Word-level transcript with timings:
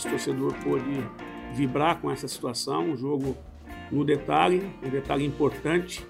nosso 0.00 0.08
torcedor 0.08 0.54
pôde 0.64 1.04
vibrar 1.52 2.00
com 2.00 2.10
essa 2.10 2.26
situação, 2.26 2.90
um 2.90 2.96
jogo 2.96 3.36
no 3.90 4.04
detalhe, 4.04 4.62
um 4.82 4.88
detalhe 4.88 5.26
importante, 5.26 6.06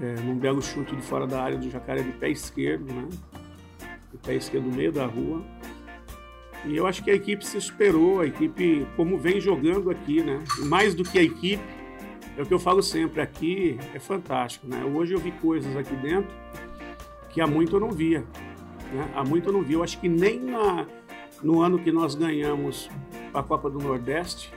é, 0.00 0.20
num 0.20 0.36
belo 0.36 0.60
chute 0.60 0.94
de 0.94 1.02
fora 1.02 1.26
da 1.26 1.42
área 1.42 1.56
do 1.56 1.70
Jacaré 1.70 2.02
de 2.02 2.12
pé 2.12 2.28
esquerdo, 2.28 2.92
né? 2.92 3.08
De 4.12 4.18
pé 4.18 4.34
esquerdo 4.34 4.66
no 4.66 4.76
meio 4.76 4.92
da 4.92 5.06
rua. 5.06 5.42
E 6.66 6.76
eu 6.76 6.86
acho 6.86 7.02
que 7.02 7.10
a 7.10 7.14
equipe 7.14 7.46
se 7.46 7.58
superou, 7.60 8.20
a 8.20 8.26
equipe, 8.26 8.86
como 8.96 9.16
vem 9.16 9.40
jogando 9.40 9.90
aqui, 9.90 10.22
né? 10.22 10.40
Mais 10.66 10.94
do 10.94 11.04
que 11.04 11.18
a 11.18 11.22
equipe, 11.22 11.62
é 12.36 12.42
o 12.42 12.46
que 12.46 12.52
eu 12.52 12.58
falo 12.58 12.82
sempre, 12.82 13.20
aqui 13.20 13.78
é 13.94 13.98
fantástico, 13.98 14.66
né? 14.66 14.84
Hoje 14.84 15.14
eu 15.14 15.20
vi 15.20 15.30
coisas 15.30 15.74
aqui 15.76 15.94
dentro 15.96 16.34
que 17.30 17.40
há 17.40 17.46
muito 17.46 17.76
eu 17.76 17.80
não 17.80 17.90
via, 17.90 18.20
né? 18.92 19.10
Há 19.14 19.24
muito 19.24 19.48
eu 19.48 19.52
não 19.52 19.62
via. 19.62 19.76
Eu 19.76 19.82
acho 19.82 19.98
que 20.00 20.08
nem 20.08 20.40
na, 20.40 20.86
no 21.44 21.60
ano 21.60 21.78
que 21.78 21.92
nós 21.92 22.14
ganhamos 22.14 22.90
a 23.32 23.42
Copa 23.42 23.68
do 23.68 23.78
Nordeste, 23.78 24.50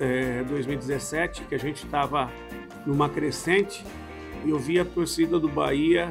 é, 0.00 0.42
2017, 0.44 1.44
que 1.44 1.54
a 1.54 1.58
gente 1.58 1.84
estava 1.84 2.30
numa 2.86 3.10
crescente, 3.10 3.84
eu 4.46 4.58
vi 4.58 4.80
a 4.80 4.84
torcida 4.86 5.38
do 5.38 5.48
Bahia 5.48 6.10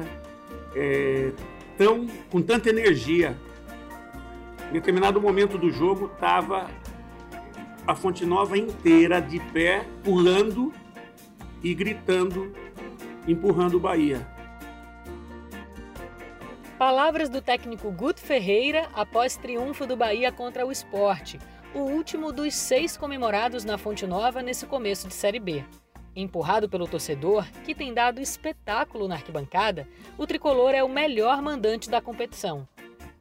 é, 0.76 1.32
tão, 1.76 2.06
com 2.30 2.40
tanta 2.40 2.70
energia, 2.70 3.36
em 4.70 4.74
determinado 4.74 5.20
momento 5.20 5.58
do 5.58 5.68
jogo, 5.68 6.06
estava 6.06 6.70
a 7.84 7.94
Fonte 7.96 8.24
Nova 8.24 8.56
inteira 8.56 9.20
de 9.20 9.40
pé, 9.52 9.84
pulando 10.04 10.72
e 11.60 11.74
gritando, 11.74 12.52
empurrando 13.26 13.78
o 13.78 13.80
Bahia. 13.80 14.24
Palavras 16.80 17.28
do 17.28 17.42
técnico 17.42 17.92
Guto 17.92 18.22
Ferreira 18.22 18.88
após 18.94 19.36
triunfo 19.36 19.86
do 19.86 19.98
Bahia 19.98 20.32
contra 20.32 20.64
o 20.64 20.72
esporte, 20.72 21.38
o 21.74 21.80
último 21.80 22.32
dos 22.32 22.54
seis 22.54 22.96
comemorados 22.96 23.66
na 23.66 23.76
Fonte 23.76 24.06
Nova 24.06 24.40
nesse 24.40 24.64
começo 24.64 25.06
de 25.06 25.12
Série 25.12 25.38
B. 25.38 25.62
Empurrado 26.16 26.70
pelo 26.70 26.88
torcedor, 26.88 27.46
que 27.66 27.74
tem 27.74 27.92
dado 27.92 28.18
espetáculo 28.18 29.06
na 29.06 29.16
arquibancada, 29.16 29.86
o 30.16 30.26
tricolor 30.26 30.70
é 30.70 30.82
o 30.82 30.88
melhor 30.88 31.42
mandante 31.42 31.90
da 31.90 32.00
competição. 32.00 32.66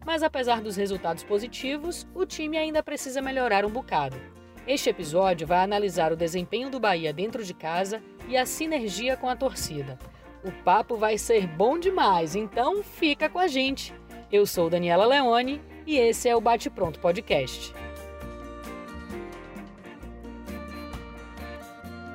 Mas 0.06 0.24
apesar 0.24 0.62
dos 0.62 0.78
resultados 0.78 1.26
positivos, 1.26 2.08
o 2.16 2.26
time 2.26 2.58
ainda 2.58 2.82
precisa 2.82 3.22
melhorar 3.22 3.66
um 3.66 3.70
bocado. 3.70 4.16
Este 4.66 4.90
episódio 4.90 5.46
vai 5.46 5.60
analisar 5.60 6.14
o 6.14 6.16
desempenho 6.16 6.70
do 6.70 6.80
Bahia 6.80 7.12
dentro 7.12 7.44
de 7.44 7.54
casa 7.54 8.02
e 8.26 8.38
a 8.38 8.46
sinergia 8.46 9.18
com 9.18 9.28
a 9.28 9.36
torcida. 9.36 10.00
O 10.44 10.52
papo 10.64 10.96
vai 10.96 11.18
ser 11.18 11.48
bom 11.48 11.78
demais, 11.78 12.36
então 12.36 12.82
fica 12.82 13.30
com 13.30 13.40
a 13.40 13.48
gente. 13.48 13.94
Eu 14.32 14.46
sou 14.46 14.70
Daniela 14.70 15.06
Leone 15.06 15.62
e 15.86 15.98
esse 15.98 16.30
é 16.30 16.36
o 16.36 16.40
Bate 16.40 16.70
Pronto 16.70 17.00
Podcast. 17.00 17.74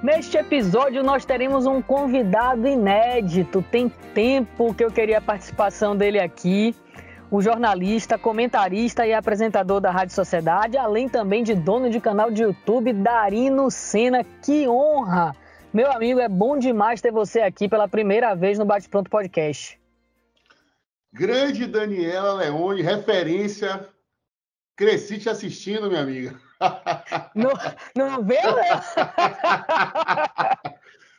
Neste 0.02 0.38
episódio 0.38 1.02
nós 1.02 1.24
teremos 1.24 1.66
um 1.66 1.82
convidado 1.82 2.66
inédito. 2.66 3.62
Tem 3.70 3.90
tempo 4.14 4.72
que 4.74 4.84
eu 4.84 4.90
queria 4.90 5.18
a 5.18 5.20
participação 5.20 5.96
dele 5.96 6.18
aqui 6.18 6.74
o 7.30 7.42
jornalista, 7.42 8.16
comentarista 8.16 9.06
e 9.06 9.12
apresentador 9.12 9.80
da 9.80 9.90
Rádio 9.90 10.14
Sociedade, 10.14 10.78
além 10.78 11.08
também 11.08 11.42
de 11.42 11.54
dono 11.54 11.90
de 11.90 11.98
canal 11.98 12.30
de 12.30 12.42
YouTube, 12.42 12.92
Darino 12.92 13.70
Sena. 13.70 14.24
Que 14.42 14.68
honra! 14.68 15.34
Meu 15.74 15.90
amigo, 15.90 16.20
é 16.20 16.28
bom 16.28 16.56
demais 16.56 17.00
ter 17.00 17.10
você 17.10 17.40
aqui 17.40 17.68
pela 17.68 17.88
primeira 17.88 18.32
vez 18.36 18.60
no 18.60 18.64
Bate 18.64 18.88
Pronto 18.88 19.10
Podcast. 19.10 19.76
Grande 21.12 21.66
Daniela 21.66 22.34
Leone, 22.34 22.80
referência. 22.80 23.88
Cresci 24.76 25.18
te 25.18 25.28
assistindo, 25.28 25.88
minha 25.88 26.02
amiga. 26.02 26.40
Não, 27.34 27.50
não 27.96 28.24
vê, 28.24 28.40
né? 28.40 28.70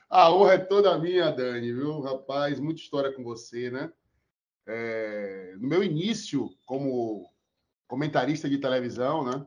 A 0.09 0.31
honra 0.31 0.53
é 0.53 0.57
toda 0.57 0.97
minha, 0.97 1.29
Dani, 1.31 1.73
viu? 1.73 1.99
Rapaz, 1.99 2.57
muita 2.57 2.79
história 2.79 3.11
com 3.11 3.25
você, 3.25 3.69
né? 3.69 3.91
É, 4.65 5.55
no 5.59 5.67
meu 5.67 5.83
início 5.83 6.49
como 6.65 7.29
comentarista 7.87 8.49
de 8.49 8.57
televisão, 8.57 9.25
né? 9.25 9.45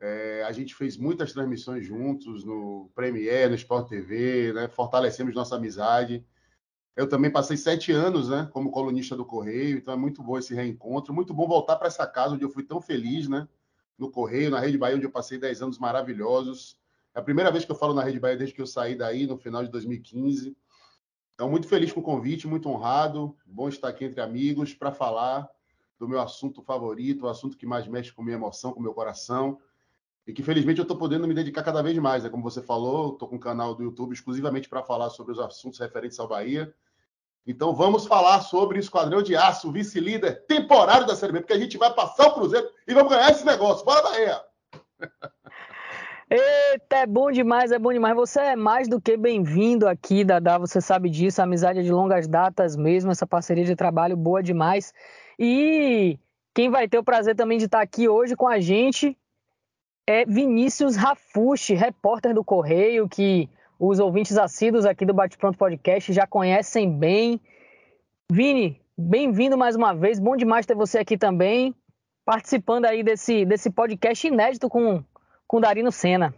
É, 0.00 0.44
a 0.46 0.52
gente 0.52 0.74
fez 0.74 0.96
muitas 0.96 1.32
transmissões 1.32 1.84
juntos 1.84 2.44
no 2.44 2.90
Premiere, 2.94 3.50
no 3.50 3.56
Sport 3.56 3.88
TV, 3.88 4.52
né? 4.52 4.68
Fortalecemos 4.68 5.34
nossa 5.34 5.56
amizade. 5.56 6.24
Eu 6.94 7.08
também 7.08 7.30
passei 7.30 7.56
sete 7.56 7.92
anos, 7.92 8.28
né? 8.28 8.48
Como 8.52 8.70
colunista 8.70 9.16
do 9.16 9.24
Correio, 9.24 9.78
então 9.78 9.94
é 9.94 9.96
muito 9.96 10.22
bom 10.22 10.38
esse 10.38 10.54
reencontro. 10.54 11.12
Muito 11.12 11.34
bom 11.34 11.46
voltar 11.46 11.76
para 11.76 11.88
essa 11.88 12.06
casa 12.06 12.34
onde 12.34 12.44
eu 12.44 12.50
fui 12.50 12.62
tão 12.62 12.80
feliz, 12.80 13.28
né? 13.28 13.48
No 13.96 14.10
Correio, 14.10 14.50
na 14.50 14.60
Rede 14.60 14.78
Bahia, 14.78 14.96
onde 14.96 15.06
eu 15.06 15.10
passei 15.10 15.38
dez 15.38 15.60
anos 15.60 15.78
maravilhosos. 15.78 16.78
É 17.14 17.18
a 17.18 17.22
primeira 17.22 17.50
vez 17.50 17.64
que 17.64 17.72
eu 17.72 17.76
falo 17.76 17.94
na 17.94 18.02
Rede 18.02 18.20
Bahia 18.20 18.36
desde 18.36 18.54
que 18.54 18.62
eu 18.62 18.66
saí 18.66 18.94
daí, 18.94 19.26
no 19.26 19.36
final 19.36 19.64
de 19.64 19.70
2015. 19.70 20.56
Então, 21.34 21.48
muito 21.48 21.68
feliz 21.68 21.92
com 21.92 22.00
o 22.00 22.02
convite, 22.02 22.46
muito 22.46 22.68
honrado. 22.68 23.36
Bom 23.46 23.68
estar 23.68 23.88
aqui 23.88 24.04
entre 24.04 24.20
amigos 24.20 24.74
para 24.74 24.92
falar 24.92 25.48
do 25.98 26.08
meu 26.08 26.20
assunto 26.20 26.62
favorito, 26.62 27.26
o 27.26 27.28
assunto 27.28 27.56
que 27.56 27.66
mais 27.66 27.86
mexe 27.88 28.12
com 28.12 28.22
minha 28.22 28.36
emoção, 28.36 28.72
com 28.72 28.80
meu 28.80 28.94
coração. 28.94 29.58
E 30.28 30.32
que 30.34 30.42
felizmente 30.42 30.78
eu 30.78 30.82
estou 30.82 30.98
podendo 30.98 31.26
me 31.26 31.32
dedicar 31.32 31.62
cada 31.62 31.82
vez 31.82 31.96
mais. 31.96 32.22
Né? 32.22 32.28
Como 32.28 32.42
você 32.42 32.60
falou, 32.60 33.14
estou 33.14 33.26
com 33.26 33.36
um 33.36 33.40
canal 33.40 33.74
do 33.74 33.82
YouTube 33.82 34.12
exclusivamente 34.12 34.68
para 34.68 34.82
falar 34.82 35.08
sobre 35.08 35.32
os 35.32 35.40
assuntos 35.40 35.80
referentes 35.80 36.20
ao 36.20 36.28
Bahia. 36.28 36.70
Então 37.46 37.74
vamos 37.74 38.06
falar 38.06 38.42
sobre 38.42 38.78
Esquadrão 38.78 39.22
de 39.22 39.34
Aço, 39.34 39.72
vice-líder 39.72 40.44
temporário 40.46 41.06
da 41.06 41.16
Série 41.16 41.32
B, 41.32 41.40
porque 41.40 41.54
a 41.54 41.58
gente 41.58 41.78
vai 41.78 41.94
passar 41.94 42.26
o 42.26 42.34
Cruzeiro 42.34 42.68
e 42.86 42.92
vamos 42.92 43.10
ganhar 43.10 43.30
esse 43.30 43.46
negócio. 43.46 43.86
Bora, 43.86 44.02
Bahia! 44.02 44.42
Eita, 46.30 46.96
é 46.96 47.06
bom 47.06 47.30
demais, 47.30 47.72
é 47.72 47.78
bom 47.78 47.90
demais. 47.90 48.14
Você 48.14 48.38
é 48.38 48.54
mais 48.54 48.86
do 48.86 49.00
que 49.00 49.16
bem-vindo 49.16 49.88
aqui, 49.88 50.24
Dadá. 50.24 50.58
Você 50.58 50.78
sabe 50.78 51.08
disso. 51.08 51.40
A 51.40 51.44
amizade 51.44 51.78
é 51.78 51.82
de 51.82 51.90
longas 51.90 52.28
datas 52.28 52.76
mesmo, 52.76 53.10
essa 53.10 53.26
parceria 53.26 53.64
de 53.64 53.74
trabalho 53.74 54.14
boa 54.14 54.42
demais. 54.42 54.92
E 55.38 56.18
quem 56.54 56.68
vai 56.68 56.86
ter 56.86 56.98
o 56.98 57.02
prazer 57.02 57.34
também 57.34 57.56
de 57.56 57.64
estar 57.64 57.80
aqui 57.80 58.10
hoje 58.10 58.36
com 58.36 58.46
a 58.46 58.60
gente 58.60 59.16
é 60.08 60.24
Vinícius 60.24 60.96
Rafushi, 60.96 61.74
repórter 61.74 62.34
do 62.34 62.42
Correio, 62.42 63.06
que 63.06 63.46
os 63.78 64.00
ouvintes 64.00 64.38
assíduos 64.38 64.86
aqui 64.86 65.04
do 65.04 65.12
Bate 65.12 65.36
Pronto 65.36 65.58
Podcast 65.58 66.10
já 66.14 66.26
conhecem 66.26 66.90
bem. 66.90 67.38
Vini, 68.32 68.80
bem-vindo 68.96 69.58
mais 69.58 69.76
uma 69.76 69.92
vez. 69.92 70.18
Bom 70.18 70.34
demais 70.34 70.64
ter 70.64 70.74
você 70.74 70.96
aqui 70.96 71.18
também, 71.18 71.74
participando 72.24 72.86
aí 72.86 73.02
desse, 73.02 73.44
desse 73.44 73.70
podcast 73.70 74.26
inédito 74.26 74.70
com 74.70 75.04
com 75.46 75.60
Darino 75.60 75.92
Senna. 75.92 76.34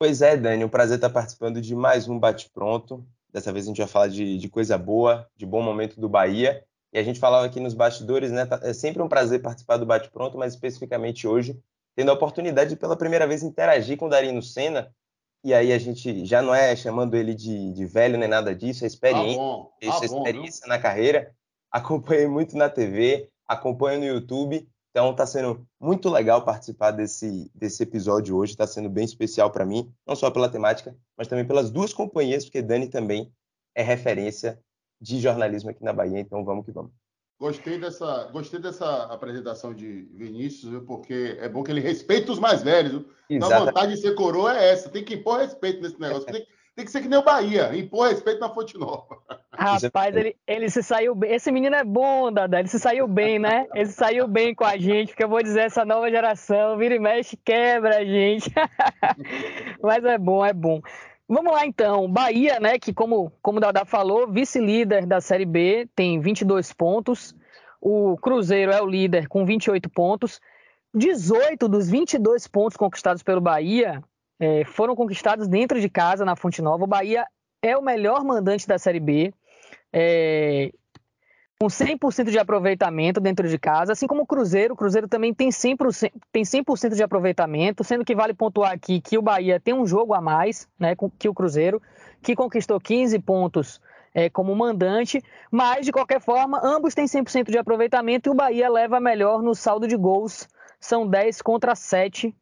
Pois 0.00 0.20
é, 0.20 0.36
Dani, 0.36 0.64
um 0.64 0.68
prazer 0.68 0.96
estar 0.96 1.10
participando 1.10 1.60
de 1.60 1.76
mais 1.76 2.08
um 2.08 2.18
Bate 2.18 2.50
Pronto. 2.50 3.06
Dessa 3.32 3.52
vez 3.52 3.66
a 3.66 3.68
gente 3.68 3.78
vai 3.78 3.86
falar 3.86 4.08
de, 4.08 4.36
de 4.36 4.48
coisa 4.48 4.76
boa, 4.76 5.30
de 5.36 5.46
bom 5.46 5.62
momento 5.62 6.00
do 6.00 6.08
Bahia. 6.08 6.64
E 6.92 6.98
a 6.98 7.02
gente 7.02 7.20
falava 7.20 7.46
aqui 7.46 7.60
nos 7.60 7.74
bastidores, 7.74 8.30
né? 8.30 8.46
Tá, 8.46 8.60
é 8.62 8.72
sempre 8.72 9.02
um 9.02 9.08
prazer 9.08 9.42
participar 9.42 9.76
do 9.76 9.86
Bate 9.86 10.10
Pronto, 10.10 10.38
mas 10.38 10.54
especificamente 10.54 11.26
hoje, 11.26 11.58
tendo 11.94 12.10
a 12.10 12.14
oportunidade 12.14 12.70
de 12.70 12.76
pela 12.76 12.96
primeira 12.96 13.26
vez 13.26 13.42
interagir 13.42 13.96
com 13.96 14.06
o 14.06 14.10
Darino 14.10 14.42
Senna. 14.42 14.92
E 15.44 15.54
aí 15.54 15.72
a 15.72 15.78
gente 15.78 16.24
já 16.24 16.42
não 16.42 16.54
é 16.54 16.74
chamando 16.74 17.14
ele 17.14 17.34
de, 17.34 17.72
de 17.72 17.86
velho 17.86 18.18
nem 18.18 18.28
nada 18.28 18.54
disso, 18.54 18.84
é 18.84 18.86
experiência, 18.86 19.36
tá 19.36 19.42
bom, 19.42 19.72
tá 19.80 19.86
é 19.86 20.04
experiência 20.04 20.62
bom, 20.62 20.68
na 20.68 20.78
carreira. 20.78 21.32
Acompanhei 21.70 22.26
muito 22.26 22.56
na 22.56 22.68
TV, 22.68 23.28
acompanho 23.46 24.00
no 24.00 24.06
YouTube 24.06 24.66
então 24.90 25.12
está 25.12 25.26
sendo 25.26 25.64
muito 25.80 26.08
legal 26.08 26.44
participar 26.44 26.90
desse, 26.90 27.50
desse 27.54 27.82
episódio 27.84 28.36
hoje, 28.36 28.52
está 28.52 28.66
sendo 28.66 28.88
bem 28.88 29.04
especial 29.04 29.50
para 29.50 29.64
mim, 29.64 29.92
não 30.04 30.16
só 30.16 30.28
pela 30.28 30.48
temática, 30.48 30.96
mas 31.16 31.28
também 31.28 31.46
pelas 31.46 31.70
duas 31.70 31.92
companhias, 31.92 32.44
porque 32.44 32.62
Dani 32.62 32.88
também 32.88 33.32
é 33.76 33.82
referência 33.82 34.60
de 35.00 35.20
jornalismo 35.20 35.70
aqui 35.70 35.84
na 35.84 35.92
Bahia, 35.92 36.20
então 36.20 36.44
vamos 36.44 36.64
que 36.64 36.72
vamos. 36.72 36.92
Gostei 37.40 37.78
dessa, 37.78 38.24
gostei 38.32 38.58
dessa 38.58 39.04
apresentação 39.04 39.72
de 39.72 40.08
Vinícius, 40.12 40.82
porque 40.84 41.36
é 41.40 41.48
bom 41.48 41.62
que 41.62 41.70
ele 41.70 41.80
respeita 41.80 42.32
os 42.32 42.40
mais 42.40 42.64
velhos. 42.64 43.04
Então, 43.30 43.52
a 43.52 43.60
vontade 43.60 43.94
de 43.94 44.00
ser 44.00 44.16
coroa 44.16 44.58
é 44.58 44.70
essa, 44.70 44.90
tem 44.90 45.04
que 45.04 45.14
impor 45.14 45.38
respeito 45.38 45.80
nesse 45.80 46.00
negócio. 46.00 46.26
Tem, 46.26 46.44
tem 46.74 46.84
que 46.84 46.90
ser 46.90 47.00
que 47.00 47.08
nem 47.08 47.18
o 47.18 47.24
Bahia, 47.24 47.76
impor 47.76 48.08
respeito 48.08 48.40
na 48.40 48.48
Fonte 48.48 48.76
Nova. 48.76 49.18
Rapaz, 49.52 50.16
ele, 50.16 50.36
ele 50.46 50.68
se 50.70 50.82
saiu 50.82 51.14
bem. 51.14 51.32
Esse 51.32 51.52
menino 51.52 51.76
é 51.76 51.84
bom, 51.84 52.32
Dada. 52.32 52.58
Ele 52.58 52.68
se 52.68 52.78
saiu 52.78 53.06
bem, 53.06 53.38
né? 53.38 53.66
Ele 53.74 53.86
se 53.86 53.94
saiu 53.94 54.26
bem 54.26 54.52
com 54.52 54.64
a 54.64 54.76
gente, 54.76 55.08
porque 55.08 55.24
eu 55.24 55.28
vou 55.28 55.42
dizer, 55.42 55.62
essa 55.62 55.84
nova 55.84 56.10
geração, 56.10 56.76
vira 56.76 56.94
e 56.94 56.98
mexe, 56.98 57.36
quebra 57.36 57.98
a 57.98 58.04
gente. 58.04 58.48
Mas 59.82 60.04
é 60.04 60.18
bom, 60.18 60.44
é 60.44 60.52
bom. 60.52 60.80
Vamos 61.28 61.52
lá 61.52 61.66
então. 61.66 62.10
Bahia, 62.10 62.58
né, 62.58 62.78
que 62.78 62.94
como, 62.94 63.30
como 63.42 63.58
o 63.58 63.60
Dada 63.60 63.84
falou, 63.84 64.26
vice-líder 64.26 65.04
da 65.04 65.20
Série 65.20 65.44
B, 65.44 65.86
tem 65.94 66.18
22 66.18 66.72
pontos. 66.72 67.34
O 67.80 68.16
Cruzeiro 68.16 68.72
é 68.72 68.80
o 68.80 68.86
líder 68.86 69.28
com 69.28 69.44
28 69.44 69.90
pontos. 69.90 70.40
18 70.94 71.68
dos 71.68 71.90
22 71.90 72.48
pontos 72.48 72.76
conquistados 72.78 73.22
pelo 73.22 73.42
Bahia 73.42 74.02
é, 74.40 74.64
foram 74.64 74.96
conquistados 74.96 75.46
dentro 75.46 75.78
de 75.78 75.88
casa, 75.88 76.24
na 76.24 76.34
Fonte 76.34 76.62
Nova. 76.62 76.84
O 76.84 76.88
Bahia 76.88 77.26
é 77.62 77.76
o 77.76 77.82
melhor 77.82 78.24
mandante 78.24 78.66
da 78.66 78.78
Série 78.78 79.00
B. 79.00 79.32
É, 79.92 80.72
com 81.60 81.66
100% 81.66 82.30
de 82.30 82.38
aproveitamento 82.38 83.20
dentro 83.20 83.48
de 83.48 83.58
casa, 83.58 83.92
assim 83.92 84.06
como 84.06 84.22
o 84.22 84.26
Cruzeiro. 84.26 84.74
O 84.74 84.76
Cruzeiro 84.76 85.08
também 85.08 85.34
tem 85.34 85.48
100%, 85.48 86.12
tem 86.30 86.44
100 86.44 86.62
de 86.94 87.02
aproveitamento, 87.02 87.82
sendo 87.82 88.04
que 88.04 88.14
vale 88.14 88.32
pontuar 88.32 88.70
aqui 88.70 89.00
que 89.00 89.18
o 89.18 89.22
Bahia 89.22 89.58
tem 89.58 89.74
um 89.74 89.84
jogo 89.84 90.14
a 90.14 90.20
mais 90.20 90.68
né, 90.78 90.94
que 91.18 91.28
o 91.28 91.34
Cruzeiro, 91.34 91.82
que 92.22 92.36
conquistou 92.36 92.78
15 92.78 93.18
pontos 93.18 93.80
é, 94.14 94.30
como 94.30 94.54
mandante, 94.54 95.20
mas 95.50 95.84
de 95.84 95.90
qualquer 95.90 96.20
forma, 96.20 96.60
ambos 96.62 96.94
têm 96.94 97.06
100% 97.06 97.50
de 97.50 97.58
aproveitamento 97.58 98.28
e 98.28 98.30
o 98.30 98.36
Bahia 98.36 98.70
leva 98.70 99.00
melhor 99.00 99.42
no 99.42 99.52
saldo 99.52 99.88
de 99.88 99.96
gols, 99.96 100.48
são 100.78 101.08
10 101.08 101.42
contra 101.42 101.74
7, 101.74 102.32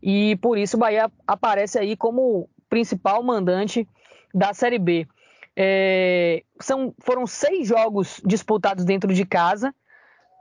e 0.00 0.36
por 0.36 0.56
isso 0.56 0.76
o 0.76 0.80
Bahia 0.80 1.10
aparece 1.26 1.76
aí 1.76 1.96
como 1.96 2.48
principal 2.68 3.20
mandante 3.20 3.86
da 4.32 4.54
Série 4.54 4.78
B. 4.78 5.08
É, 5.56 6.44
são, 6.60 6.94
foram 7.00 7.26
seis 7.26 7.66
jogos 7.66 8.20
disputados 8.24 8.84
dentro 8.84 9.12
de 9.12 9.24
casa 9.24 9.74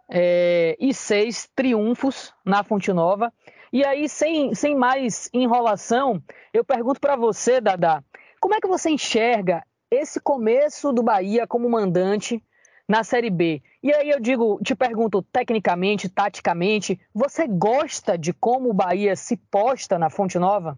é, 0.09 0.75
e 0.79 0.93
seis 0.93 1.49
triunfos 1.55 2.33
na 2.45 2.63
Fonte 2.63 2.91
Nova. 2.91 3.31
E 3.71 3.85
aí, 3.85 4.09
sem, 4.09 4.55
sem 4.55 4.75
mais 4.75 5.29
enrolação, 5.31 6.21
eu 6.51 6.65
pergunto 6.65 6.99
para 6.99 7.15
você, 7.15 7.61
Dada, 7.61 8.03
como 8.39 8.55
é 8.55 8.59
que 8.59 8.67
você 8.67 8.89
enxerga 8.89 9.63
esse 9.91 10.19
começo 10.19 10.91
do 10.91 11.03
Bahia 11.03 11.45
como 11.45 11.69
mandante 11.69 12.43
na 12.87 13.03
Série 13.03 13.29
B? 13.29 13.61
E 13.83 13.93
aí 13.93 14.09
eu 14.09 14.19
digo, 14.19 14.59
te 14.63 14.75
pergunto 14.75 15.21
tecnicamente, 15.21 16.09
taticamente, 16.09 16.99
você 17.13 17.47
gosta 17.47 18.17
de 18.17 18.33
como 18.33 18.69
o 18.69 18.73
Bahia 18.73 19.15
se 19.15 19.37
posta 19.37 19.99
na 19.99 20.09
Fonte 20.09 20.39
Nova? 20.39 20.77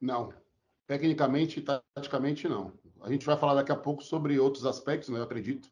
Não. 0.00 0.32
Tecnicamente 0.86 1.60
e 1.60 1.62
taticamente 1.62 2.46
não. 2.46 2.72
A 3.06 3.08
gente 3.08 3.24
vai 3.24 3.36
falar 3.36 3.54
daqui 3.54 3.70
a 3.70 3.76
pouco 3.76 4.02
sobre 4.02 4.36
outros 4.40 4.66
aspectos, 4.66 5.10
né? 5.10 5.20
Eu 5.20 5.22
acredito. 5.22 5.70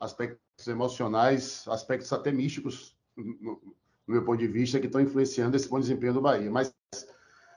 Aspectos 0.00 0.66
emocionais, 0.66 1.64
aspectos 1.68 2.12
até 2.12 2.32
místicos, 2.32 2.96
no, 3.16 3.52
no 4.04 4.14
meu 4.14 4.24
ponto 4.24 4.38
de 4.38 4.48
vista, 4.48 4.80
que 4.80 4.86
estão 4.86 5.00
influenciando 5.00 5.56
esse 5.56 5.68
bom 5.68 5.78
desempenho 5.78 6.14
do 6.14 6.20
Bahia. 6.20 6.50
Mas 6.50 6.74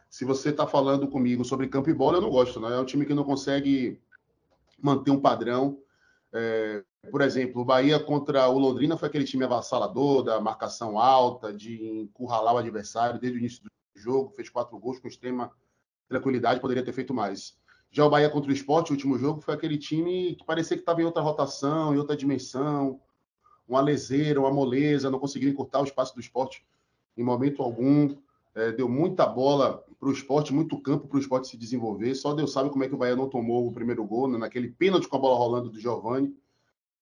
se 0.07 0.23
você 0.23 0.49
está 0.49 0.67
falando 0.67 1.07
comigo 1.07 1.43
sobre 1.43 1.67
campo 1.67 1.89
e 1.89 1.95
bola, 1.95 2.17
eu 2.17 2.21
não 2.21 2.29
gosto, 2.29 2.59
né? 2.59 2.75
É 2.75 2.79
um 2.79 2.85
time 2.85 3.07
que 3.07 3.13
não 3.15 3.23
consegue 3.23 3.99
manter 4.79 5.09
um 5.09 5.19
padrão. 5.19 5.81
É, 6.31 6.83
por 7.09 7.21
exemplo, 7.21 7.63
o 7.63 7.65
Bahia 7.65 7.99
contra 7.99 8.47
o 8.47 8.59
Londrina 8.59 8.97
foi 8.97 9.07
aquele 9.09 9.25
time 9.25 9.45
avassalador, 9.45 10.21
da 10.21 10.39
marcação 10.39 10.99
alta, 10.99 11.51
de 11.51 12.01
encurralar 12.01 12.53
o 12.53 12.59
adversário 12.59 13.19
desde 13.19 13.39
o 13.39 13.41
início 13.41 13.63
do 13.63 13.71
jogo, 13.95 14.29
fez 14.29 14.47
quatro 14.47 14.77
gols 14.77 14.99
com 14.99 15.07
extrema 15.07 15.51
tranquilidade, 16.07 16.59
poderia 16.59 16.85
ter 16.85 16.93
feito 16.93 17.15
mais. 17.15 17.57
Já 17.91 18.05
o 18.05 18.09
Bahia 18.09 18.29
contra 18.29 18.51
o 18.51 18.53
Esporte, 18.53 18.91
o 18.91 18.93
último 18.93 19.17
jogo, 19.17 19.41
foi 19.41 19.53
aquele 19.53 19.77
time 19.77 20.35
que 20.35 20.45
parecia 20.45 20.75
que 20.77 20.81
estava 20.81 21.01
em 21.01 21.05
outra 21.05 21.21
rotação, 21.21 21.93
em 21.93 21.97
outra 21.97 22.15
dimensão, 22.15 22.99
uma 23.67 23.81
leseira, 23.81 24.39
uma 24.39 24.51
moleza, 24.51 25.09
não 25.09 25.19
conseguiu 25.19 25.49
encurtar 25.49 25.81
o 25.81 25.83
espaço 25.83 26.13
do 26.13 26.21
esporte 26.21 26.65
em 27.17 27.23
momento 27.23 27.61
algum. 27.61 28.15
É, 28.55 28.71
deu 28.71 28.89
muita 28.89 29.25
bola 29.25 29.83
para 29.99 30.09
o 30.09 30.11
esporte, 30.11 30.53
muito 30.53 30.79
campo 30.81 31.07
para 31.07 31.17
o 31.17 31.19
esporte 31.19 31.47
se 31.47 31.57
desenvolver. 31.57 32.15
Só 32.15 32.33
Deus 32.33 32.51
sabe 32.51 32.69
como 32.69 32.83
é 32.83 32.87
que 32.87 32.95
o 32.95 32.97
Bahia 32.97 33.15
não 33.15 33.29
tomou 33.29 33.67
o 33.67 33.71
primeiro 33.71 34.03
gol, 34.05 34.27
né? 34.27 34.37
naquele 34.37 34.69
pênalti 34.69 35.07
com 35.07 35.17
a 35.17 35.19
bola 35.19 35.37
rolando 35.37 35.69
do 35.69 35.79
Giovani. 35.79 36.35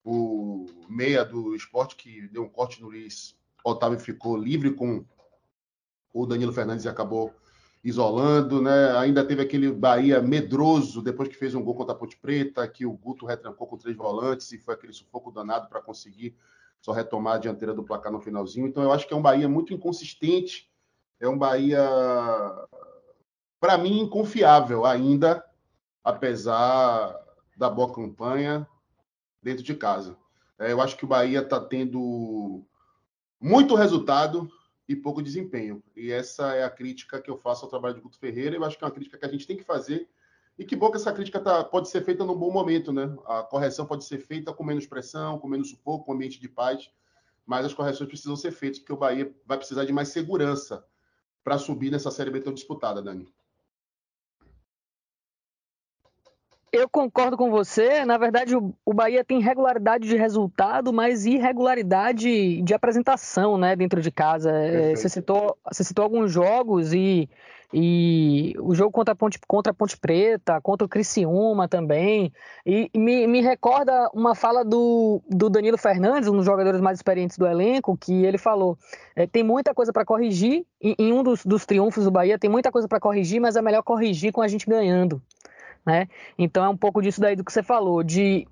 O 0.03 0.65
meia 0.89 1.23
do 1.23 1.55
esporte 1.55 1.95
que 1.95 2.27
deu 2.27 2.43
um 2.43 2.49
corte 2.49 2.81
no 2.81 2.87
Luiz 2.87 3.35
Otávio 3.63 3.99
ficou 3.99 4.37
livre 4.37 4.73
com 4.73 5.03
o 6.13 6.25
Danilo 6.25 6.53
Fernandes 6.53 6.85
e 6.85 6.89
acabou 6.89 7.33
isolando, 7.85 8.59
né? 8.63 8.97
Ainda 8.97 9.23
teve 9.23 9.43
aquele 9.43 9.71
Bahia 9.71 10.19
medroso 10.19 11.03
depois 11.03 11.29
que 11.29 11.35
fez 11.35 11.53
um 11.53 11.63
gol 11.63 11.75
contra 11.75 11.93
a 11.93 11.97
Ponte 11.97 12.17
Preta, 12.17 12.67
que 12.67 12.83
o 12.83 12.91
Guto 12.91 13.27
retrancou 13.27 13.67
com 13.67 13.77
três 13.77 13.95
volantes 13.95 14.51
e 14.51 14.57
foi 14.57 14.73
aquele 14.73 14.91
sufoco 14.91 15.31
danado 15.31 15.69
para 15.69 15.79
conseguir 15.79 16.35
só 16.81 16.91
retomar 16.91 17.35
a 17.35 17.37
dianteira 17.37 17.75
do 17.75 17.83
placar 17.83 18.11
no 18.11 18.19
finalzinho. 18.19 18.67
Então 18.67 18.81
eu 18.81 18.91
acho 18.91 19.07
que 19.07 19.13
é 19.13 19.17
um 19.17 19.21
Bahia 19.21 19.47
muito 19.47 19.71
inconsistente, 19.71 20.67
é 21.19 21.29
um 21.29 21.37
Bahia 21.37 21.87
para 23.59 23.77
mim 23.77 23.99
inconfiável 23.99 24.83
ainda, 24.83 25.45
apesar 26.03 27.15
da 27.55 27.69
boa 27.69 27.93
campanha 27.93 28.67
dentro 29.43 29.63
de 29.63 29.75
casa. 29.75 30.17
É, 30.57 30.71
eu 30.71 30.81
acho 30.81 30.97
que 30.97 31.05
o 31.05 31.07
Bahia 31.07 31.41
está 31.41 31.59
tendo 31.59 32.63
muito 33.39 33.75
resultado, 33.75 34.49
e 34.87 34.95
pouco 34.95 35.21
desempenho. 35.21 35.83
E 35.95 36.11
essa 36.11 36.53
é 36.55 36.63
a 36.63 36.69
crítica 36.69 37.21
que 37.21 37.29
eu 37.29 37.37
faço 37.37 37.65
ao 37.65 37.69
trabalho 37.69 37.95
de 37.95 38.01
Guto 38.01 38.19
Ferreira. 38.19 38.55
Eu 38.55 38.63
acho 38.63 38.77
que 38.77 38.83
é 38.83 38.87
uma 38.87 38.93
crítica 38.93 39.17
que 39.17 39.25
a 39.25 39.29
gente 39.29 39.47
tem 39.47 39.57
que 39.57 39.63
fazer. 39.63 40.07
E 40.57 40.63
que 40.63 40.75
bom 40.75 40.89
que 40.89 40.97
essa 40.97 41.11
crítica 41.11 41.39
tá, 41.39 41.63
pode 41.63 41.89
ser 41.89 42.03
feita 42.03 42.23
num 42.23 42.37
bom 42.37 42.51
momento, 42.51 42.93
né? 42.93 43.13
A 43.25 43.43
correção 43.43 43.85
pode 43.85 44.05
ser 44.05 44.19
feita 44.19 44.53
com 44.53 44.63
menos 44.63 44.85
pressão, 44.85 45.39
com 45.39 45.47
menos 45.47 45.69
sufoco, 45.69 46.05
com 46.05 46.13
ambiente 46.13 46.39
de 46.39 46.47
paz. 46.47 46.89
Mas 47.45 47.65
as 47.65 47.73
correções 47.73 48.07
precisam 48.07 48.35
ser 48.35 48.51
feitas, 48.51 48.79
porque 48.79 48.93
o 48.93 48.97
Bahia 48.97 49.35
vai 49.45 49.57
precisar 49.57 49.85
de 49.85 49.91
mais 49.91 50.09
segurança 50.09 50.85
para 51.43 51.57
subir 51.57 51.91
nessa 51.91 52.09
Série 52.09 52.31
B 52.31 52.39
tão 52.39 52.53
disputada, 52.53 53.01
Dani. 53.01 53.27
Eu 56.75 56.89
concordo 56.89 57.37
com 57.37 57.49
você. 57.49 58.03
Na 58.03 58.17
verdade, 58.17 58.53
o, 58.53 58.93
Bahia 58.93 59.23
tem 59.23 59.39
regularidade 59.39 60.09
de 60.09 60.17
resultado, 60.17 60.91
mas 60.91 61.25
irregularidade 61.25 62.61
de 62.61 62.73
apresentação, 62.73 63.57
né, 63.57 63.77
dentro 63.77 64.01
de 64.01 64.11
casa. 64.11 64.51
É, 64.51 64.93
você, 64.93 65.07
citou, 65.07 65.57
você 65.65 65.85
citou 65.85 66.03
alguns 66.03 66.33
jogos 66.33 66.91
e, 66.91 67.29
e 67.73 68.53
o 68.59 68.75
jogo 68.75 68.91
contra 68.91 69.13
a 69.13 69.15
Ponte, 69.15 69.39
contra 69.47 69.71
a 69.71 69.73
Ponte 69.73 69.97
Preta, 69.97 70.59
contra 70.59 70.85
o 70.85 70.89
Criciúma 70.89 71.65
também. 71.65 72.33
E, 72.65 72.89
e 72.93 72.99
me, 72.99 73.25
me 73.25 73.39
recorda 73.39 74.09
uma 74.13 74.35
fala 74.35 74.65
do, 74.65 75.21
do 75.29 75.49
Danilo 75.49 75.77
Fernandes, 75.77 76.27
um 76.27 76.35
dos 76.35 76.45
jogadores 76.45 76.81
mais 76.81 76.97
experientes 76.97 77.37
do 77.37 77.47
elenco, 77.47 77.97
que 77.97 78.25
ele 78.25 78.37
falou: 78.37 78.77
é, 79.15 79.25
tem 79.25 79.43
muita 79.43 79.73
coisa 79.73 79.93
para 79.93 80.03
corrigir. 80.03 80.65
Em, 80.81 80.93
em 80.99 81.13
um 81.13 81.23
dos, 81.23 81.45
dos 81.45 81.65
triunfos 81.65 82.03
do 82.03 82.11
Bahia, 82.11 82.37
tem 82.37 82.49
muita 82.49 82.69
coisa 82.69 82.85
para 82.85 82.99
corrigir, 82.99 83.39
mas 83.39 83.55
é 83.55 83.61
melhor 83.61 83.81
corrigir 83.81 84.33
com 84.33 84.41
a 84.41 84.47
gente 84.49 84.67
ganhando 84.67 85.21
né? 85.85 86.07
Então 86.37 86.63
é 86.63 86.69
um 86.69 86.77
pouco 86.77 87.01
disso 87.01 87.21
daí 87.21 87.35
do 87.35 87.43
que 87.43 87.51
você 87.51 87.63
falou, 87.63 88.03
de 88.03 88.47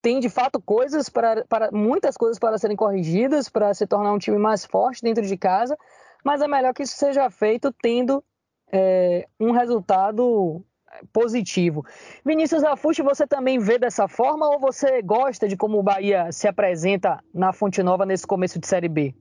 tem 0.00 0.20
de 0.20 0.28
fato 0.28 0.60
coisas 0.60 1.08
para, 1.08 1.44
para 1.46 1.70
muitas 1.72 2.16
coisas 2.16 2.38
para 2.38 2.56
serem 2.56 2.76
corrigidas 2.76 3.48
para 3.48 3.74
se 3.74 3.86
tornar 3.86 4.12
um 4.12 4.18
time 4.18 4.38
mais 4.38 4.64
forte 4.64 5.02
dentro 5.02 5.26
de 5.26 5.36
casa, 5.36 5.76
mas 6.24 6.40
é 6.40 6.46
melhor 6.48 6.72
que 6.72 6.82
isso 6.82 6.96
seja 6.96 7.28
feito 7.30 7.72
tendo 7.72 8.22
é, 8.70 9.26
um 9.40 9.50
resultado 9.50 10.64
positivo. 11.12 11.84
Vinícius 12.24 12.64
Afuxi, 12.64 13.02
você 13.02 13.26
também 13.26 13.58
vê 13.58 13.78
dessa 13.78 14.08
forma 14.08 14.48
ou 14.48 14.58
você 14.58 15.02
gosta 15.02 15.48
de 15.48 15.56
como 15.56 15.78
o 15.78 15.82
Bahia 15.82 16.30
se 16.32 16.48
apresenta 16.48 17.22
na 17.32 17.52
Fonte 17.52 17.82
Nova 17.82 18.06
nesse 18.06 18.26
começo 18.26 18.58
de 18.58 18.66
Série 18.66 18.88
B? 18.88 19.14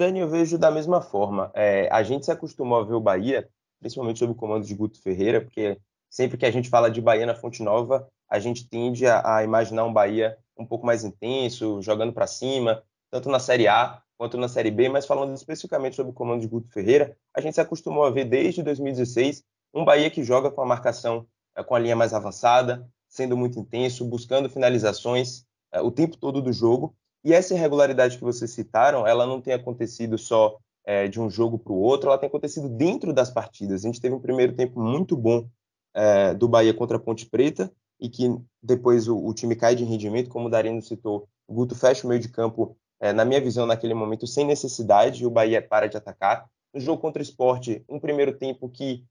Dani, 0.00 0.20
eu 0.20 0.28
vejo 0.28 0.58
da 0.58 0.70
mesma 0.70 1.00
forma. 1.00 1.50
É, 1.54 1.88
a 1.90 2.02
gente 2.02 2.26
se 2.26 2.30
acostumou 2.30 2.80
a 2.80 2.84
ver 2.84 2.94
o 2.94 3.00
Bahia 3.00 3.48
principalmente 3.78 4.18
sob 4.18 4.32
o 4.32 4.34
comando 4.34 4.66
de 4.66 4.74
Guto 4.74 5.00
Ferreira, 5.00 5.40
porque 5.40 5.78
sempre 6.08 6.36
que 6.36 6.46
a 6.46 6.50
gente 6.50 6.68
fala 6.68 6.90
de 6.90 7.00
Bahia 7.00 7.26
na 7.26 7.34
Fonte 7.34 7.62
Nova, 7.62 8.08
a 8.28 8.38
gente 8.38 8.68
tende 8.68 9.06
a, 9.06 9.36
a 9.36 9.44
imaginar 9.44 9.84
um 9.84 9.92
Bahia 9.92 10.36
um 10.56 10.66
pouco 10.66 10.86
mais 10.86 11.04
intenso, 11.04 11.82
jogando 11.82 12.12
para 12.12 12.26
cima, 12.26 12.82
tanto 13.10 13.28
na 13.28 13.38
Série 13.38 13.68
A 13.68 14.02
quanto 14.16 14.38
na 14.38 14.48
Série 14.48 14.70
B, 14.70 14.88
mas 14.88 15.06
falando 15.06 15.34
especificamente 15.34 15.96
sobre 15.96 16.10
o 16.10 16.14
comando 16.14 16.40
de 16.40 16.48
Guto 16.48 16.72
Ferreira, 16.72 17.16
a 17.34 17.40
gente 17.40 17.54
se 17.54 17.60
acostumou 17.60 18.04
a 18.04 18.10
ver 18.10 18.24
desde 18.24 18.62
2016 18.62 19.44
um 19.74 19.84
Bahia 19.84 20.10
que 20.10 20.24
joga 20.24 20.50
com 20.50 20.62
a 20.62 20.66
marcação 20.66 21.26
eh, 21.54 21.62
com 21.62 21.74
a 21.74 21.78
linha 21.78 21.94
mais 21.94 22.14
avançada, 22.14 22.88
sendo 23.08 23.36
muito 23.36 23.58
intenso, 23.58 24.04
buscando 24.04 24.48
finalizações 24.48 25.44
eh, 25.72 25.80
o 25.80 25.90
tempo 25.90 26.16
todo 26.16 26.40
do 26.40 26.52
jogo. 26.52 26.96
E 27.22 27.32
essa 27.32 27.54
irregularidade 27.54 28.16
que 28.16 28.24
vocês 28.24 28.50
citaram, 28.50 29.06
ela 29.06 29.26
não 29.26 29.40
tem 29.40 29.52
acontecido 29.52 30.16
só 30.16 30.58
é, 30.86 31.08
de 31.08 31.20
um 31.20 31.28
jogo 31.28 31.58
para 31.58 31.72
o 31.72 31.80
outro, 31.80 32.08
ela 32.08 32.18
tem 32.18 32.28
acontecido 32.28 32.68
dentro 32.68 33.12
das 33.12 33.28
partidas. 33.28 33.84
A 33.84 33.88
gente 33.88 34.00
teve 34.00 34.14
um 34.14 34.20
primeiro 34.20 34.54
tempo 34.54 34.80
muito 34.80 35.16
bom 35.16 35.48
é, 35.92 36.32
do 36.32 36.46
Bahia 36.46 36.72
contra 36.72 36.96
a 36.96 37.00
Ponte 37.00 37.26
Preta 37.26 37.70
e 37.98 38.08
que 38.08 38.32
depois 38.62 39.08
o, 39.08 39.18
o, 39.18 39.34
time 39.34 39.56
cai 39.56 39.74
de 39.74 39.84
rendimento, 39.84 40.30
como 40.30 40.46
o 40.46 40.50
Darino 40.50 40.80
citou. 40.80 41.28
O 41.48 41.54
Guto 41.54 41.74
fecha 41.74 42.06
o 42.06 42.08
meio 42.08 42.20
de 42.20 42.28
campo, 42.28 42.76
é, 43.00 43.12
na 43.12 43.24
minha 43.24 43.40
visão, 43.40 43.66
naquele 43.66 43.94
momento, 43.94 44.26
sem 44.26 44.46
necessidade, 44.46 45.22
e 45.22 45.26
o 45.26 45.30
Bahia 45.30 45.60
para 45.60 45.88
de 45.88 45.96
atacar. 45.96 46.48
No 46.72 46.80
jogo 46.80 47.00
contra 47.00 47.20
o 47.20 47.22
esporte, 47.22 47.84
um 47.88 47.98
primeiro 47.98 48.36
tempo 48.36 48.68
que 48.68 49.04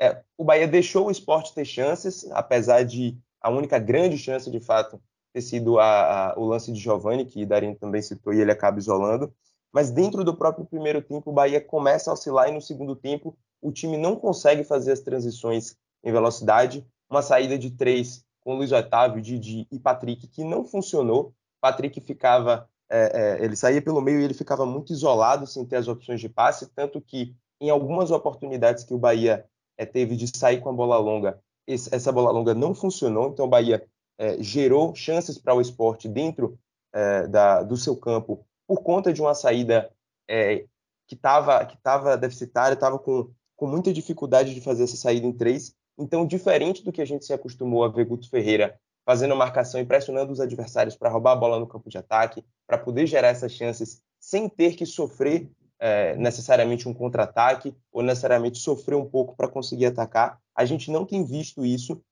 é, 0.00 0.22
o 0.36 0.44
Bahia 0.44 0.66
deixou 0.66 1.08
o 1.08 1.10
esporte 1.10 1.52
ter 1.52 1.64
chances, 1.64 2.26
apesar 2.30 2.84
de 2.84 3.18
a 3.40 3.50
única 3.50 3.78
grande 3.78 4.16
chance, 4.16 4.50
de 4.50 4.60
fato, 4.60 5.00
ter 5.32 5.42
sido 5.42 5.78
a, 5.78 6.30
a, 6.30 6.38
o 6.38 6.44
lance 6.44 6.72
de 6.72 6.78
Giovani, 6.78 7.24
que 7.26 7.44
Darino 7.44 7.74
também 7.74 8.00
citou, 8.00 8.32
e 8.32 8.40
ele 8.40 8.52
acaba 8.52 8.78
isolando 8.78 9.34
mas 9.72 9.90
dentro 9.90 10.24
do 10.24 10.34
próprio 10.34 10.64
primeiro 10.64 11.02
tempo 11.02 11.30
o 11.30 11.32
Bahia 11.32 11.60
começa 11.60 12.10
a 12.10 12.14
oscilar 12.14 12.48
e 12.48 12.52
no 12.52 12.60
segundo 12.60 12.96
tempo 12.96 13.36
o 13.60 13.72
time 13.72 13.96
não 13.96 14.16
consegue 14.16 14.64
fazer 14.64 14.92
as 14.92 15.00
transições 15.00 15.76
em 16.02 16.12
velocidade. 16.12 16.86
Uma 17.10 17.22
saída 17.22 17.58
de 17.58 17.70
três 17.70 18.24
com 18.40 18.54
Luiz 18.54 18.72
Otávio, 18.72 19.20
Didi 19.20 19.66
e 19.70 19.78
Patrick 19.78 20.26
que 20.28 20.44
não 20.44 20.64
funcionou. 20.64 21.34
Patrick 21.60 22.00
ficava, 22.00 22.68
é, 22.88 23.38
é, 23.40 23.44
ele 23.44 23.56
saía 23.56 23.82
pelo 23.82 24.00
meio 24.00 24.20
e 24.20 24.24
ele 24.24 24.34
ficava 24.34 24.64
muito 24.64 24.92
isolado 24.92 25.46
sem 25.46 25.64
ter 25.64 25.76
as 25.76 25.88
opções 25.88 26.20
de 26.20 26.28
passe, 26.28 26.66
tanto 26.74 27.00
que 27.00 27.34
em 27.60 27.70
algumas 27.70 28.10
oportunidades 28.10 28.84
que 28.84 28.94
o 28.94 28.98
Bahia 28.98 29.44
é, 29.76 29.84
teve 29.84 30.16
de 30.16 30.28
sair 30.36 30.60
com 30.60 30.70
a 30.70 30.72
bola 30.72 30.96
longa, 30.98 31.40
esse, 31.66 31.92
essa 31.94 32.12
bola 32.12 32.30
longa 32.30 32.54
não 32.54 32.74
funcionou. 32.74 33.28
Então 33.28 33.46
o 33.46 33.48
Bahia 33.48 33.84
é, 34.16 34.42
gerou 34.42 34.94
chances 34.94 35.36
para 35.36 35.54
o 35.54 35.60
esporte 35.60 36.08
dentro 36.08 36.58
é, 36.92 37.26
da, 37.26 37.62
do 37.62 37.76
seu 37.76 37.96
campo 37.96 38.44
por 38.68 38.82
conta 38.82 39.12
de 39.12 39.22
uma 39.22 39.34
saída 39.34 39.90
é, 40.28 40.66
que 41.06 41.14
estava 41.14 41.64
que 41.64 41.76
tava 41.78 42.18
deficitária, 42.18 42.74
estava 42.74 42.98
com, 42.98 43.30
com 43.56 43.66
muita 43.66 43.92
dificuldade 43.92 44.54
de 44.54 44.60
fazer 44.60 44.84
essa 44.84 44.96
saída 44.96 45.26
em 45.26 45.32
três. 45.32 45.74
Então, 45.98 46.26
diferente 46.26 46.84
do 46.84 46.92
que 46.92 47.00
a 47.00 47.06
gente 47.06 47.24
se 47.24 47.32
acostumou 47.32 47.82
a 47.82 47.88
ver 47.88 48.04
Guto 48.04 48.28
Ferreira 48.28 48.78
fazendo 49.06 49.34
marcação 49.34 49.80
e 49.80 49.86
pressionando 49.86 50.30
os 50.30 50.38
adversários 50.38 50.94
para 50.94 51.08
roubar 51.08 51.32
a 51.32 51.36
bola 51.36 51.58
no 51.58 51.66
campo 51.66 51.88
de 51.88 51.96
ataque, 51.96 52.44
para 52.66 52.76
poder 52.76 53.06
gerar 53.06 53.28
essas 53.28 53.52
chances 53.52 54.02
sem 54.20 54.50
ter 54.50 54.76
que 54.76 54.84
sofrer 54.84 55.50
é, 55.80 56.14
necessariamente 56.16 56.86
um 56.86 56.92
contra-ataque 56.92 57.74
ou 57.90 58.02
necessariamente 58.02 58.58
sofrer 58.58 58.96
um 58.96 59.08
pouco 59.08 59.34
para 59.34 59.48
conseguir 59.48 59.86
atacar. 59.86 60.38
A 60.54 60.66
gente 60.66 60.90
não 60.90 61.06
tem 61.06 61.24
visto 61.24 61.64
isso 61.64 62.02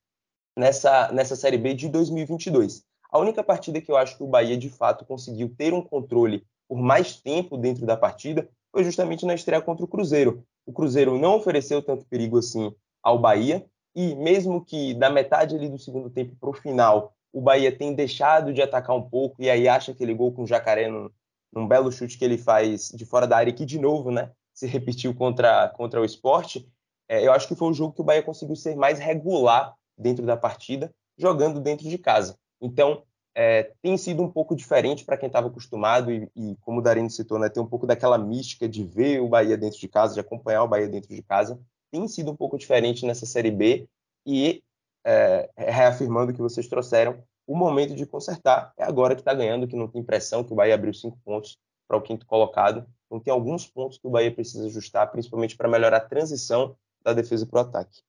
nessa, 0.57 1.13
nessa 1.13 1.37
Série 1.37 1.59
B 1.59 1.75
de 1.75 1.91
2022. 1.91 2.86
A 3.17 3.19
única 3.19 3.43
partida 3.43 3.81
que 3.81 3.91
eu 3.91 3.97
acho 3.97 4.19
que 4.19 4.23
o 4.23 4.27
Bahia 4.27 4.59
de 4.59 4.69
fato 4.69 5.03
conseguiu 5.07 5.49
ter 5.49 5.73
um 5.73 5.81
controle 5.81 6.45
por 6.69 6.77
mais 6.77 7.19
tempo 7.19 7.57
dentro 7.57 7.87
da 7.87 7.97
partida 7.97 8.47
foi 8.71 8.85
justamente 8.85 9.25
na 9.25 9.35
estreia 9.35 9.63
contra 9.63 9.87
o 9.87 9.89
Cruzeiro. 9.89 10.45
O 10.67 10.73
Cruzeiro 10.73 11.19
não 11.19 11.37
ofereceu 11.37 11.81
tanto 11.81 12.05
perigo 12.05 12.37
assim 12.37 12.75
ao 13.03 13.19
Bahia, 13.19 13.65
e 13.95 14.15
mesmo 14.17 14.63
que 14.63 14.93
da 14.93 15.09
metade 15.09 15.57
ali 15.57 15.67
do 15.67 15.79
segundo 15.79 16.11
tempo 16.11 16.37
para 16.39 16.51
o 16.51 16.53
final 16.53 17.15
o 17.33 17.41
Bahia 17.41 17.75
tem 17.75 17.95
deixado 17.95 18.53
de 18.53 18.61
atacar 18.61 18.95
um 18.95 19.09
pouco 19.09 19.43
e 19.43 19.49
aí 19.49 19.67
acha 19.67 19.93
aquele 19.93 20.13
gol 20.13 20.31
com 20.33 20.43
o 20.43 20.47
Jacaré 20.47 20.87
num, 20.91 21.09
num 21.51 21.67
belo 21.67 21.91
chute 21.91 22.19
que 22.19 22.25
ele 22.25 22.37
faz 22.37 22.91
de 22.91 23.07
fora 23.07 23.27
da 23.27 23.39
área 23.39 23.51
que 23.51 23.65
de 23.65 23.79
novo, 23.79 24.11
né, 24.11 24.31
se 24.53 24.67
repetiu 24.67 25.15
contra, 25.15 25.71
contra 25.71 26.03
o 26.03 26.05
esporte, 26.05 26.71
é, 27.09 27.27
eu 27.27 27.33
acho 27.33 27.49
que 27.49 27.57
foi 27.57 27.69
um 27.69 27.75
jogo 27.75 27.95
que 27.95 28.03
o 28.03 28.05
Bahia 28.05 28.23
conseguiu 28.23 28.57
ser 28.57 28.77
mais 28.77 28.99
regular 28.99 29.75
dentro 29.97 30.27
da 30.27 30.37
partida, 30.37 30.95
jogando 31.17 31.61
dentro 31.61 31.89
de 31.89 31.97
casa. 31.97 32.39
Então, 32.61 33.03
é, 33.35 33.73
tem 33.83 33.97
sido 33.99 34.23
um 34.23 34.31
pouco 34.31 34.57
diferente 34.57 35.05
para 35.05 35.17
quem 35.17 35.27
estava 35.27 35.49
acostumado 35.49 36.11
e, 36.11 36.31
e, 36.35 36.57
como 36.63 36.79
o 36.79 36.83
Darino 36.83 37.11
citou, 37.11 37.39
né, 37.39 37.49
tem 37.49 37.63
um 37.63 37.67
pouco 37.67 37.87
daquela 37.87 38.17
mística 38.17 38.69
de 38.69 38.83
ver 38.83 39.21
o 39.21 39.29
Bahia 39.29 39.59
dentro 39.59 39.79
de 39.79 39.89
casa, 39.89 40.15
de 40.15 40.21
acompanhar 40.21 40.63
o 40.63 40.69
Bahia 40.69 40.89
dentro 40.89 41.15
de 41.15 41.23
casa 41.23 41.59
tem 41.91 42.07
sido 42.09 42.31
um 42.31 42.37
pouco 42.37 42.59
diferente 42.59 43.07
nessa 43.07 43.27
Série 43.27 43.51
B 43.51 43.89
e, 44.27 44.63
é, 45.05 45.49
reafirmando 45.57 46.33
o 46.33 46.35
que 46.35 46.43
vocês 46.43 46.67
trouxeram, 46.67 47.23
o 47.47 47.57
momento 47.57 47.95
de 47.95 48.05
consertar 48.05 48.73
é 48.77 48.85
agora 48.85 49.15
que 49.15 49.21
está 49.21 49.33
ganhando, 49.33 49.69
que 49.69 49.77
não 49.77 49.89
tem 49.89 50.03
pressão, 50.03 50.43
que 50.43 50.53
o 50.53 50.57
Bahia 50.57 50.75
abriu 50.75 50.93
cinco 50.93 51.19
pontos 51.25 51.59
para 51.87 51.97
o 51.97 52.03
quinto 52.03 52.27
colocado. 52.27 52.85
Então 53.07 53.21
tem 53.21 53.33
alguns 53.33 53.67
pontos 53.67 53.99
que 53.99 54.07
o 54.07 54.11
Bahia 54.11 54.35
precisa 54.35 54.67
ajustar, 54.67 55.11
principalmente 55.13 55.57
para 55.57 55.69
melhorar 55.69 55.99
a 55.99 56.01
transição 56.01 56.77
da 57.03 57.13
defesa 57.13 57.47
para 57.47 57.59
o 57.59 57.63
ataque. 57.63 58.03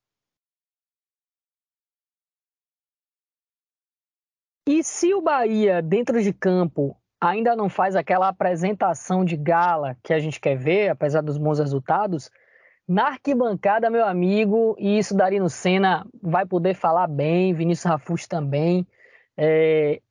E 4.67 4.83
se 4.83 5.13
o 5.13 5.21
Bahia, 5.21 5.81
dentro 5.81 6.21
de 6.21 6.33
campo, 6.33 6.93
ainda 7.21 7.55
não 7.55 7.69
faz 7.69 7.95
aquela 7.95 8.27
apresentação 8.27 9.23
de 9.23 9.37
gala 9.37 9.95
que 10.03 10.13
a 10.13 10.19
gente 10.19 10.41
quer 10.41 10.57
ver, 10.57 10.89
apesar 10.89 11.21
dos 11.21 11.37
bons 11.37 11.57
resultados, 11.57 12.29
na 12.85 13.07
arquibancada, 13.07 13.89
meu 13.89 14.05
amigo, 14.05 14.75
e 14.77 14.97
isso 14.97 15.15
Darino 15.15 15.49
Senna 15.49 16.05
vai 16.21 16.45
poder 16.45 16.73
falar 16.73 17.07
bem, 17.07 17.53
Vinícius 17.53 17.85
Rafus 17.85 18.27
também. 18.27 18.85
É... 19.37 20.01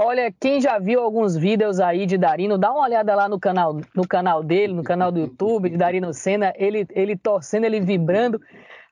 Olha, 0.00 0.34
quem 0.40 0.60
já 0.60 0.80
viu 0.80 1.00
alguns 1.00 1.36
vídeos 1.36 1.78
aí 1.78 2.04
de 2.04 2.18
Darino, 2.18 2.58
dá 2.58 2.72
uma 2.72 2.82
olhada 2.82 3.14
lá 3.14 3.28
no 3.28 3.38
canal, 3.38 3.80
no 3.94 4.08
canal 4.08 4.42
dele, 4.42 4.72
no 4.72 4.82
canal 4.82 5.12
do 5.12 5.20
YouTube 5.20 5.70
de 5.70 5.76
Darino 5.76 6.12
Senna, 6.12 6.52
ele, 6.56 6.84
ele 6.90 7.16
torcendo, 7.16 7.64
ele 7.64 7.80
vibrando. 7.80 8.40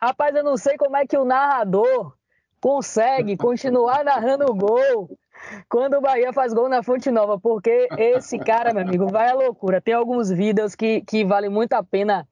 Rapaz, 0.00 0.33
eu 0.37 0.45
não 0.45 0.57
sei 0.57 0.76
como 0.76 0.97
é 0.97 1.05
que 1.05 1.19
o 1.19 1.25
narrador 1.25 2.16
consegue 2.60 3.36
continuar 3.36 4.04
narrando 4.04 4.44
o 4.50 4.54
gol 4.54 5.18
quando 5.68 5.98
o 5.98 6.00
Bahia 6.00 6.32
faz 6.32 6.52
gol 6.52 6.68
na 6.68 6.82
Fonte 6.82 7.10
Nova, 7.10 7.38
porque 7.38 7.88
esse 7.98 8.38
cara, 8.38 8.72
meu 8.72 8.82
amigo, 8.82 9.06
vai 9.06 9.30
à 9.30 9.34
loucura. 9.34 9.80
Tem 9.80 9.94
alguns 9.94 10.30
vídeos 10.30 10.75
que, 10.75 11.02
que 11.02 11.25
vale 11.25 11.48
muito 11.48 11.75
a 11.75 11.82
pena 11.82 12.26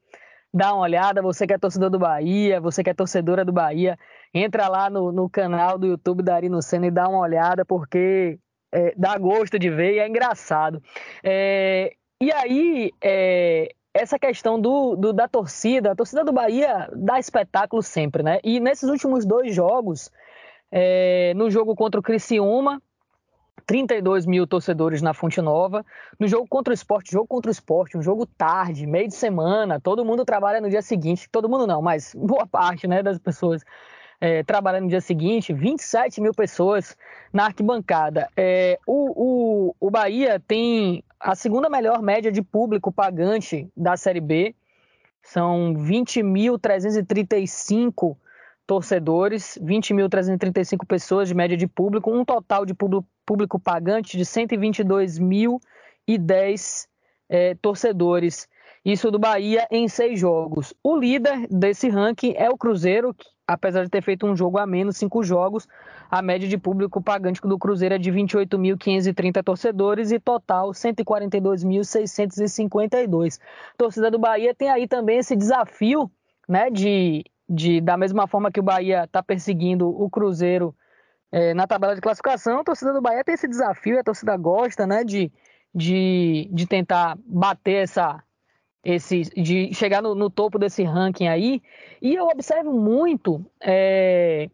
dá 0.54 0.72
uma 0.72 0.82
olhada, 0.82 1.20
você 1.20 1.48
que 1.48 1.52
é 1.52 1.58
torcedor 1.58 1.90
do 1.90 1.98
Bahia, 1.98 2.60
você 2.60 2.84
que 2.84 2.88
é 2.88 2.94
torcedora 2.94 3.44
do 3.44 3.52
Bahia, 3.52 3.98
entra 4.32 4.68
lá 4.68 4.88
no, 4.88 5.10
no 5.10 5.28
canal 5.28 5.76
do 5.76 5.88
YouTube 5.88 6.22
da 6.22 6.36
Arino 6.36 6.62
Senna 6.62 6.86
e 6.86 6.92
dá 6.92 7.08
uma 7.08 7.18
olhada, 7.18 7.64
porque 7.64 8.38
é, 8.70 8.94
dá 8.96 9.18
gosto 9.18 9.58
de 9.58 9.68
ver 9.68 9.94
e 9.94 9.98
é 9.98 10.08
engraçado. 10.08 10.80
É, 11.24 11.92
e 12.20 12.32
aí, 12.32 12.92
é, 13.02 13.74
essa 13.94 14.18
questão 14.18 14.60
do, 14.60 14.96
do, 14.96 15.12
da 15.12 15.28
torcida, 15.28 15.92
a 15.92 15.94
torcida 15.94 16.24
do 16.24 16.32
Bahia 16.32 16.90
dá 16.92 17.18
espetáculo 17.18 17.80
sempre, 17.80 18.24
né? 18.24 18.40
E 18.42 18.58
nesses 18.58 18.90
últimos 18.90 19.24
dois 19.24 19.54
jogos, 19.54 20.10
é, 20.70 21.32
no 21.36 21.48
jogo 21.48 21.76
contra 21.76 22.00
o 22.00 22.02
Criciúma, 22.02 22.82
32 23.66 24.26
mil 24.26 24.46
torcedores 24.46 25.00
na 25.00 25.14
Fonte 25.14 25.40
Nova. 25.40 25.86
No 26.18 26.26
jogo 26.26 26.46
contra 26.48 26.72
o 26.72 26.74
esporte, 26.74 27.12
jogo 27.12 27.26
contra 27.26 27.48
o 27.48 27.52
esporte, 27.52 27.96
um 27.96 28.02
jogo 28.02 28.26
tarde, 28.26 28.84
meio 28.84 29.08
de 29.08 29.14
semana, 29.14 29.80
todo 29.80 30.04
mundo 30.04 30.24
trabalha 30.24 30.60
no 30.60 30.68
dia 30.68 30.82
seguinte. 30.82 31.28
Todo 31.30 31.48
mundo 31.48 31.66
não, 31.66 31.80
mas 31.80 32.14
boa 32.14 32.46
parte 32.46 32.86
né, 32.86 33.02
das 33.02 33.18
pessoas 33.18 33.62
é, 34.24 34.42
trabalhando 34.42 34.84
no 34.84 34.88
dia 34.88 35.02
seguinte. 35.02 35.52
27 35.52 36.22
mil 36.22 36.32
pessoas 36.32 36.96
na 37.30 37.44
arquibancada. 37.44 38.30
É, 38.34 38.78
o, 38.86 39.68
o, 39.68 39.76
o 39.78 39.90
Bahia 39.90 40.40
tem 40.40 41.04
a 41.20 41.34
segunda 41.34 41.68
melhor 41.68 42.00
média 42.00 42.32
de 42.32 42.40
público 42.40 42.90
pagante 42.90 43.68
da 43.76 43.98
Série 43.98 44.22
B. 44.22 44.54
São 45.22 45.74
20.335 45.74 48.16
torcedores, 48.66 49.58
20.335 49.62 50.86
pessoas 50.86 51.28
de 51.28 51.34
média 51.34 51.54
de 51.54 51.66
público, 51.66 52.10
um 52.10 52.24
total 52.24 52.64
de 52.64 52.72
público, 52.72 53.06
público 53.26 53.60
pagante 53.60 54.16
de 54.16 54.24
122.010 54.24 56.86
é, 57.28 57.54
torcedores. 57.56 58.48
Isso 58.82 59.10
do 59.10 59.18
Bahia 59.18 59.68
em 59.70 59.86
seis 59.86 60.18
jogos. 60.18 60.72
O 60.82 60.96
líder 60.96 61.46
desse 61.50 61.90
ranking 61.90 62.32
é 62.38 62.48
o 62.48 62.56
Cruzeiro, 62.56 63.14
apesar 63.46 63.84
de 63.84 63.90
ter 63.90 64.02
feito 64.02 64.26
um 64.26 64.34
jogo 64.36 64.58
a 64.58 64.66
menos, 64.66 64.96
cinco 64.96 65.22
jogos, 65.22 65.68
a 66.10 66.20
média 66.22 66.48
de 66.48 66.58
público 66.58 67.00
pagante 67.02 67.40
do 67.40 67.58
Cruzeiro 67.58 67.94
é 67.94 67.98
de 67.98 68.10
28.530 68.10 69.42
torcedores 69.42 70.12
e 70.12 70.18
total 70.18 70.70
142.652. 70.70 73.38
torcida 73.76 74.10
do 74.10 74.18
Bahia 74.18 74.54
tem 74.54 74.70
aí 74.70 74.88
também 74.88 75.18
esse 75.18 75.36
desafio 75.36 76.10
né, 76.48 76.70
de 76.70 77.22
de 77.46 77.78
da 77.80 77.96
mesma 77.96 78.26
forma 78.26 78.50
que 78.50 78.60
o 78.60 78.62
Bahia 78.62 79.04
está 79.04 79.22
perseguindo 79.22 79.88
o 79.88 80.08
Cruzeiro 80.08 80.74
é, 81.30 81.52
na 81.52 81.66
tabela 81.66 81.94
de 81.94 82.00
classificação, 82.00 82.60
a 82.60 82.64
torcida 82.64 82.92
do 82.92 83.02
Bahia 83.02 83.24
tem 83.24 83.34
esse 83.34 83.48
desafio, 83.48 83.98
a 83.98 84.04
torcida 84.04 84.36
gosta, 84.36 84.86
né, 84.86 85.02
de, 85.02 85.32
de, 85.74 86.48
de 86.52 86.64
tentar 86.64 87.18
bater 87.26 87.82
essa, 87.82 88.22
esse, 88.84 89.22
de 89.22 89.72
chegar 89.72 90.02
no, 90.02 90.14
no 90.14 90.28
topo 90.28 90.58
desse 90.58 90.82
ranking 90.82 91.28
aí. 91.28 91.62
E 92.02 92.14
eu 92.14 92.26
observo 92.26 92.72
muito, 92.72 93.44
é, 93.60 94.48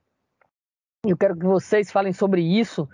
eu 1.05 1.17
quero 1.17 1.37
que 1.37 1.45
vocês 1.45 1.91
falem 1.91 2.13
sobre 2.13 2.43
isso, 2.43 2.89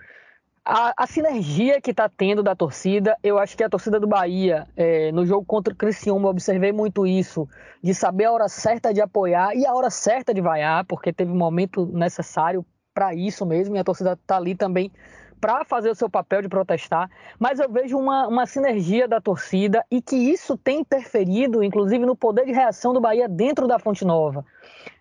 a, 0.65 0.93
a, 0.97 1.07
sinergia 1.07 1.79
que 1.79 1.91
está 1.91 2.09
tendo 2.09 2.43
da 2.43 2.53
torcida, 2.53 3.15
eu 3.23 3.39
acho 3.39 3.55
que 3.55 3.63
a 3.63 3.69
torcida 3.69 4.01
do 4.01 4.07
Bahia, 4.07 4.67
é, 4.75 5.13
no 5.13 5.25
jogo 5.25 5.45
contra 5.45 5.73
o 5.73 5.77
Criciúma, 5.77 6.25
eu 6.27 6.31
observei 6.31 6.73
muito 6.73 7.07
isso, 7.07 7.47
de 7.81 7.93
saber 7.93 8.25
a 8.25 8.33
hora 8.33 8.49
certa 8.49 8.93
de 8.93 8.99
apoiar 8.99 9.55
e 9.55 9.65
a 9.65 9.73
hora 9.73 9.89
certa 9.89 10.33
de 10.33 10.41
vaiar, 10.41 10.83
porque 10.83 11.13
teve 11.13 11.31
um 11.31 11.37
momento 11.37 11.85
necessário 11.85 12.65
para 12.93 13.13
isso 13.13 13.45
mesmo, 13.45 13.77
e 13.77 13.79
a 13.79 13.83
torcida 13.83 14.13
está 14.13 14.35
ali 14.35 14.55
também 14.55 14.91
para 15.39 15.63
fazer 15.63 15.89
o 15.89 15.95
seu 15.95 16.09
papel 16.09 16.41
de 16.41 16.49
protestar, 16.49 17.09
mas 17.39 17.59
eu 17.59 17.69
vejo 17.69 17.97
uma, 17.97 18.27
uma 18.27 18.45
sinergia 18.45 19.07
da 19.07 19.21
torcida 19.21 19.85
e 19.89 20.01
que 20.01 20.15
isso 20.15 20.57
tem 20.57 20.79
interferido, 20.79 21.63
inclusive, 21.63 22.05
no 22.05 22.15
poder 22.15 22.45
de 22.45 22.51
reação 22.51 22.93
do 22.93 22.99
Bahia 22.99 23.27
dentro 23.27 23.67
da 23.67 23.79
Fonte 23.79 24.03
Nova. 24.03 24.45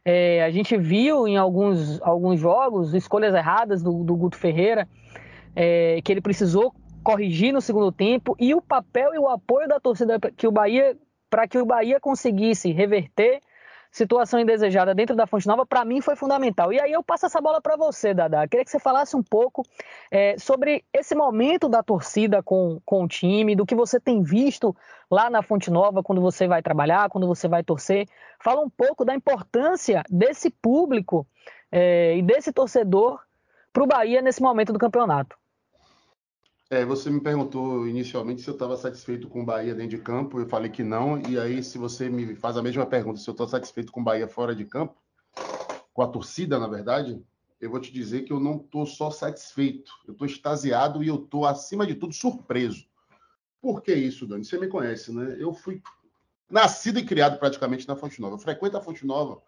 É, 0.04 0.44
a 0.44 0.50
gente 0.50 0.76
viu 0.76 1.26
em 1.26 1.36
alguns, 1.36 2.00
alguns 2.02 2.38
jogos 2.38 2.94
escolhas 2.94 3.34
erradas 3.34 3.82
do, 3.82 4.04
do 4.04 4.14
Guto 4.14 4.36
Ferreira, 4.36 4.86
é, 5.54 6.00
que 6.04 6.12
ele 6.12 6.20
precisou 6.20 6.74
corrigir 7.02 7.52
no 7.52 7.60
segundo 7.60 7.90
tempo 7.90 8.36
e 8.38 8.54
o 8.54 8.60
papel 8.60 9.14
e 9.14 9.18
o 9.18 9.28
apoio 9.28 9.68
da 9.68 9.80
torcida 9.80 10.18
que 10.36 10.46
o 10.46 10.52
Bahia 10.52 10.96
para 11.30 11.46
que 11.46 11.58
o 11.58 11.66
Bahia 11.66 11.98
conseguisse 12.00 12.72
reverter 12.72 13.40
situação 13.96 14.38
indesejada 14.38 14.94
dentro 14.94 15.16
da 15.16 15.26
Fonte 15.26 15.46
Nova, 15.46 15.64
para 15.64 15.82
mim 15.82 16.02
foi 16.02 16.14
fundamental. 16.14 16.70
E 16.70 16.78
aí 16.78 16.92
eu 16.92 17.02
passo 17.02 17.24
essa 17.24 17.40
bola 17.40 17.62
para 17.62 17.76
você, 17.76 18.12
Dada. 18.12 18.46
Queria 18.46 18.62
que 18.62 18.70
você 18.70 18.78
falasse 18.78 19.16
um 19.16 19.22
pouco 19.22 19.62
é, 20.10 20.36
sobre 20.38 20.84
esse 20.92 21.14
momento 21.14 21.66
da 21.66 21.82
torcida 21.82 22.42
com, 22.42 22.78
com 22.84 23.04
o 23.04 23.08
time, 23.08 23.56
do 23.56 23.64
que 23.64 23.74
você 23.74 23.98
tem 23.98 24.22
visto 24.22 24.76
lá 25.10 25.30
na 25.30 25.40
Fonte 25.40 25.70
Nova 25.70 26.02
quando 26.02 26.20
você 26.20 26.46
vai 26.46 26.60
trabalhar, 26.60 27.08
quando 27.08 27.26
você 27.26 27.48
vai 27.48 27.64
torcer. 27.64 28.06
Fala 28.38 28.60
um 28.60 28.68
pouco 28.68 29.02
da 29.02 29.14
importância 29.14 30.02
desse 30.10 30.50
público 30.50 31.26
é, 31.72 32.18
e 32.18 32.22
desse 32.22 32.52
torcedor 32.52 33.18
para 33.72 33.82
o 33.82 33.86
Bahia 33.86 34.20
nesse 34.20 34.42
momento 34.42 34.74
do 34.74 34.78
campeonato. 34.78 35.38
É, 36.68 36.84
você 36.84 37.08
me 37.10 37.20
perguntou 37.20 37.86
inicialmente 37.86 38.42
se 38.42 38.48
eu 38.48 38.54
estava 38.54 38.76
satisfeito 38.76 39.28
com 39.28 39.42
o 39.42 39.44
Bahia 39.44 39.72
dentro 39.72 39.96
de 39.96 40.02
campo, 40.02 40.40
eu 40.40 40.48
falei 40.48 40.68
que 40.68 40.82
não, 40.82 41.20
e 41.28 41.38
aí 41.38 41.62
se 41.62 41.78
você 41.78 42.08
me 42.08 42.34
faz 42.34 42.56
a 42.56 42.62
mesma 42.62 42.84
pergunta, 42.84 43.20
se 43.20 43.28
eu 43.28 43.32
estou 43.32 43.46
satisfeito 43.46 43.92
com 43.92 44.00
o 44.00 44.04
Bahia 44.04 44.26
fora 44.26 44.54
de 44.54 44.64
campo, 44.64 44.96
com 45.94 46.02
a 46.02 46.08
torcida, 46.08 46.58
na 46.58 46.66
verdade, 46.66 47.22
eu 47.60 47.70
vou 47.70 47.80
te 47.80 47.92
dizer 47.92 48.22
que 48.22 48.32
eu 48.32 48.40
não 48.40 48.56
estou 48.56 48.84
só 48.84 49.10
satisfeito, 49.10 49.92
eu 50.06 50.12
estou 50.12 50.26
extasiado 50.26 51.04
e 51.04 51.08
eu 51.08 51.16
estou, 51.16 51.46
acima 51.46 51.86
de 51.86 51.94
tudo, 51.94 52.12
surpreso. 52.12 52.84
Por 53.62 53.80
que 53.80 53.94
isso, 53.94 54.26
Dani? 54.26 54.44
Você 54.44 54.58
me 54.58 54.68
conhece, 54.68 55.12
né? 55.12 55.36
Eu 55.38 55.54
fui 55.54 55.80
nascido 56.50 56.98
e 56.98 57.04
criado 57.04 57.38
praticamente 57.38 57.86
na 57.88 57.96
Fonte 57.96 58.20
Nova. 58.20 58.34
Eu 58.34 58.38
frequento 58.38 58.76
a 58.76 58.80
Fonte 58.80 59.06
Nova 59.06 59.40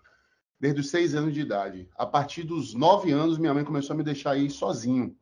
desde 0.58 0.80
os 0.80 0.90
seis 0.90 1.14
anos 1.14 1.34
de 1.34 1.40
idade. 1.40 1.88
A 1.96 2.06
partir 2.06 2.44
dos 2.44 2.74
nove 2.74 3.12
anos, 3.12 3.38
minha 3.38 3.54
mãe 3.54 3.64
começou 3.64 3.94
a 3.94 3.96
me 3.96 4.02
deixar 4.02 4.36
ir 4.36 4.50
sozinho. 4.50 5.16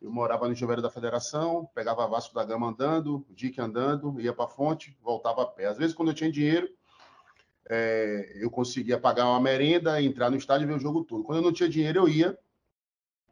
Eu 0.00 0.12
morava 0.12 0.48
no 0.48 0.54
Juveiro 0.54 0.80
da 0.80 0.90
Federação, 0.90 1.68
pegava 1.74 2.06
Vasco 2.06 2.34
da 2.34 2.44
Gama 2.44 2.68
andando, 2.68 3.26
Dick 3.30 3.60
andando, 3.60 4.20
ia 4.20 4.32
para 4.32 4.44
a 4.44 4.48
fonte, 4.48 4.96
voltava 5.02 5.42
a 5.42 5.46
pé. 5.46 5.66
Às 5.66 5.76
vezes, 5.76 5.94
quando 5.94 6.08
eu 6.08 6.14
tinha 6.14 6.30
dinheiro, 6.30 6.68
é, 7.68 8.32
eu 8.36 8.50
conseguia 8.50 8.98
pagar 8.98 9.28
uma 9.28 9.40
merenda, 9.40 10.00
entrar 10.00 10.30
no 10.30 10.36
estádio 10.36 10.64
e 10.64 10.68
ver 10.68 10.76
o 10.76 10.80
jogo 10.80 11.04
todo. 11.04 11.24
Quando 11.24 11.38
eu 11.38 11.44
não 11.44 11.52
tinha 11.52 11.68
dinheiro, 11.68 12.00
eu 12.00 12.08
ia 12.08 12.38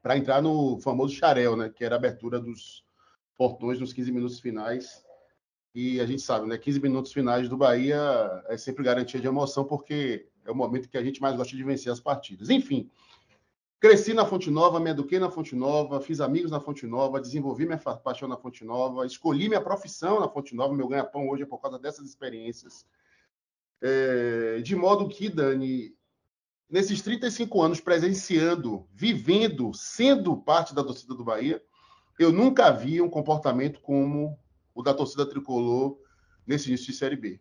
para 0.03 0.17
entrar 0.17 0.43
no 0.43 0.79
famoso 0.81 1.15
xarel, 1.15 1.57
né, 1.57 1.69
que 1.69 1.85
era 1.85 1.95
a 1.95 1.99
abertura 1.99 2.39
dos 2.39 2.85
portões 3.37 3.81
nos 3.81 3.93
15 3.93 4.13
minutos 4.13 4.41
finais. 4.41 5.05
E 5.75 6.01
a 6.01 6.07
gente 6.07 6.23
sabe, 6.23 6.47
né, 6.47 6.59
15 6.59 6.81
minutos 6.81 7.13
finais 7.13 7.49
do 7.49 7.57
Bahia 7.57 7.99
é 8.47 8.57
sempre 8.57 8.85
garantia 8.85 9.21
de 9.21 9.27
emoção, 9.27 9.65
porque 9.65 10.29
é 10.45 10.51
o 10.51 10.55
momento 10.55 10.89
que 10.89 10.97
a 10.99 11.03
gente 11.03 11.21
mais 11.21 11.37
gosta 11.37 11.57
de 11.57 11.65
vencer 11.65 11.93
as 11.93 12.01
partidas. 12.01 12.51
Enfim, 12.51 12.91
cresci 13.81 14.15
na 14.15 14.25
Fonte 14.25 14.51
Nova, 14.51 14.81
me 14.81 14.91
eduquei 14.91 15.19
na 15.19 15.31
Fonte 15.31 15.55
Nova, 15.55 16.01
fiz 16.01 16.21
amigos 16.21 16.51
na 16.51 16.61
Fonte 16.61 16.87
Nova, 16.87 17.21
desenvolvi 17.21 17.67
minha 17.67 17.79
paixão 17.79 18.29
na 18.29 18.37
Fonte 18.37 18.65
Nova, 18.65 19.07
escolhi 19.07 19.49
minha 19.49 19.61
profissão 19.61 20.21
na 20.21 20.29
Fonte 20.29 20.55
Nova, 20.55 20.75
meu 20.75 20.89
ganha-pão 20.89 21.29
hoje 21.29 21.43
é 21.43 21.47
por 21.47 21.61
causa 21.61 21.79
dessas 21.79 22.09
experiências. 22.09 22.87
É, 23.83 24.61
de 24.63 24.75
modo 24.75 25.09
que, 25.09 25.29
Dani, 25.29 25.95
nesses 26.69 27.03
35 27.03 27.63
anos 27.63 27.81
presenciando, 27.81 28.89
vivendo, 28.93 29.73
sendo 29.75 30.37
parte 30.37 30.75
da 30.75 30.83
torcida 30.83 31.15
do 31.15 31.25
Bahia, 31.25 31.63
eu 32.19 32.33
nunca 32.33 32.71
vi 32.71 33.01
um 33.01 33.11
comportamento 33.11 33.81
como 33.81 34.39
o 34.75 34.83
da 34.83 34.95
torcida 34.95 35.29
tricolor 35.29 35.99
nesse 36.47 36.69
início 36.69 36.87
de 36.87 36.95
Série 36.95 37.17
B. 37.17 37.41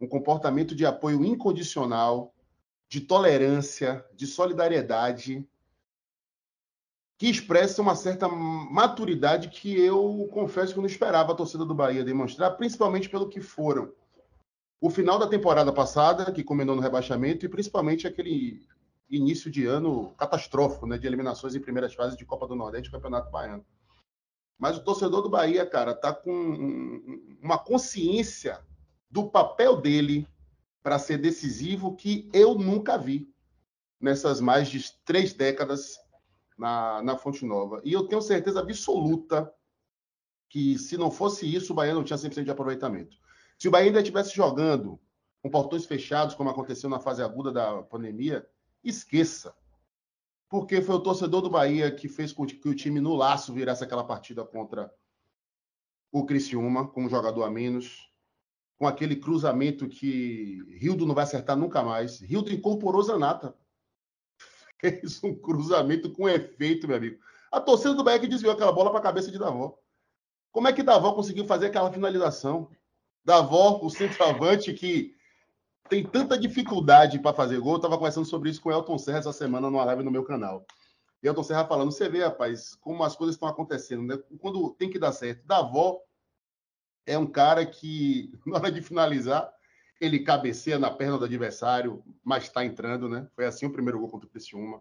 Um 0.00 0.08
comportamento 0.08 0.74
de 0.74 0.84
apoio 0.84 1.24
incondicional, 1.24 2.34
de 2.88 3.00
tolerância, 3.00 4.04
de 4.14 4.26
solidariedade, 4.26 5.46
que 7.20 7.28
expressa 7.28 7.82
uma 7.82 7.94
certa 7.94 8.26
maturidade 8.26 9.50
que 9.50 9.78
eu 9.78 10.26
confesso 10.32 10.72
que 10.72 10.80
não 10.80 10.86
esperava 10.86 11.32
a 11.32 11.34
torcida 11.34 11.66
do 11.66 11.74
Bahia 11.74 12.02
demonstrar, 12.02 12.52
principalmente 12.52 13.10
pelo 13.10 13.28
que 13.28 13.42
foram 13.42 13.92
o 14.80 14.88
final 14.88 15.18
da 15.18 15.28
temporada 15.28 15.70
passada, 15.70 16.32
que 16.32 16.42
combinou 16.42 16.74
no 16.74 16.80
rebaixamento, 16.80 17.44
e 17.44 17.48
principalmente 17.50 18.06
aquele 18.06 18.66
início 19.10 19.50
de 19.50 19.66
ano 19.66 20.14
catastrófico, 20.16 20.86
né, 20.86 20.96
de 20.96 21.06
eliminações 21.06 21.54
em 21.54 21.60
primeiras 21.60 21.92
fases 21.92 22.16
de 22.16 22.24
Copa 22.24 22.48
do 22.48 22.56
Nordeste 22.56 22.88
e 22.88 22.92
Campeonato 22.92 23.30
Baiano. 23.30 23.66
Mas 24.58 24.78
o 24.78 24.82
torcedor 24.82 25.20
do 25.20 25.28
Bahia, 25.28 25.66
cara, 25.66 25.94
tá 25.94 26.14
com 26.14 26.32
uma 27.42 27.58
consciência 27.58 28.60
do 29.10 29.28
papel 29.28 29.78
dele 29.78 30.26
para 30.82 30.98
ser 30.98 31.18
decisivo 31.18 31.94
que 31.94 32.30
eu 32.32 32.54
nunca 32.54 32.96
vi 32.96 33.30
nessas 34.00 34.40
mais 34.40 34.68
de 34.68 34.90
três 35.04 35.34
décadas 35.34 35.98
na, 36.60 37.02
na 37.02 37.16
Fonte 37.16 37.44
Nova. 37.44 37.80
E 37.84 37.92
eu 37.92 38.06
tenho 38.06 38.20
certeza 38.20 38.60
absoluta 38.60 39.52
que 40.48 40.78
se 40.78 40.98
não 40.98 41.10
fosse 41.10 41.52
isso, 41.52 41.72
o 41.72 41.76
Bahia 41.76 41.94
não 41.94 42.04
tinha 42.04 42.18
100% 42.18 42.44
de 42.44 42.50
aproveitamento. 42.50 43.16
Se 43.58 43.66
o 43.66 43.70
Bahia 43.70 43.86
ainda 43.86 44.00
estivesse 44.00 44.34
jogando 44.36 45.00
com 45.42 45.48
portões 45.48 45.86
fechados, 45.86 46.34
como 46.34 46.50
aconteceu 46.50 46.90
na 46.90 47.00
fase 47.00 47.22
aguda 47.22 47.50
da 47.50 47.82
pandemia, 47.82 48.46
esqueça. 48.84 49.54
Porque 50.50 50.82
foi 50.82 50.96
o 50.96 51.00
torcedor 51.00 51.40
do 51.40 51.48
Bahia 51.48 51.90
que 51.90 52.08
fez 52.08 52.32
com 52.32 52.44
que 52.44 52.68
o 52.68 52.74
time 52.74 53.00
no 53.00 53.14
laço 53.14 53.54
virasse 53.54 53.82
aquela 53.82 54.04
partida 54.04 54.44
contra 54.44 54.92
o 56.12 56.26
Criciúma, 56.26 56.88
com 56.88 57.04
um 57.04 57.08
jogador 57.08 57.44
a 57.44 57.50
menos, 57.50 58.12
com 58.76 58.86
aquele 58.86 59.16
cruzamento 59.16 59.88
que 59.88 60.62
Rildo 60.78 61.06
não 61.06 61.14
vai 61.14 61.24
acertar 61.24 61.56
nunca 61.56 61.82
mais. 61.82 62.20
Rildo 62.20 62.52
incorporou 62.52 63.02
Zanata. 63.02 63.54
Fez 65.00 65.22
um 65.22 65.34
cruzamento 65.34 66.10
com 66.10 66.28
efeito, 66.28 66.88
meu 66.88 66.96
amigo. 66.96 67.18
A 67.52 67.60
torcida 67.60 67.94
do 67.94 68.04
Bahia 68.04 68.18
que 68.18 68.26
desviou 68.26 68.54
aquela 68.54 68.72
bola 68.72 68.90
para 68.90 69.00
a 69.00 69.02
cabeça 69.02 69.30
de 69.30 69.38
Davó. 69.38 69.78
Como 70.52 70.68
é 70.68 70.72
que 70.72 70.82
Davó 70.82 71.12
conseguiu 71.12 71.46
fazer 71.46 71.66
aquela 71.66 71.92
finalização? 71.92 72.70
Davó, 73.24 73.80
o 73.82 73.90
centroavante 73.90 74.72
que 74.72 75.14
tem 75.88 76.04
tanta 76.04 76.38
dificuldade 76.38 77.18
para 77.18 77.34
fazer 77.34 77.58
gol. 77.60 77.72
Eu 77.72 77.76
estava 77.76 77.98
conversando 77.98 78.24
sobre 78.24 78.48
isso 78.48 78.60
com 78.60 78.68
o 78.68 78.72
Elton 78.72 78.96
Serra 78.96 79.18
essa 79.18 79.32
semana 79.32 79.68
numa 79.68 79.84
live 79.84 80.02
no 80.02 80.10
meu 80.10 80.24
canal. 80.24 80.64
E 81.22 81.26
Elton 81.26 81.42
Serra 81.42 81.66
falando, 81.66 81.92
você 81.92 82.08
vê, 82.08 82.24
rapaz, 82.24 82.76
como 82.76 83.02
as 83.04 83.16
coisas 83.16 83.34
estão 83.34 83.48
acontecendo, 83.48 84.02
né? 84.02 84.16
Quando 84.38 84.70
tem 84.74 84.88
que 84.88 84.98
dar 84.98 85.12
certo. 85.12 85.44
Davó 85.46 86.00
é 87.04 87.18
um 87.18 87.26
cara 87.26 87.66
que, 87.66 88.32
na 88.46 88.56
hora 88.56 88.72
de 88.72 88.80
finalizar, 88.80 89.52
ele 90.00 90.20
cabeceia 90.20 90.78
na 90.78 90.90
perna 90.90 91.18
do 91.18 91.26
adversário, 91.26 92.02
mas 92.24 92.44
está 92.44 92.64
entrando, 92.64 93.08
né? 93.08 93.28
Foi 93.36 93.44
assim 93.44 93.66
o 93.66 93.72
primeiro 93.72 93.98
gol 93.98 94.08
contra 94.08 94.26
o 94.26 94.30
Criciúma. 94.30 94.80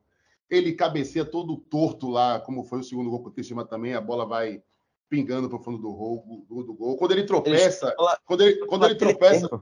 Ele 0.49 0.73
cabeceia 0.73 1.25
todo 1.25 1.57
torto 1.57 2.09
lá, 2.09 2.39
como 2.39 2.63
foi 2.63 2.79
o 2.79 2.83
segundo 2.83 3.09
gol 3.09 3.19
contra 3.19 3.31
o 3.31 3.35
Criciúma 3.35 3.65
também, 3.65 3.93
a 3.93 4.01
bola 4.01 4.25
vai 4.25 4.63
pingando 5.09 5.49
para 5.49 5.57
o 5.57 5.61
fundo 5.61 5.77
do, 5.77 5.91
gol, 5.91 6.45
do, 6.47 6.63
do 6.63 6.73
gol. 6.73 6.95
Quando 6.95 7.11
ele 7.11 7.25
tropeça, 7.25 7.93
quando 8.25 8.41
ele, 8.41 8.65
quando 8.65 8.85
ele 8.85 8.95
tropeça, 8.95 9.61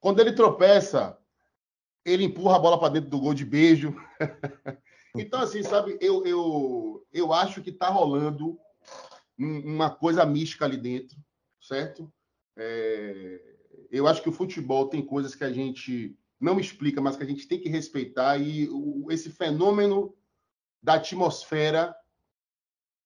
quando 0.00 0.20
ele 0.20 0.32
tropeça, 0.32 1.18
ele 2.04 2.24
empurra 2.24 2.56
a 2.56 2.60
bola 2.60 2.78
para 2.78 2.94
dentro 2.94 3.10
do 3.10 3.20
gol 3.20 3.34
de 3.34 3.44
beijo. 3.44 3.94
então, 5.14 5.40
assim, 5.40 5.62
sabe, 5.62 5.98
eu, 6.00 6.24
eu, 6.24 7.06
eu 7.12 7.32
acho 7.32 7.60
que 7.60 7.70
está 7.70 7.88
rolando 7.88 8.58
uma 9.38 9.90
coisa 9.90 10.24
mística 10.24 10.64
ali 10.64 10.76
dentro, 10.76 11.18
certo? 11.60 12.10
É, 12.56 13.53
eu 13.96 14.06
acho 14.06 14.22
que 14.22 14.28
o 14.28 14.32
futebol 14.32 14.88
tem 14.88 15.04
coisas 15.04 15.34
que 15.34 15.44
a 15.44 15.52
gente 15.52 16.18
não 16.40 16.58
explica, 16.58 17.00
mas 17.00 17.16
que 17.16 17.22
a 17.22 17.26
gente 17.26 17.46
tem 17.46 17.60
que 17.60 17.68
respeitar, 17.68 18.38
e 18.38 18.68
esse 19.10 19.30
fenômeno 19.30 20.14
da 20.82 20.94
atmosfera 20.94 21.94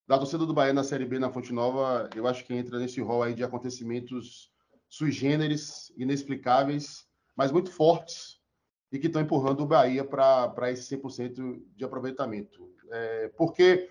da 0.06 0.18
torcida 0.18 0.46
do 0.46 0.54
Bahia 0.54 0.72
na 0.72 0.82
Série 0.82 1.04
B 1.04 1.18
na 1.18 1.30
Fonte 1.30 1.52
Nova, 1.52 2.08
eu 2.16 2.26
acho 2.26 2.44
que 2.44 2.54
entra 2.54 2.78
nesse 2.78 3.00
rol 3.00 3.22
aí 3.22 3.34
de 3.34 3.44
acontecimentos 3.44 4.50
sui 4.88 5.12
generis, 5.12 5.92
inexplicáveis, 5.98 7.06
mas 7.36 7.52
muito 7.52 7.70
fortes 7.70 8.38
e 8.90 8.98
que 8.98 9.06
estão 9.06 9.20
empurrando 9.20 9.60
o 9.60 9.66
Bahia 9.66 10.02
para 10.02 10.72
esse 10.72 10.96
100% 10.96 11.62
de 11.76 11.84
aproveitamento. 11.84 12.72
É, 12.90 13.28
porque 13.36 13.90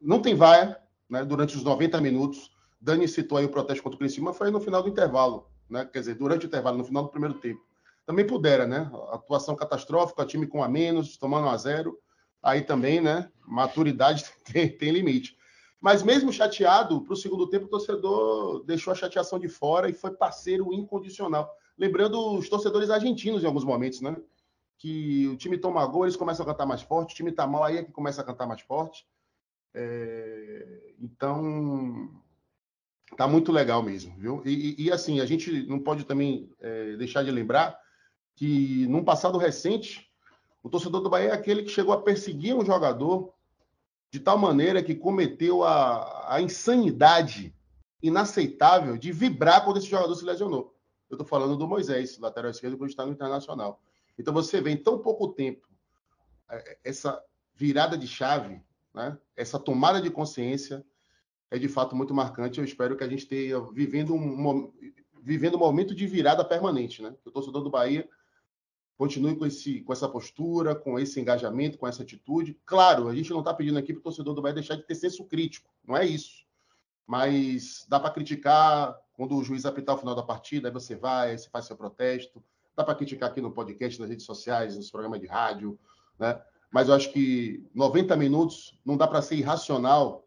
não 0.00 0.22
tem 0.22 0.34
vaia 0.34 0.80
né, 1.08 1.22
durante 1.22 1.54
os 1.54 1.62
90 1.62 2.00
minutos. 2.00 2.50
Dani 2.80 3.06
citou 3.06 3.36
aí 3.36 3.44
o 3.44 3.50
protesto 3.50 3.82
contra 3.82 3.96
o 3.96 3.98
Criciúma, 3.98 4.32
foi 4.32 4.50
no 4.50 4.58
final 4.58 4.82
do 4.82 4.88
intervalo, 4.88 5.51
né? 5.72 5.84
quer 5.84 6.00
dizer, 6.00 6.14
durante 6.14 6.46
o 6.46 6.48
intervalo, 6.48 6.78
no 6.78 6.84
final 6.84 7.02
do 7.02 7.08
primeiro 7.08 7.34
tempo. 7.34 7.60
Também 8.04 8.26
pudera, 8.26 8.66
né? 8.66 8.90
Atuação 9.10 9.56
catastrófica, 9.56 10.26
time 10.26 10.46
com 10.46 10.62
a 10.62 10.68
menos, 10.68 11.16
tomando 11.16 11.48
a 11.48 11.56
zero. 11.56 11.98
Aí 12.42 12.62
também, 12.62 13.00
né? 13.00 13.30
Maturidade 13.46 14.24
tem, 14.44 14.68
tem 14.76 14.90
limite. 14.90 15.36
Mas 15.80 16.02
mesmo 16.02 16.32
chateado, 16.32 17.02
para 17.02 17.12
o 17.12 17.16
segundo 17.16 17.48
tempo, 17.48 17.66
o 17.66 17.68
torcedor 17.68 18.64
deixou 18.64 18.92
a 18.92 18.96
chateação 18.96 19.38
de 19.38 19.48
fora 19.48 19.88
e 19.88 19.92
foi 19.92 20.12
parceiro 20.12 20.72
incondicional. 20.72 21.50
Lembrando 21.76 22.36
os 22.36 22.48
torcedores 22.48 22.90
argentinos 22.90 23.42
em 23.42 23.46
alguns 23.46 23.64
momentos, 23.64 24.00
né? 24.00 24.16
Que 24.78 25.26
o 25.28 25.36
time 25.36 25.58
toma 25.58 25.84
gol, 25.86 26.04
eles 26.04 26.16
começam 26.16 26.44
a 26.44 26.48
cantar 26.48 26.66
mais 26.66 26.82
forte, 26.82 27.12
o 27.12 27.16
time 27.16 27.30
está 27.30 27.46
mal, 27.46 27.64
aí 27.64 27.78
é 27.78 27.82
que 27.82 27.90
começa 27.90 28.20
a 28.20 28.24
cantar 28.24 28.46
mais 28.46 28.60
forte. 28.60 29.06
É... 29.74 30.94
Então, 31.00 32.10
tá 33.16 33.26
muito 33.26 33.52
legal 33.52 33.82
mesmo, 33.82 34.14
viu? 34.16 34.42
E, 34.44 34.76
e, 34.78 34.84
e, 34.84 34.92
assim, 34.92 35.20
a 35.20 35.26
gente 35.26 35.66
não 35.66 35.78
pode 35.78 36.04
também 36.04 36.50
é, 36.60 36.96
deixar 36.96 37.22
de 37.22 37.30
lembrar 37.30 37.78
que 38.34 38.86
num 38.88 39.04
passado 39.04 39.38
recente, 39.38 40.10
o 40.62 40.70
torcedor 40.70 41.00
do 41.02 41.10
Bahia 41.10 41.28
é 41.28 41.32
aquele 41.32 41.62
que 41.62 41.70
chegou 41.70 41.92
a 41.92 42.00
perseguir 42.00 42.54
um 42.54 42.64
jogador 42.64 43.32
de 44.10 44.20
tal 44.20 44.36
maneira 44.38 44.82
que 44.82 44.94
cometeu 44.94 45.64
a, 45.64 46.34
a 46.34 46.40
insanidade 46.40 47.54
inaceitável 48.02 48.96
de 48.96 49.12
vibrar 49.12 49.64
quando 49.64 49.78
esse 49.78 49.86
jogador 49.88 50.14
se 50.14 50.24
lesionou. 50.24 50.74
Eu 51.08 51.14
estou 51.14 51.26
falando 51.26 51.56
do 51.56 51.68
Moisés, 51.68 52.18
lateral 52.18 52.50
esquerdo, 52.50 52.76
quando 52.76 52.90
está 52.90 53.04
no 53.06 53.12
Internacional. 53.12 53.80
Então 54.18 54.32
você 54.32 54.60
vê 54.60 54.70
em 54.70 54.76
tão 54.76 54.98
pouco 54.98 55.28
tempo 55.28 55.68
é, 56.50 56.78
essa 56.84 57.22
virada 57.54 57.96
de 57.96 58.06
chave, 58.06 58.60
né? 58.94 59.16
essa 59.36 59.58
tomada 59.58 60.00
de 60.00 60.10
consciência 60.10 60.84
é 61.52 61.58
de 61.58 61.68
fato 61.68 61.94
muito 61.94 62.14
marcante. 62.14 62.58
Eu 62.58 62.64
espero 62.64 62.96
que 62.96 63.04
a 63.04 63.08
gente 63.08 63.24
esteja 63.24 63.60
vivendo 63.72 64.14
um, 64.14 64.72
vivendo 65.22 65.56
um 65.56 65.58
momento 65.58 65.94
de 65.94 66.06
virada 66.06 66.42
permanente. 66.42 67.02
Né? 67.02 67.14
O 67.26 67.30
torcedor 67.30 67.62
do 67.62 67.68
Bahia 67.68 68.08
continue 68.96 69.36
com, 69.36 69.44
esse, 69.44 69.82
com 69.82 69.92
essa 69.92 70.08
postura, 70.08 70.74
com 70.74 70.98
esse 70.98 71.20
engajamento, 71.20 71.76
com 71.76 71.86
essa 71.86 72.02
atitude. 72.02 72.58
Claro, 72.64 73.06
a 73.06 73.14
gente 73.14 73.30
não 73.30 73.40
está 73.40 73.52
pedindo 73.52 73.78
aqui 73.78 73.92
para 73.92 74.00
o 74.00 74.02
torcedor 74.02 74.32
do 74.32 74.40
Bahia 74.40 74.54
deixar 74.54 74.76
de 74.76 74.82
ter 74.82 74.94
senso 74.94 75.26
crítico, 75.26 75.70
não 75.86 75.94
é 75.94 76.06
isso. 76.06 76.46
Mas 77.06 77.84
dá 77.86 78.00
para 78.00 78.10
criticar 78.10 78.98
quando 79.12 79.36
o 79.36 79.44
juiz 79.44 79.66
apitar 79.66 79.94
o 79.94 79.98
final 79.98 80.14
da 80.14 80.22
partida, 80.22 80.68
aí 80.68 80.72
você 80.72 80.96
vai, 80.96 81.36
você 81.36 81.50
faz 81.50 81.66
seu 81.66 81.76
protesto. 81.76 82.42
Dá 82.74 82.82
para 82.82 82.94
criticar 82.94 83.28
aqui 83.28 83.42
no 83.42 83.52
podcast, 83.52 84.00
nas 84.00 84.08
redes 84.08 84.24
sociais, 84.24 84.74
nos 84.74 84.90
programas 84.90 85.20
de 85.20 85.26
rádio, 85.26 85.78
né? 86.18 86.40
mas 86.70 86.88
eu 86.88 86.94
acho 86.94 87.12
que 87.12 87.62
90 87.74 88.16
minutos 88.16 88.78
não 88.82 88.96
dá 88.96 89.06
para 89.06 89.20
ser 89.20 89.34
irracional 89.34 90.24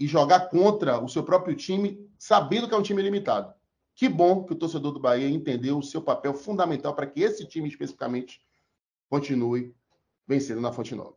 e 0.00 0.06
jogar 0.06 0.48
contra 0.48 0.98
o 0.98 1.08
seu 1.08 1.22
próprio 1.22 1.54
time, 1.54 2.10
sabendo 2.18 2.66
que 2.66 2.74
é 2.74 2.76
um 2.78 2.82
time 2.82 3.02
limitado. 3.02 3.52
Que 3.94 4.08
bom 4.08 4.44
que 4.44 4.54
o 4.54 4.56
torcedor 4.56 4.92
do 4.92 4.98
Bahia 4.98 5.28
entendeu 5.28 5.76
o 5.76 5.82
seu 5.82 6.00
papel 6.00 6.32
fundamental 6.32 6.94
para 6.94 7.06
que 7.06 7.20
esse 7.20 7.46
time 7.46 7.68
especificamente 7.68 8.40
continue 9.10 9.74
vencendo 10.26 10.62
na 10.62 10.72
Fonte 10.72 10.94
Nova. 10.94 11.14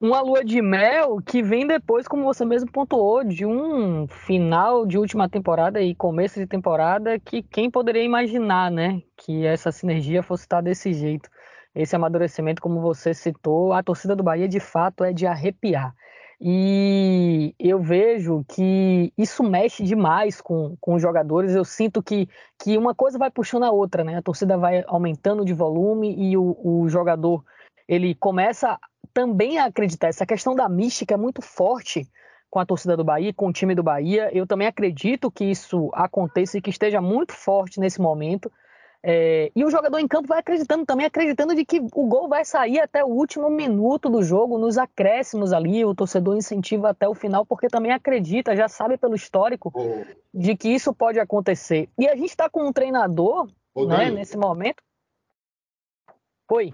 Uma 0.00 0.20
lua 0.20 0.44
de 0.44 0.60
mel 0.60 1.18
que 1.24 1.42
vem 1.42 1.66
depois, 1.66 2.08
como 2.08 2.24
você 2.24 2.44
mesmo 2.44 2.70
pontuou, 2.70 3.22
de 3.22 3.46
um 3.46 4.08
final 4.08 4.84
de 4.84 4.98
última 4.98 5.28
temporada 5.28 5.80
e 5.80 5.94
começo 5.94 6.40
de 6.40 6.46
temporada 6.46 7.18
que 7.20 7.42
quem 7.42 7.70
poderia 7.70 8.02
imaginar, 8.02 8.70
né? 8.70 9.00
Que 9.16 9.46
essa 9.46 9.70
sinergia 9.70 10.22
fosse 10.22 10.42
estar 10.42 10.60
desse 10.60 10.92
jeito 10.92 11.30
esse 11.74 11.96
amadurecimento, 11.96 12.62
como 12.62 12.80
você 12.80 13.12
citou, 13.12 13.72
a 13.72 13.82
torcida 13.82 14.14
do 14.14 14.22
Bahia 14.22 14.48
de 14.48 14.60
fato 14.60 15.04
é 15.04 15.12
de 15.12 15.26
arrepiar. 15.26 15.94
E 16.40 17.54
eu 17.58 17.80
vejo 17.80 18.44
que 18.48 19.12
isso 19.16 19.42
mexe 19.42 19.82
demais 19.82 20.40
com, 20.40 20.76
com 20.80 20.94
os 20.94 21.02
jogadores. 21.02 21.54
Eu 21.54 21.64
sinto 21.64 22.02
que, 22.02 22.28
que 22.62 22.76
uma 22.76 22.94
coisa 22.94 23.18
vai 23.18 23.30
puxando 23.30 23.64
a 23.64 23.70
outra, 23.70 24.04
né? 24.04 24.16
A 24.16 24.22
torcida 24.22 24.58
vai 24.58 24.84
aumentando 24.86 25.44
de 25.44 25.54
volume 25.54 26.14
e 26.16 26.36
o, 26.36 26.56
o 26.62 26.88
jogador 26.88 27.44
ele 27.88 28.14
começa 28.14 28.78
também 29.12 29.58
a 29.58 29.66
acreditar. 29.66 30.08
Essa 30.08 30.26
questão 30.26 30.54
da 30.54 30.68
mística 30.68 31.14
é 31.14 31.16
muito 31.16 31.40
forte 31.40 32.06
com 32.50 32.58
a 32.58 32.66
torcida 32.66 32.96
do 32.96 33.04
Bahia, 33.04 33.32
com 33.32 33.48
o 33.48 33.52
time 33.52 33.74
do 33.74 33.82
Bahia. 33.82 34.30
Eu 34.32 34.46
também 34.46 34.66
acredito 34.66 35.30
que 35.30 35.44
isso 35.44 35.90
aconteça 35.92 36.58
e 36.58 36.60
que 36.62 36.70
esteja 36.70 37.00
muito 37.00 37.32
forte 37.32 37.80
nesse 37.80 38.00
momento. 38.00 38.50
É, 39.06 39.52
e 39.54 39.62
o 39.62 39.70
jogador 39.70 39.98
em 39.98 40.08
campo 40.08 40.26
vai 40.26 40.38
acreditando 40.38 40.86
também, 40.86 41.04
acreditando 41.04 41.54
de 41.54 41.62
que 41.62 41.78
o 41.78 42.06
gol 42.06 42.26
vai 42.26 42.42
sair 42.42 42.80
até 42.80 43.04
o 43.04 43.08
último 43.08 43.50
minuto 43.50 44.08
do 44.08 44.22
jogo, 44.22 44.56
nos 44.56 44.78
acréscimos 44.78 45.52
ali, 45.52 45.84
o 45.84 45.94
torcedor 45.94 46.38
incentiva 46.38 46.88
até 46.88 47.06
o 47.06 47.12
final, 47.14 47.44
porque 47.44 47.68
também 47.68 47.92
acredita, 47.92 48.56
já 48.56 48.66
sabe 48.66 48.96
pelo 48.96 49.14
histórico, 49.14 49.70
oh. 49.74 50.06
de 50.32 50.56
que 50.56 50.70
isso 50.70 50.94
pode 50.94 51.20
acontecer. 51.20 51.90
E 51.98 52.08
a 52.08 52.16
gente 52.16 52.30
está 52.30 52.48
com 52.48 52.66
um 52.66 52.72
treinador, 52.72 53.46
oh, 53.74 53.84
né, 53.84 54.10
nesse 54.10 54.38
momento. 54.38 54.82
Oi. 56.50 56.72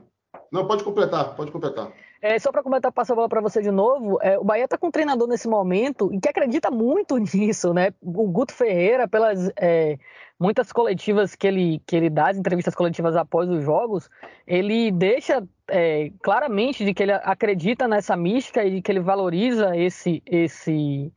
Não, 0.53 0.69
pode 0.69 0.85
completar, 0.85 1.35
pode 1.35 1.51
completar. 1.51 1.93
É, 2.22 2.38
só 2.38 2.52
para 2.52 2.62
completar, 2.62 2.92
passar 2.92 3.14
a 3.14 3.16
bola 3.16 3.28
para 3.28 3.40
você 3.40 3.62
de 3.62 3.70
novo, 3.70 4.18
é, 4.20 4.38
o 4.38 4.44
Bahia 4.44 4.64
está 4.64 4.76
com 4.76 4.88
um 4.88 4.90
treinador 4.90 5.26
nesse 5.26 5.48
momento 5.48 6.12
e 6.12 6.20
que 6.20 6.28
acredita 6.28 6.70
muito 6.70 7.16
nisso, 7.35 7.72
né? 7.72 7.94
O 8.02 8.28
Guto 8.28 8.52
Ferreira, 8.52 9.09
pelas 9.09 9.50
é, 9.56 9.98
muitas 10.38 10.70
coletivas 10.70 11.35
que 11.35 11.46
ele, 11.46 11.83
que 11.87 11.96
ele 11.96 12.11
dá, 12.11 12.28
as 12.28 12.37
entrevistas 12.37 12.74
coletivas 12.74 13.16
após 13.16 13.48
os 13.48 13.64
jogos, 13.64 14.11
ele 14.46 14.90
deixa 14.90 15.42
é, 15.68 16.11
claramente 16.22 16.85
de 16.85 16.92
que 16.92 17.02
ele 17.02 17.12
acredita 17.12 17.88
nessa 17.88 18.14
mística 18.16 18.62
e 18.64 18.70
de 18.70 18.83
que 18.83 18.92
ele 18.92 19.00
valoriza 19.00 19.74
esse, 19.74 20.22
esse, 20.26 21.11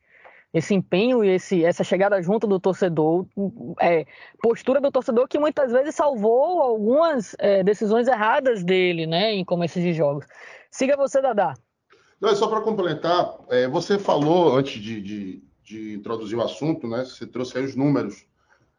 esse 0.54 0.74
empenho 0.74 1.22
e 1.22 1.30
esse, 1.30 1.66
essa 1.66 1.84
chegada 1.84 2.22
junto 2.22 2.48
do 2.48 2.62
torcedor, 2.62 3.26
é, 3.82 4.06
postura 4.42 4.80
do 4.80 4.92
torcedor 4.92 5.28
que 5.28 5.40
muitas 5.40 5.72
vezes 5.74 5.96
salvou 5.96 6.62
algumas 6.62 7.36
é, 7.40 7.62
decisões 7.62 8.08
erradas 8.08 8.64
dele, 8.64 9.06
né, 9.06 9.34
em 9.34 9.44
começos 9.44 9.82
de 9.82 9.92
jogos. 9.92 10.26
Siga 10.74 10.98
você, 10.98 11.22
Dadá. 11.22 11.54
Não, 12.20 12.30
é 12.30 12.36
só 12.36 12.48
para 12.48 12.60
complementar, 12.60 13.38
é, 13.50 13.68
você 13.68 14.00
falou 14.00 14.58
antes 14.58 14.82
de, 14.82 15.00
de, 15.00 15.44
de, 15.62 15.94
introduzir 15.94 16.36
o 16.36 16.42
assunto, 16.42 16.88
né? 16.88 17.06
Você 17.06 17.28
trouxe 17.28 17.56
aí 17.56 17.64
os 17.64 17.76
números 17.76 18.26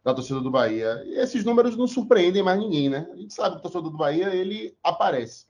da 0.02 0.12
torcida 0.12 0.40
do 0.40 0.50
Bahia. 0.50 1.00
E 1.06 1.14
esses 1.20 1.44
números 1.44 1.76
não 1.76 1.86
surpreendem 1.86 2.42
mais 2.42 2.58
ninguém, 2.58 2.88
né? 2.88 3.08
A 3.12 3.16
gente 3.16 3.32
sabe 3.32 3.54
que 3.54 3.60
o 3.60 3.62
torcedor 3.62 3.92
do 3.92 3.96
Bahia 3.96 4.34
ele 4.34 4.76
aparece. 4.82 5.46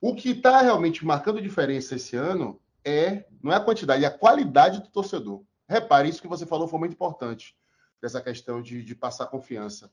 O 0.00 0.12
que 0.12 0.30
está 0.30 0.60
realmente 0.60 1.06
marcando 1.06 1.40
diferença 1.40 1.94
esse 1.94 2.16
ano 2.16 2.60
é 2.84 3.24
não 3.40 3.52
é 3.52 3.56
a 3.56 3.60
quantidade, 3.60 4.02
é 4.02 4.08
a 4.08 4.18
qualidade 4.18 4.80
do 4.82 4.88
torcedor. 4.88 5.44
Repare, 5.68 6.08
isso 6.08 6.20
que 6.20 6.26
você 6.26 6.46
falou 6.46 6.66
foi 6.66 6.80
muito 6.80 6.94
importante, 6.94 7.56
dessa 8.02 8.20
questão 8.20 8.60
de, 8.60 8.82
de 8.82 8.94
passar 8.96 9.26
confiança. 9.26 9.88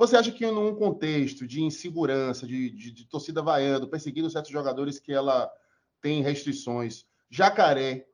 Você 0.00 0.16
acha 0.16 0.32
que 0.32 0.50
num 0.50 0.74
contexto 0.74 1.46
de 1.46 1.60
insegurança, 1.60 2.46
de, 2.46 2.70
de, 2.70 2.90
de 2.90 3.04
torcida 3.04 3.42
vaiando, 3.42 3.86
perseguindo 3.86 4.30
certos 4.30 4.50
jogadores 4.50 4.98
que 4.98 5.12
ela 5.12 5.52
tem 6.00 6.22
restrições, 6.22 7.04
Jacaré 7.28 8.06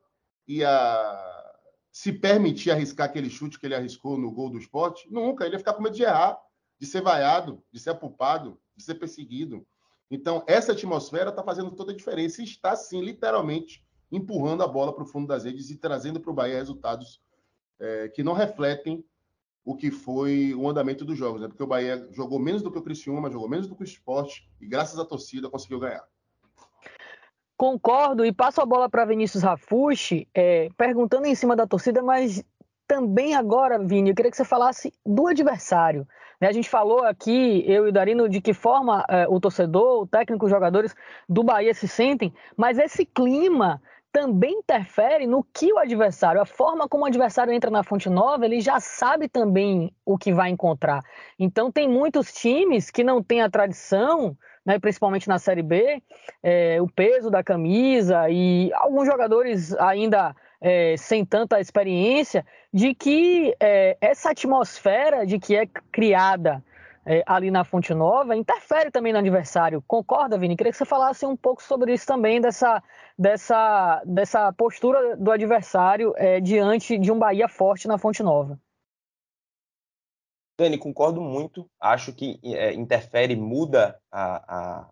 ia 0.49 1.49
se 1.92 2.12
permitir 2.12 2.72
arriscar 2.72 3.07
aquele 3.07 3.31
chute 3.31 3.57
que 3.57 3.66
ele 3.66 3.77
arriscou 3.77 4.18
no 4.18 4.33
gol 4.33 4.51
do 4.51 4.59
esporte? 4.59 5.09
Nunca. 5.12 5.44
Ele 5.44 5.55
ia 5.55 5.61
ficar 5.61 5.75
com 5.75 5.83
medo 5.85 5.94
de 5.94 6.03
errar, 6.03 6.37
de 6.77 6.87
ser 6.88 7.03
vaiado, 7.03 7.62
de 7.70 7.79
ser 7.79 7.90
apupado, 7.90 8.61
de 8.75 8.83
ser 8.83 8.96
perseguido. 8.96 9.64
Então, 10.11 10.42
essa 10.49 10.72
atmosfera 10.72 11.31
está 11.31 11.44
fazendo 11.44 11.70
toda 11.70 11.92
a 11.92 11.96
diferença 11.96 12.40
e 12.40 12.44
está, 12.46 12.75
sim, 12.75 13.01
literalmente 13.01 13.87
empurrando 14.11 14.64
a 14.64 14.66
bola 14.66 14.92
para 14.92 15.05
o 15.05 15.07
fundo 15.07 15.29
das 15.29 15.44
redes 15.44 15.70
e 15.70 15.77
trazendo 15.77 16.18
para 16.18 16.33
o 16.33 16.35
Bahia 16.35 16.57
resultados 16.57 17.22
é, 17.79 18.09
que 18.09 18.25
não 18.25 18.33
refletem 18.33 19.05
o 19.66 19.74
que 19.74 19.90
foi 19.90 20.55
o 20.55 20.70
andamento 20.70 21.05
dos 21.05 21.18
jogos, 21.18 21.40
né? 21.40 21.48
Porque 21.48 21.62
o 21.62 21.66
Bahia 21.66 22.09
jogou 22.12 22.38
menos 22.38 22.62
do 22.62 22.70
que 22.70 22.79
o 22.79 22.83
Criciúma, 22.83 23.29
jogou 23.29 23.48
menos 23.48 23.66
do 23.66 23.74
que 23.74 23.83
o 23.83 23.85
Sport 23.85 24.42
e 24.61 24.66
graças 24.66 24.96
à 24.96 25.05
torcida 25.05 25.50
conseguiu 25.50 25.81
ganhar. 25.81 26.05
Concordo 27.57 28.24
e 28.24 28.33
passo 28.33 28.61
a 28.61 28.66
bola 28.66 28.88
para 28.88 29.05
Vinícius 29.05 29.42
Rafushi, 29.42 30.29
é, 30.33 30.68
perguntando 30.76 31.26
em 31.26 31.35
cima 31.35 31.57
da 31.57 31.66
torcida, 31.66 32.00
mas 32.00 32.44
também 32.87 33.35
agora, 33.35 33.76
Vini, 33.76 34.11
eu 34.11 34.14
queria 34.14 34.31
que 34.31 34.37
você 34.37 34.44
falasse 34.44 34.92
do 35.05 35.26
adversário. 35.26 36.07
Né? 36.40 36.46
A 36.46 36.52
gente 36.52 36.70
falou 36.70 37.02
aqui, 37.02 37.64
eu 37.66 37.87
e 37.87 37.88
o 37.88 37.92
Darino, 37.92 38.29
de 38.29 38.40
que 38.40 38.55
forma 38.55 39.05
é, 39.09 39.26
o 39.26 39.40
torcedor, 39.40 40.02
o 40.02 40.07
técnico, 40.07 40.44
os 40.44 40.50
jogadores 40.50 40.94
do 41.29 41.42
Bahia 41.42 41.74
se 41.74 41.88
sentem, 41.88 42.33
mas 42.57 42.79
esse 42.79 43.05
clima 43.05 43.83
também 44.16 44.61
interfere 44.61 45.26
no 45.26 45.44
que 45.44 45.70
o 45.74 45.79
adversário, 45.79 46.40
a 46.40 46.46
forma 46.46 46.88
como 46.88 47.05
o 47.05 47.07
adversário 47.07 47.52
entra 47.52 47.70
na 47.70 47.83
Fonte 47.83 48.09
Nova, 48.09 48.46
ele 48.46 48.62
já 48.62 48.81
sabe 48.81 49.29
também 49.29 49.92
o 50.07 50.16
que 50.16 50.33
vai 50.33 50.48
encontrar. 50.48 51.02
Então, 51.38 51.70
tem 51.70 51.87
muitos 51.87 52.33
times 52.33 52.90
que 52.90 53.05
não 53.05 53.22
têm 53.22 53.42
a 53.42 53.50
tradição, 53.50 54.35
né, 54.64 54.79
principalmente 54.79 55.29
na 55.29 55.38
Série 55.38 55.62
B, 55.62 56.02
é, 56.42 56.81
o 56.81 56.88
peso 56.88 57.29
da 57.29 57.44
camisa 57.44 58.31
e 58.31 58.72
alguns 58.72 59.05
jogadores 59.05 59.74
ainda 59.74 60.35
é, 60.62 60.96
sem 60.96 61.22
tanta 61.22 61.61
experiência, 61.61 62.42
de 62.72 62.94
que 62.94 63.55
é, 63.61 63.98
essa 64.00 64.31
atmosfera 64.31 65.26
de 65.26 65.38
que 65.38 65.55
é 65.55 65.66
criada 65.92 66.64
é, 67.06 67.22
ali 67.24 67.52
na 67.52 67.62
Fonte 67.62 67.94
Nova 67.94 68.34
interfere 68.34 68.90
também 68.90 69.12
no 69.12 69.20
adversário. 69.20 69.82
Concorda, 69.86 70.36
Vini? 70.36 70.56
Queria 70.56 70.72
que 70.72 70.78
você 70.78 70.84
falasse 70.84 71.24
um 71.24 71.36
pouco 71.36 71.62
sobre 71.62 71.94
isso 71.94 72.04
também, 72.04 72.40
dessa, 72.40 72.82
dessa, 73.16 74.02
dessa 74.04 74.52
postura 74.52 75.16
do 75.16 75.30
adversário 75.30 76.12
é, 76.16 76.40
diante 76.40 76.98
de 76.98 77.12
um 77.12 77.18
Bahia 77.18 77.48
forte 77.48 77.86
na 77.86 77.96
Fonte 77.96 78.24
Nova. 78.24 78.58
Dani, 80.58 80.76
concordo 80.78 81.20
muito. 81.20 81.70
Acho 81.78 82.12
que 82.12 82.40
é, 82.42 82.74
interfere, 82.74 83.36
muda 83.36 84.00
a, 84.10 84.56
a. 84.56 84.88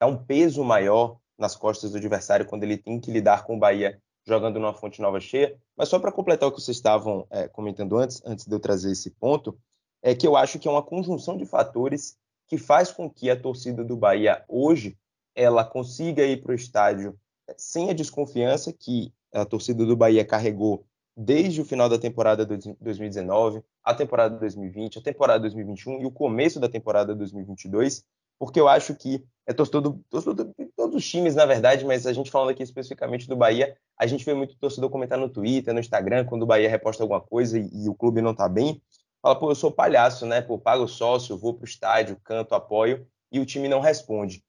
dá 0.00 0.06
um 0.06 0.22
peso 0.22 0.62
maior 0.62 1.16
nas 1.36 1.56
costas 1.56 1.90
do 1.90 1.96
adversário 1.96 2.46
quando 2.46 2.62
ele 2.62 2.76
tem 2.76 3.00
que 3.00 3.10
lidar 3.10 3.44
com 3.44 3.56
o 3.56 3.58
Bahia 3.58 4.00
jogando 4.24 4.60
numa 4.60 4.74
fonte 4.74 5.00
nova 5.00 5.18
cheia. 5.18 5.58
Mas 5.76 5.88
só 5.88 5.98
para 5.98 6.12
completar 6.12 6.48
o 6.48 6.52
que 6.52 6.60
vocês 6.60 6.76
estavam 6.76 7.26
é, 7.30 7.48
comentando 7.48 7.96
antes, 7.96 8.22
antes 8.24 8.46
de 8.46 8.54
eu 8.54 8.60
trazer 8.60 8.92
esse 8.92 9.10
ponto, 9.10 9.58
é 10.02 10.14
que 10.14 10.26
eu 10.26 10.36
acho 10.36 10.58
que 10.58 10.66
é 10.66 10.70
uma 10.70 10.82
conjunção 10.82 11.36
de 11.36 11.46
fatores 11.46 12.16
que 12.48 12.58
faz 12.58 12.90
com 12.90 13.08
que 13.08 13.30
a 13.30 13.40
torcida 13.40 13.84
do 13.84 13.96
Bahia 13.96 14.44
hoje 14.48 14.98
ela 15.34 15.64
consiga 15.64 16.24
ir 16.24 16.42
para 16.42 16.52
o 16.52 16.54
estádio 16.54 17.18
sem 17.56 17.90
a 17.90 17.94
desconfiança 17.94 18.72
que 18.72 19.12
a 19.32 19.44
torcida 19.44 19.86
do 19.86 19.96
Bahia 19.96 20.24
carregou 20.24 20.84
desde 21.16 21.60
o 21.60 21.64
final 21.64 21.88
da 21.88 21.98
temporada 21.98 22.44
de 22.44 22.74
2019, 22.80 23.62
a 23.84 23.94
temporada 23.94 24.34
de 24.34 24.40
2020, 24.40 24.98
a 24.98 25.02
temporada 25.02 25.38
de 25.40 25.54
2021 25.54 26.02
e 26.02 26.06
o 26.06 26.10
começo 26.10 26.58
da 26.58 26.68
temporada 26.68 27.12
de 27.12 27.18
2022, 27.18 28.04
porque 28.38 28.58
eu 28.58 28.68
acho 28.68 28.94
que 28.94 29.24
é 29.46 29.52
torcedor, 29.52 29.82
do, 29.82 30.04
torcedor 30.08 30.52
de 30.58 30.66
todos 30.76 30.96
os 30.96 31.08
times, 31.08 31.34
na 31.34 31.44
verdade, 31.44 31.84
mas 31.84 32.06
a 32.06 32.12
gente 32.12 32.30
falando 32.30 32.50
aqui 32.50 32.62
especificamente 32.62 33.28
do 33.28 33.36
Bahia, 33.36 33.76
a 33.98 34.06
gente 34.06 34.24
vê 34.24 34.34
muito 34.34 34.56
torcedor 34.56 34.90
comentar 34.90 35.18
no 35.18 35.28
Twitter, 35.28 35.72
no 35.74 35.80
Instagram, 35.80 36.24
quando 36.24 36.42
o 36.42 36.46
Bahia 36.46 36.68
reposta 36.68 37.02
alguma 37.02 37.20
coisa 37.20 37.58
e, 37.58 37.68
e 37.72 37.88
o 37.88 37.94
clube 37.94 38.22
não 38.22 38.32
está 38.32 38.48
bem, 38.48 38.80
fala, 39.22 39.38
pô, 39.38 39.50
eu 39.50 39.54
sou 39.54 39.70
palhaço, 39.70 40.26
né? 40.26 40.42
Pô, 40.42 40.58
pago 40.58 40.86
sócio, 40.88 41.38
vou 41.38 41.54
pro 41.54 41.64
estádio, 41.64 42.18
canto, 42.24 42.54
apoio, 42.54 43.06
e 43.30 43.38
o 43.38 43.46
time 43.46 43.68
não 43.68 43.80
responde. 43.80 44.44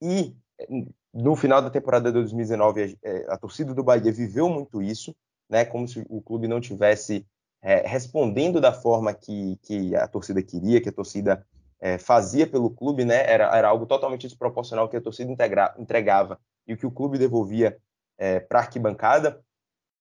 E 0.00 0.36
no 1.12 1.34
final 1.34 1.62
da 1.62 1.70
temporada 1.70 2.10
de 2.10 2.14
2019, 2.14 2.82
a, 2.82 3.08
é, 3.08 3.26
a 3.28 3.38
torcida 3.38 3.74
do 3.74 3.82
Bahia 3.82 4.12
viveu 4.12 4.48
muito 4.48 4.82
isso, 4.82 5.16
né? 5.48 5.64
Como 5.64 5.88
se 5.88 6.04
o 6.08 6.20
clube 6.20 6.46
não 6.46 6.60
tivesse 6.60 7.26
é, 7.62 7.86
respondendo 7.86 8.60
da 8.60 8.72
forma 8.72 9.12
que, 9.14 9.56
que 9.62 9.96
a 9.96 10.06
torcida 10.06 10.42
queria, 10.42 10.80
que 10.80 10.90
a 10.90 10.92
torcida 10.92 11.44
é, 11.80 11.96
fazia 11.96 12.46
pelo 12.46 12.70
clube, 12.70 13.04
né? 13.04 13.24
Era, 13.28 13.56
era 13.56 13.68
algo 13.68 13.86
totalmente 13.86 14.26
desproporcional 14.28 14.88
que 14.88 14.96
a 14.96 15.00
torcida 15.00 15.32
integra, 15.32 15.74
entregava 15.78 16.38
e 16.66 16.74
o 16.74 16.76
que 16.76 16.86
o 16.86 16.90
clube 16.90 17.18
devolvia 17.18 17.78
é, 18.18 18.40
para 18.40 18.60
a 18.60 18.62
arquibancada. 18.62 19.42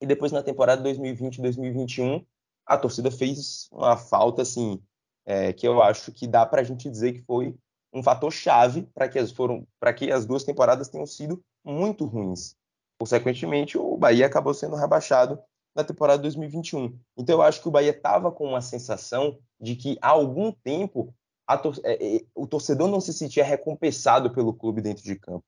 E 0.02 0.06
depois, 0.06 0.32
na 0.32 0.44
temporada 0.44 0.84
2020-2021, 0.84 2.24
a 2.68 2.78
torcida 2.78 3.10
fez 3.10 3.68
uma 3.72 3.96
falta 3.96 4.42
assim 4.42 4.82
é, 5.26 5.54
que 5.54 5.68
eu 5.68 5.82
acho 5.82 6.12
que 6.12 6.28
dá 6.28 6.46
para 6.46 6.62
a 6.62 6.64
gente 6.64 6.90
dizer 6.90 7.14
que 7.14 7.22
foi 7.22 7.56
um 7.94 8.04
fator 8.04 8.32
chave 8.32 8.84
para 8.94 9.08
que 9.08 9.18
as 9.18 9.32
foram 9.32 9.66
que 9.96 10.12
as 10.12 10.26
duas 10.26 10.44
temporadas 10.44 10.90
tenham 10.90 11.06
sido 11.06 11.42
muito 11.64 12.06
ruins. 12.06 12.56
Consequentemente, 13.00 13.78
o 13.78 13.98
Bahia 13.98 14.26
acabou 14.26 14.54
sendo 14.54 14.76
rebaixado 14.76 15.40
na 15.76 15.84
temporada 15.84 16.22
2021. 16.22 16.98
Então 17.18 17.36
eu 17.36 17.42
acho 17.42 17.62
que 17.62 17.68
o 17.68 17.72
Bahia 17.72 17.92
estava 17.92 18.32
com 18.32 18.48
uma 18.48 18.62
sensação 18.62 19.38
de 19.60 19.76
que 19.76 19.98
há 20.02 20.10
algum 20.10 20.52
tempo 20.52 21.14
tor 21.62 21.76
é, 21.84 22.18
é, 22.18 22.26
o 22.36 22.46
torcedor 22.48 22.90
não 22.90 23.00
se 23.00 23.14
sentia 23.14 23.44
recompensado 23.44 24.32
pelo 24.32 24.54
clube 24.54 24.82
dentro 24.82 25.04
de 25.04 25.16
campo. 25.16 25.46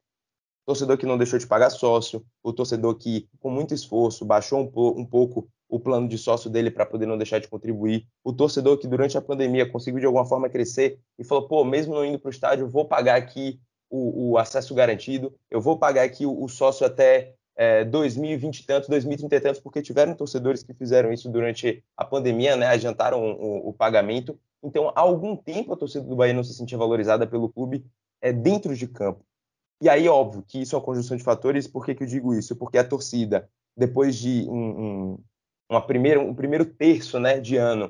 Torcedor 0.66 0.98
que 0.98 1.06
não 1.06 1.18
deixou 1.18 1.40
de 1.40 1.48
pagar 1.48 1.72
sócio, 1.72 2.24
o 2.44 2.54
torcedor 2.54 2.96
que, 2.96 3.28
com 3.40 3.50
muito 3.50 3.74
esforço, 3.74 4.24
baixou 4.24 4.60
um, 4.60 4.68
po 4.68 4.92
um 4.92 5.06
pouco 5.06 5.50
o 5.70 5.80
plano 5.80 6.08
de 6.08 6.18
sócio 6.18 6.50
dele 6.50 6.72
para 6.72 6.86
poder 6.86 7.06
não 7.06 7.18
deixar 7.18 7.40
de 7.40 7.48
contribuir, 7.48 8.08
o 8.24 8.34
torcedor 8.34 8.78
que 8.78 8.88
durante 8.88 9.18
a 9.18 9.22
pandemia 9.22 9.70
conseguiu 9.70 10.00
de 10.00 10.06
alguma 10.06 10.26
forma 10.26 10.50
crescer 10.50 11.00
e 11.18 11.24
falou, 11.24 11.48
pô, 11.48 11.64
mesmo 11.64 11.94
não 11.94 12.04
indo 12.04 12.20
para 12.20 12.30
o 12.30 12.32
estádio, 12.32 12.68
vou 12.68 12.86
pagar 12.86 13.16
aqui 13.16 13.60
o, 13.90 14.32
o, 14.32 14.38
acesso 14.38 14.74
garantido, 14.74 15.34
eu 15.50 15.62
vou 15.62 15.78
pagar 15.78 16.04
aqui 16.04 16.26
o, 16.26 16.44
o 16.44 16.50
sócio 16.50 16.86
até 16.86 17.34
é, 17.56 17.84
2020 17.86 18.60
e 18.60 18.66
tantos, 18.66 18.90
2030 18.90 19.36
e 19.36 19.42
tantos, 19.42 19.62
porque 19.62 19.82
tiveram 19.82 20.16
torcedores 20.16 20.64
que 20.64 20.74
fizeram 20.74 21.12
isso 21.12 21.30
durante 21.30 21.84
a 21.98 22.06
pandemia, 22.06 22.56
né, 22.56 22.68
adiantaram 22.68 23.22
o, 23.22 23.70
o, 23.70 23.74
pagamento. 23.74 24.40
Então, 24.64 24.90
há 24.90 25.02
algum 25.02 25.36
tempo 25.36 25.74
a 25.74 25.78
torcida 25.78 26.06
do 26.06 26.16
Bahia 26.16 26.34
não 26.34 26.44
se 26.44 26.54
sentia 26.54 26.78
valorizada 26.78 27.28
pelo 27.28 27.50
clube 27.50 27.86
é, 28.22 28.32
dentro 28.32 28.76
de 28.76 28.88
campo. 28.88 29.26
E 29.82 29.90
aí, 29.90 30.08
óbvio 30.10 30.44
que 30.48 30.62
isso 30.62 30.76
é 30.76 30.78
uma 30.78 30.86
conjunção 30.86 31.16
de 31.16 31.24
fatores. 31.24 31.68
Por 31.68 31.86
que, 31.86 31.96
que 31.96 32.04
eu 32.04 32.08
digo 32.08 32.34
isso? 32.34 32.56
Porque 32.56 32.78
a 32.78 32.84
torcida, 32.84 33.50
depois 33.76 34.18
de 34.18 34.46
um, 34.50 34.54
um, 34.54 35.20
uma 35.70 35.86
primeira, 35.86 36.20
um 36.20 36.34
primeiro 36.34 36.66
terço 36.66 37.20
né, 37.20 37.40
de 37.40 37.56
ano, 37.56 37.90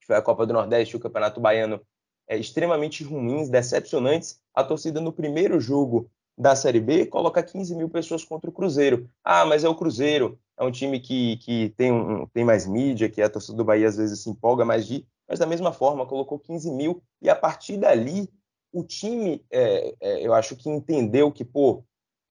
que 0.00 0.06
foi 0.06 0.16
a 0.16 0.22
Copa 0.22 0.46
do 0.46 0.52
Nordeste 0.52 0.94
e 0.94 0.96
o 0.96 1.00
Campeonato 1.00 1.40
Baiano, 1.40 1.80
é, 2.28 2.36
extremamente 2.36 3.04
ruins, 3.04 3.48
decepcionantes, 3.48 4.40
a 4.52 4.64
torcida 4.64 5.00
no 5.00 5.12
primeiro 5.12 5.60
jogo 5.60 6.10
da 6.36 6.54
Série 6.54 6.80
B 6.80 7.06
coloca 7.06 7.42
15 7.42 7.74
mil 7.74 7.88
pessoas 7.88 8.24
contra 8.24 8.50
o 8.50 8.52
Cruzeiro. 8.52 9.08
Ah, 9.24 9.44
mas 9.46 9.64
é 9.64 9.68
o 9.68 9.74
Cruzeiro, 9.74 10.38
é 10.58 10.64
um 10.64 10.70
time 10.70 11.00
que, 11.00 11.36
que 11.38 11.70
tem, 11.76 11.92
um, 11.92 12.26
tem 12.26 12.44
mais 12.44 12.66
mídia, 12.66 13.08
que 13.08 13.22
a 13.22 13.30
torcida 13.30 13.56
do 13.56 13.64
Bahia 13.64 13.88
às 13.88 13.96
vezes 13.96 14.20
se 14.20 14.28
empolga 14.28 14.64
mais 14.64 14.86
de. 14.86 15.06
Mas 15.28 15.38
da 15.38 15.46
mesma 15.46 15.72
forma, 15.72 16.06
colocou 16.06 16.38
15 16.38 16.70
mil 16.70 17.02
e 17.22 17.28
a 17.28 17.34
partir 17.34 17.76
dali 17.76 18.28
o 18.72 18.84
time, 18.84 19.44
é, 19.50 19.94
é, 20.00 20.26
eu 20.26 20.34
acho 20.34 20.56
que 20.56 20.68
entendeu 20.68 21.32
que, 21.32 21.44
pô, 21.44 21.82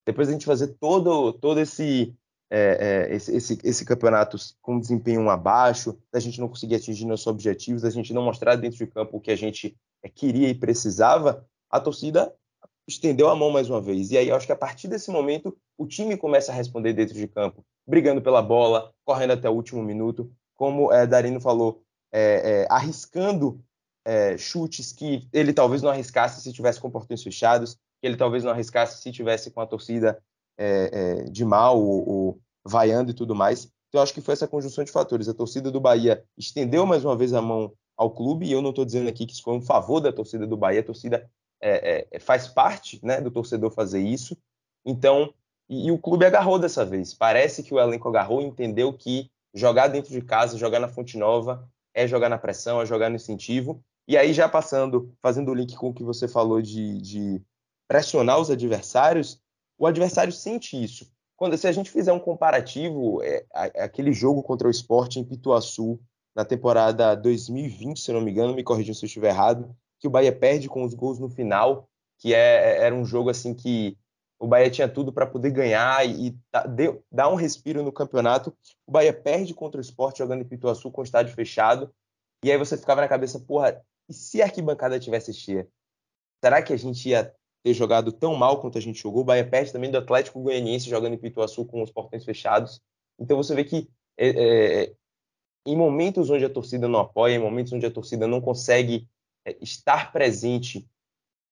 depois 0.05 0.29
a 0.29 0.31
gente 0.31 0.45
fazer 0.45 0.75
todo, 0.79 1.33
todo 1.33 1.59
esse, 1.59 2.13
é, 2.49 3.07
é, 3.09 3.15
esse, 3.15 3.35
esse, 3.35 3.59
esse, 3.63 3.85
campeonato 3.85 4.37
com 4.61 4.79
desempenho 4.79 5.29
abaixo, 5.29 5.97
da 6.11 6.19
gente 6.19 6.39
não 6.39 6.47
conseguir 6.47 6.75
atingir 6.75 7.05
nossos 7.05 7.27
objetivos, 7.27 7.81
da 7.81 7.89
gente 7.89 8.13
não 8.13 8.23
mostrar 8.23 8.55
dentro 8.55 8.77
de 8.77 8.87
campo 8.87 9.17
o 9.17 9.21
que 9.21 9.31
a 9.31 9.35
gente 9.35 9.75
é, 10.03 10.09
queria 10.09 10.49
e 10.49 10.53
precisava, 10.53 11.45
a 11.69 11.79
torcida 11.79 12.33
estendeu 12.87 13.29
a 13.29 13.35
mão 13.35 13.49
mais 13.49 13.69
uma 13.69 13.81
vez. 13.81 14.11
E 14.11 14.17
aí 14.17 14.29
eu 14.29 14.35
acho 14.35 14.45
que 14.45 14.51
a 14.51 14.57
partir 14.57 14.87
desse 14.87 15.09
momento 15.09 15.57
o 15.77 15.87
time 15.87 16.15
começa 16.15 16.51
a 16.51 16.55
responder 16.55 16.93
dentro 16.93 17.15
de 17.15 17.27
campo, 17.27 17.65
brigando 17.85 18.21
pela 18.21 18.41
bola, 18.41 18.93
correndo 19.03 19.31
até 19.31 19.49
o 19.49 19.53
último 19.53 19.83
minuto, 19.83 20.31
como 20.55 20.91
é, 20.93 21.05
Darino 21.05 21.41
falou, 21.41 21.81
é, 22.11 22.61
é, 22.61 22.67
arriscando 22.69 23.59
é, 24.05 24.37
chutes 24.37 24.91
que 24.91 25.27
ele 25.33 25.51
talvez 25.51 25.81
não 25.81 25.89
arriscasse 25.89 26.41
se 26.41 26.53
tivesse 26.53 26.79
com 26.79 26.91
portões 26.91 27.23
fechados, 27.23 27.73
que 27.99 28.07
ele 28.07 28.15
talvez 28.15 28.43
não 28.43 28.51
arriscasse 28.51 29.01
se 29.01 29.11
tivesse 29.11 29.49
com 29.49 29.59
a 29.59 29.65
torcida 29.65 30.21
é, 30.57 30.89
é, 30.91 31.23
de 31.23 31.43
mal 31.43 31.81
ou, 31.81 32.39
vaiando 32.63 33.11
e 33.11 33.13
tudo 33.13 33.35
mais. 33.35 33.65
Então 33.89 33.99
eu 33.99 34.03
acho 34.03 34.13
que 34.13 34.21
foi 34.21 34.33
essa 34.33 34.47
conjunção 34.47 34.83
de 34.83 34.91
fatores. 34.91 35.29
A 35.29 35.33
torcida 35.33 35.71
do 35.71 35.79
Bahia 35.79 36.23
estendeu 36.37 36.85
mais 36.85 37.05
uma 37.05 37.15
vez 37.15 37.33
a 37.33 37.41
mão 37.41 37.71
ao 37.95 38.11
clube, 38.11 38.45
e 38.45 38.51
eu 38.51 38.61
não 38.61 38.71
estou 38.71 38.83
dizendo 38.83 39.07
aqui 39.07 39.25
que 39.25 39.33
isso 39.33 39.43
foi 39.43 39.53
um 39.53 39.61
favor 39.61 40.01
da 40.01 40.11
torcida 40.11 40.45
do 40.45 40.57
Bahia, 40.57 40.81
a 40.81 40.83
torcida 40.83 41.29
é, 41.61 42.07
é, 42.11 42.19
faz 42.19 42.47
parte 42.47 42.99
né, 43.03 43.21
do 43.21 43.31
torcedor 43.31 43.71
fazer 43.71 44.01
isso. 44.01 44.37
Então, 44.85 45.33
e, 45.69 45.87
e, 45.87 45.91
o 45.91 45.97
clube 45.97 46.25
agarrou 46.25 46.59
dessa 46.59 46.85
vez. 46.85 47.13
Parece 47.13 47.63
que 47.63 47.73
o 47.73 47.79
elenco 47.79 48.07
agarrou 48.09 48.41
e 48.41 48.45
entendeu 48.45 48.93
que 48.93 49.29
jogar 49.53 49.87
dentro 49.87 50.11
de 50.11 50.21
casa, 50.21 50.57
jogar 50.57 50.79
na 50.79 50.89
Fonte 50.89 51.17
Nova, 51.17 51.67
é 51.93 52.07
jogar 52.07 52.29
na 52.29 52.37
pressão, 52.37 52.81
é 52.81 52.85
jogar 52.85 53.09
no 53.09 53.15
incentivo. 53.15 53.81
E 54.07 54.17
aí, 54.17 54.33
já 54.33 54.47
passando, 54.47 55.11
fazendo 55.21 55.49
o 55.49 55.55
link 55.55 55.75
com 55.75 55.89
o 55.89 55.93
que 55.93 56.03
você 56.03 56.27
falou 56.27 56.61
de, 56.61 57.01
de 57.01 57.41
pressionar 57.87 58.39
os 58.39 58.51
adversários, 58.51 59.39
o 59.77 59.85
adversário 59.85 60.31
sente 60.31 60.81
isso. 60.81 61.09
Quando 61.35 61.57
se 61.57 61.67
a 61.67 61.71
gente 61.71 61.91
fizer 61.91 62.13
um 62.13 62.19
comparativo, 62.19 63.21
é, 63.21 63.45
aquele 63.53 64.13
jogo 64.13 64.41
contra 64.41 64.67
o 64.67 64.71
Sport 64.71 65.17
em 65.17 65.23
Pituaçu, 65.23 65.99
na 66.35 66.45
temporada 66.45 67.15
2020, 67.15 67.99
se 67.99 68.11
não 68.11 68.21
me 68.21 68.31
engano, 68.31 68.53
me 68.53 68.63
corrijam 68.63 68.93
se 68.93 69.03
eu 69.03 69.07
estiver 69.07 69.29
errado, 69.29 69.75
que 69.99 70.07
o 70.07 70.11
Bahia 70.11 70.31
perde 70.31 70.67
com 70.67 70.83
os 70.83 70.93
gols 70.93 71.19
no 71.19 71.29
final, 71.29 71.89
que 72.19 72.33
é, 72.33 72.83
era 72.83 72.93
um 72.93 73.05
jogo 73.05 73.29
assim 73.29 73.53
que 73.53 73.97
o 74.39 74.47
Bahia 74.47 74.69
tinha 74.69 74.87
tudo 74.87 75.13
para 75.13 75.25
poder 75.25 75.51
ganhar 75.51 76.05
e, 76.05 76.27
e 76.27 76.35
dar 77.11 77.29
um 77.29 77.35
respiro 77.35 77.81
no 77.83 77.91
campeonato. 77.91 78.55
O 78.85 78.91
Bahia 78.91 79.13
perde 79.13 79.53
contra 79.53 79.79
o 79.79 79.81
Sport 79.81 80.17
jogando 80.17 80.41
em 80.41 80.47
Pituaçu 80.47 80.91
com 80.91 81.01
o 81.01 81.03
estádio 81.03 81.33
fechado. 81.33 81.93
E 82.43 82.51
aí 82.51 82.57
você 82.57 82.77
ficava 82.77 83.01
na 83.01 83.07
cabeça, 83.07 83.39
porra, 83.39 83.81
e 84.09 84.13
se 84.13 84.41
a 84.41 84.45
arquibancada 84.45 84.99
tivesse 84.99 85.33
cheia? 85.33 85.67
Será 86.43 86.61
que 86.61 86.73
a 86.73 86.77
gente 86.77 87.09
ia 87.09 87.33
ter 87.65 87.73
jogado 87.73 88.11
tão 88.11 88.35
mal 88.35 88.61
quanto 88.61 88.77
a 88.77 88.81
gente 88.81 89.01
jogou? 89.01 89.23
O 89.23 89.25
Bahia 89.25 89.43
perde 89.43 89.71
também 89.71 89.89
do 89.89 89.97
Atlético 89.97 90.39
Goianiense 90.39 90.87
jogando 90.87 91.13
em 91.13 91.17
Pituaçu 91.17 91.65
com 91.65 91.81
os 91.81 91.89
portões 91.89 92.23
fechados. 92.23 92.79
Então 93.19 93.35
você 93.35 93.55
vê 93.55 93.63
que 93.63 93.89
é, 94.15 94.27
é, 94.83 94.93
em 95.65 95.75
momentos 95.75 96.29
onde 96.29 96.45
a 96.45 96.49
torcida 96.49 96.87
não 96.87 96.99
apoia, 96.99 97.33
em 97.33 97.39
momentos 97.39 97.73
onde 97.73 97.83
a 97.83 97.89
torcida 97.89 98.27
não 98.27 98.39
consegue 98.39 99.09
é, 99.43 99.57
estar 99.59 100.11
presente 100.11 100.87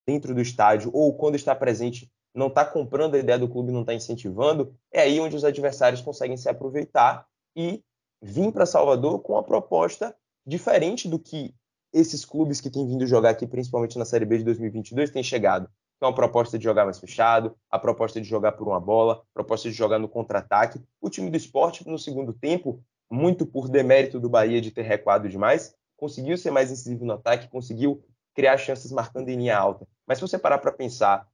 dentro 0.06 0.36
do 0.36 0.41
estádio 0.41 0.91
ou 0.93 1.17
quando 1.17 1.34
está 1.34 1.56
presente 1.56 2.08
não 2.36 2.45
está 2.45 2.63
comprando 2.63 3.15
a 3.15 3.19
ideia 3.19 3.39
do 3.39 3.49
clube, 3.49 3.71
não 3.71 3.82
está 3.82 3.95
incentivando, 3.95 4.76
é 4.91 5.02
aí 5.02 5.19
onde 5.19 5.36
os 5.36 5.43
adversários 5.43 6.02
conseguem 6.02 6.38
se 6.38 6.47
aproveitar 6.47 7.26
e 7.56 7.84
vir 8.21 8.52
para 8.52 8.67
Salvador 8.67 9.19
com 9.21 9.34
uma 9.34 9.43
proposta 9.43 10.15
diferente 10.45 11.08
do 11.08 11.17
que 11.17 11.56
esses 11.91 12.23
clubes 12.23 12.62
que 12.62 12.69
têm 12.69 12.88
vindo 12.88 13.08
jogar 13.08 13.32
aqui, 13.32 13.47
principalmente 13.47 13.97
na 13.97 14.06
Série 14.06 14.26
B 14.26 14.38
de 14.38 14.43
2022, 14.43 15.10
têm 15.10 15.23
chegado. 15.23 15.67
Então, 16.03 16.11
a 16.11 16.15
proposta 16.15 16.57
de 16.57 16.65
jogar 16.65 16.83
mais 16.83 16.99
fechado, 16.99 17.55
a 17.71 17.79
proposta 17.79 18.19
de 18.19 18.27
jogar 18.27 18.51
por 18.51 18.67
uma 18.67 18.77
bola, 18.77 19.23
a 19.23 19.33
proposta 19.33 19.69
de 19.69 19.73
jogar 19.73 19.97
no 19.99 20.09
contra-ataque. 20.09 20.83
O 20.99 21.09
time 21.09 21.29
do 21.29 21.37
esporte, 21.37 21.87
no 21.87 21.97
segundo 21.97 22.33
tempo, 22.33 22.83
muito 23.09 23.45
por 23.45 23.69
demérito 23.69 24.19
do 24.19 24.27
Bahia 24.27 24.59
de 24.59 24.69
ter 24.69 24.81
recuado 24.81 25.29
demais, 25.29 25.73
conseguiu 25.95 26.37
ser 26.37 26.51
mais 26.51 26.69
incisivo 26.69 27.05
no 27.05 27.13
ataque, 27.13 27.47
conseguiu 27.47 28.03
criar 28.35 28.57
chances 28.57 28.91
marcando 28.91 29.29
em 29.29 29.37
linha 29.37 29.57
alta. 29.57 29.87
Mas 30.05 30.17
se 30.17 30.23
você 30.23 30.37
parar 30.37 30.57
para 30.57 30.73
pensar 30.73 31.25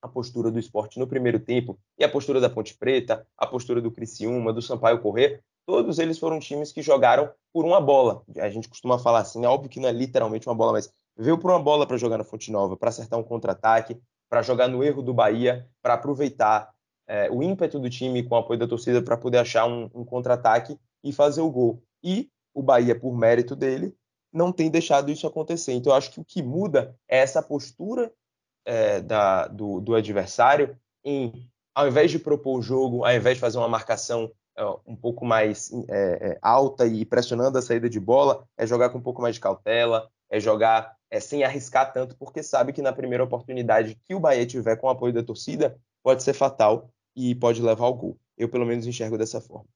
a 0.00 0.08
postura 0.08 0.50
do 0.50 0.58
esporte 0.58 0.98
no 0.98 1.06
primeiro 1.06 1.38
tempo 1.38 1.78
e 1.98 2.02
a 2.02 2.08
postura 2.08 2.40
da 2.40 2.48
Ponte 2.48 2.74
Preta, 2.74 3.26
a 3.36 3.46
postura 3.46 3.82
do 3.82 3.90
Criciúma, 3.90 4.50
do 4.50 4.62
Sampaio 4.62 5.02
Correr, 5.02 5.42
todos 5.66 5.98
eles 5.98 6.18
foram 6.18 6.40
times 6.40 6.72
que 6.72 6.80
jogaram 6.80 7.30
por 7.52 7.66
uma 7.66 7.82
bola. 7.82 8.22
A 8.38 8.48
gente 8.48 8.66
costuma 8.66 8.98
falar 8.98 9.18
assim, 9.18 9.44
é 9.44 9.48
óbvio 9.48 9.68
que 9.68 9.78
não 9.78 9.90
é 9.90 9.92
literalmente 9.92 10.48
uma 10.48 10.54
bola, 10.54 10.72
mas 10.72 10.90
veio 11.16 11.38
por 11.38 11.50
uma 11.50 11.58
bola 11.58 11.86
para 11.86 11.96
jogar 11.96 12.18
na 12.18 12.24
Fonte 12.24 12.50
Nova, 12.50 12.76
para 12.76 12.90
acertar 12.90 13.18
um 13.18 13.24
contra-ataque, 13.24 14.00
para 14.28 14.42
jogar 14.42 14.68
no 14.68 14.82
erro 14.82 15.02
do 15.02 15.14
Bahia, 15.14 15.68
para 15.82 15.94
aproveitar 15.94 16.74
é, 17.06 17.30
o 17.30 17.42
ímpeto 17.42 17.78
do 17.78 17.88
time 17.88 18.22
com 18.22 18.34
o 18.34 18.38
apoio 18.38 18.58
da 18.58 18.66
torcida 18.66 19.00
para 19.00 19.16
poder 19.16 19.38
achar 19.38 19.66
um, 19.66 19.88
um 19.94 20.04
contra-ataque 20.04 20.78
e 21.02 21.12
fazer 21.12 21.40
o 21.40 21.50
gol. 21.50 21.82
E 22.02 22.28
o 22.52 22.62
Bahia, 22.62 22.98
por 22.98 23.16
mérito 23.16 23.54
dele, 23.54 23.94
não 24.32 24.52
tem 24.52 24.70
deixado 24.70 25.10
isso 25.10 25.26
acontecer. 25.26 25.72
Então, 25.72 25.92
eu 25.92 25.96
acho 25.96 26.10
que 26.10 26.20
o 26.20 26.24
que 26.24 26.42
muda 26.42 26.94
é 27.08 27.18
essa 27.18 27.42
postura 27.42 28.12
é, 28.64 29.00
da, 29.00 29.46
do, 29.46 29.80
do, 29.80 29.94
adversário 29.94 30.76
em, 31.04 31.48
ao 31.74 31.86
invés 31.86 32.10
de 32.10 32.18
propor 32.18 32.58
o 32.58 32.62
jogo, 32.62 33.04
ao 33.04 33.14
invés 33.14 33.36
de 33.36 33.40
fazer 33.40 33.58
uma 33.58 33.68
marcação 33.68 34.30
é, 34.58 34.64
um 34.86 34.96
pouco 34.96 35.24
mais 35.24 35.70
é, 35.88 36.30
é, 36.30 36.38
alta 36.42 36.86
e 36.86 37.04
pressionando 37.04 37.56
a 37.56 37.62
saída 37.62 37.88
de 37.88 38.00
bola, 38.00 38.44
é 38.58 38.66
jogar 38.66 38.90
com 38.90 38.98
um 38.98 39.02
pouco 39.02 39.22
mais 39.22 39.36
de 39.36 39.40
cautela, 39.40 40.10
é 40.28 40.40
jogar 40.40 40.95
é, 41.10 41.20
sem 41.20 41.44
arriscar 41.44 41.92
tanto, 41.92 42.16
porque 42.16 42.42
sabe 42.42 42.72
que 42.72 42.82
na 42.82 42.92
primeira 42.92 43.24
oportunidade 43.24 43.98
que 44.04 44.14
o 44.14 44.20
Bahia 44.20 44.46
tiver 44.46 44.76
com 44.76 44.86
o 44.86 44.90
apoio 44.90 45.12
da 45.12 45.22
torcida, 45.22 45.78
pode 46.02 46.22
ser 46.22 46.34
fatal 46.34 46.90
e 47.14 47.34
pode 47.34 47.62
levar 47.62 47.86
ao 47.86 47.94
gol. 47.94 48.18
Eu, 48.36 48.48
pelo 48.48 48.66
menos, 48.66 48.86
enxergo 48.86 49.16
dessa 49.16 49.40
forma. 49.40 49.66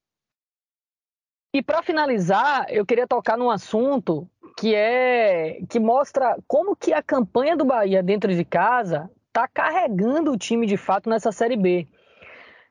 E 1.52 1.62
para 1.62 1.82
finalizar, 1.82 2.66
eu 2.68 2.86
queria 2.86 3.06
tocar 3.06 3.36
num 3.36 3.50
assunto 3.50 4.28
que 4.56 4.74
é 4.74 5.60
que 5.68 5.80
mostra 5.80 6.36
como 6.46 6.76
que 6.76 6.92
a 6.92 7.02
campanha 7.02 7.56
do 7.56 7.64
Bahia 7.64 8.02
dentro 8.02 8.32
de 8.34 8.44
casa 8.44 9.10
está 9.28 9.48
carregando 9.48 10.32
o 10.32 10.36
time 10.36 10.66
de 10.66 10.76
fato 10.76 11.08
nessa 11.08 11.32
Série 11.32 11.56
B. 11.56 11.88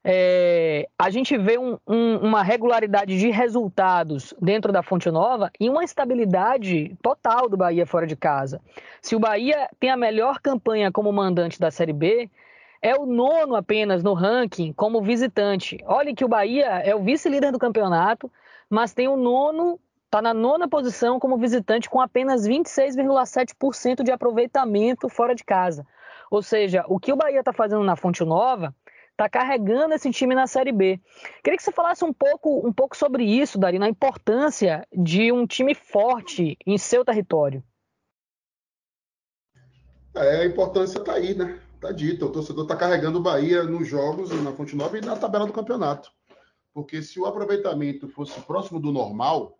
É, 0.04 0.88
a 0.98 1.10
gente 1.10 1.38
vê 1.38 1.58
um, 1.58 1.78
um, 1.86 2.18
uma 2.18 2.42
regularidade 2.42 3.18
de 3.18 3.30
resultados 3.30 4.34
dentro 4.42 4.72
da 4.72 4.82
Fonte 4.82 5.12
Nova 5.12 5.52
e 5.60 5.70
uma 5.70 5.84
estabilidade 5.84 6.96
total 7.02 7.50
do 7.50 7.58
Bahia 7.58 7.86
fora 7.86 8.08
de 8.08 8.16
casa. 8.16 8.62
Se 9.02 9.16
o 9.16 9.20
Bahia 9.20 9.70
tem 9.80 9.90
a 9.90 9.98
melhor 9.98 10.40
campanha 10.40 10.92
como 10.92 11.12
mandante 11.12 11.60
da 11.60 11.70
Série 11.70 11.92
B, 11.92 12.30
é 12.82 12.96
o 12.96 13.06
nono 13.06 13.56
apenas 13.56 14.02
no 14.02 14.14
ranking 14.14 14.72
como 14.72 15.02
visitante. 15.02 15.78
Olha 15.86 16.16
que 16.16 16.24
o 16.24 16.30
Bahia 16.30 16.66
é 16.66 16.96
o 16.96 17.04
vice-líder 17.04 17.52
do 17.52 17.60
campeonato, 17.60 18.32
mas 18.70 18.94
tem 18.94 19.08
o 19.08 19.18
nono 19.18 19.80
está 20.06 20.24
na 20.24 20.34
nona 20.34 20.68
posição 20.68 21.20
como 21.20 21.38
visitante 21.38 21.88
com 21.88 22.02
apenas 22.02 22.48
26,7% 22.48 24.02
de 24.02 24.12
aproveitamento 24.12 25.08
fora 25.08 25.36
de 25.36 25.44
casa. 25.44 25.86
Ou 26.32 26.42
seja, 26.42 26.84
o 26.88 27.00
que 27.00 27.14
o 27.14 27.16
Bahia 27.16 27.40
está 27.42 27.54
fazendo 27.54 27.84
na 27.84 27.96
Fonte 27.96 28.26
Nova 28.26 28.74
está 29.20 29.28
carregando 29.28 29.94
esse 29.94 30.10
time 30.12 30.34
na 30.34 30.48
Série 30.48 30.72
B. 30.72 30.98
Queria 31.44 31.58
que 31.58 31.64
você 31.64 31.74
falasse 31.74 32.06
um 32.06 32.14
pouco, 32.14 32.66
um 32.66 32.72
pouco 32.72 32.96
sobre 32.96 33.26
isso, 33.26 33.60
Darina, 33.60 33.86
a 33.86 33.90
importância 33.90 34.88
de 34.96 35.30
um 35.30 35.46
time 35.46 35.76
forte 35.76 36.58
em 36.66 36.78
seu 36.78 37.04
território. 37.04 37.62
É, 40.16 40.42
a 40.42 40.46
importância 40.46 41.00
está 41.00 41.14
aí, 41.14 41.36
né? 41.36 41.60
Está 41.76 41.92
dito. 41.92 42.26
O 42.26 42.32
torcedor 42.32 42.64
está 42.64 42.78
carregando 42.78 43.20
o 43.20 43.22
Bahia 43.22 43.64
nos 43.64 43.88
jogos, 43.88 44.32
na 44.42 44.54
Fonte 44.54 44.76
Nova 44.76 44.98
e 44.98 45.02
na 45.02 45.18
tabela 45.18 45.46
do 45.46 45.54
campeonato. 45.54 46.12
Porque 46.74 47.02
se 47.02 47.20
o 47.20 47.26
aproveitamento 47.26 48.08
fosse 48.08 48.40
próximo 48.42 48.80
do 48.80 48.92
normal, 48.92 49.58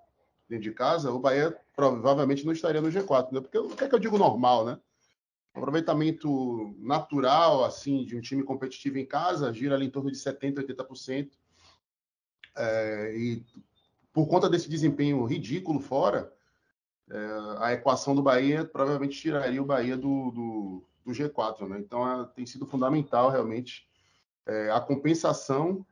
dentro 0.48 0.64
de 0.64 0.72
casa, 0.72 1.12
o 1.12 1.20
Bahia 1.20 1.56
provavelmente 1.76 2.46
não 2.46 2.54
estaria 2.54 2.82
no 2.82 2.90
G4, 2.90 3.32
né? 3.32 3.42
Porque 3.42 3.58
o 3.58 3.70
que 3.70 3.84
é 3.84 3.90
que 3.90 3.96
eu 3.96 4.00
digo 4.00 4.18
normal, 4.18 4.66
né? 4.66 4.80
Aproveitamento 5.54 6.76
natural 6.80 7.64
assim 7.66 8.06
de 8.06 8.16
um 8.16 8.22
time 8.22 8.44
competitivo 8.44 8.98
em 8.98 9.06
casa 9.06 9.54
gira 9.54 9.76
ali 9.76 9.86
em 9.86 9.90
torno 9.90 10.12
de 10.12 10.18
70, 10.18 10.64
80%. 10.64 11.32
É, 12.58 13.16
e 13.18 13.46
por 14.12 14.28
conta 14.28 14.50
desse 14.50 14.70
desempenho 14.70 15.24
ridículo 15.26 15.80
fora, 15.80 16.34
é, 17.10 17.18
a 17.60 17.74
equação 17.74 18.16
do 18.16 18.22
Bahia 18.22 18.66
provavelmente 18.66 19.20
tiraria 19.20 19.62
o 19.62 19.66
Bahia 19.66 19.98
do, 19.98 20.32
do, 20.32 20.84
do 21.06 21.12
G4, 21.12 21.68
né? 21.68 21.80
Então 21.80 22.22
é, 22.22 22.26
tem 22.36 22.46
sido 22.46 22.66
fundamental 22.66 23.30
realmente 23.30 23.88
é, 24.46 24.72
a 24.72 24.80
compensação 24.80 25.86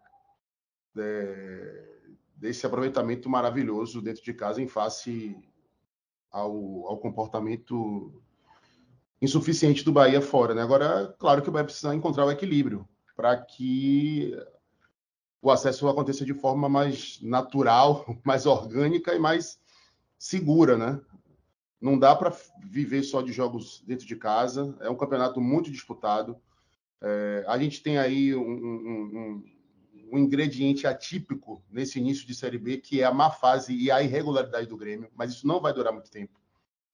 é, 0.98 1.98
desse 2.36 2.66
aproveitamento 2.66 3.30
maravilhoso 3.30 4.02
dentro 4.02 4.24
de 4.24 4.34
casa 4.34 4.62
em 4.62 4.68
face 4.68 5.36
ao, 6.32 6.88
ao 6.88 6.98
comportamento 6.98 8.22
insuficiente 9.22 9.84
do 9.84 9.92
Bahia 9.92 10.22
fora. 10.22 10.54
Né? 10.54 10.62
Agora, 10.62 11.16
claro 11.18 11.42
que 11.42 11.50
o 11.50 11.52
Bahia 11.52 11.66
precisa 11.66 11.94
encontrar 11.96 12.26
o 12.26 12.32
equilíbrio 12.32 12.88
para 13.16 13.36
que 13.38 14.34
o 15.42 15.50
acesso 15.50 15.88
aconteça 15.88 16.26
de 16.26 16.34
forma 16.34 16.70
mais 16.70 17.20
natural, 17.22 18.06
mais 18.24 18.46
orgânica 18.46 19.14
e 19.14 19.20
mais 19.20 19.60
segura, 20.18 20.78
né? 20.78 21.00
Não 21.80 21.98
dá 21.98 22.16
para 22.16 22.36
viver 22.64 23.04
só 23.04 23.22
de 23.22 23.32
jogos 23.32 23.84
dentro 23.86 24.08
de 24.08 24.16
casa. 24.16 24.76
É 24.82 24.90
um 24.90 24.96
campeonato 24.96 25.40
muito 25.40 25.70
disputado. 25.70 26.36
É, 27.00 27.46
a 27.48 27.58
gente 27.60 27.84
tem 27.84 28.00
aí 28.00 28.36
um, 28.36 28.42
um, 28.42 29.44
um, 30.12 30.18
ingrediente 30.18 30.88
atípico 30.88 31.64
nesse 31.70 32.00
início 32.00 32.26
de 32.26 32.34
Série 32.34 32.58
B, 32.58 32.78
que 32.78 33.02
é 33.02 33.06
a 33.06 33.14
má 33.14 33.30
fase 33.30 33.76
e 33.76 33.92
a 33.92 34.02
irregularidade 34.02 34.66
do 34.66 34.76
Grêmio, 34.76 35.08
mas 35.16 35.34
isso 35.34 35.46
não 35.46 35.62
vai 35.62 35.72
durar 35.72 35.94
muito 35.94 36.10
tempo 36.10 36.40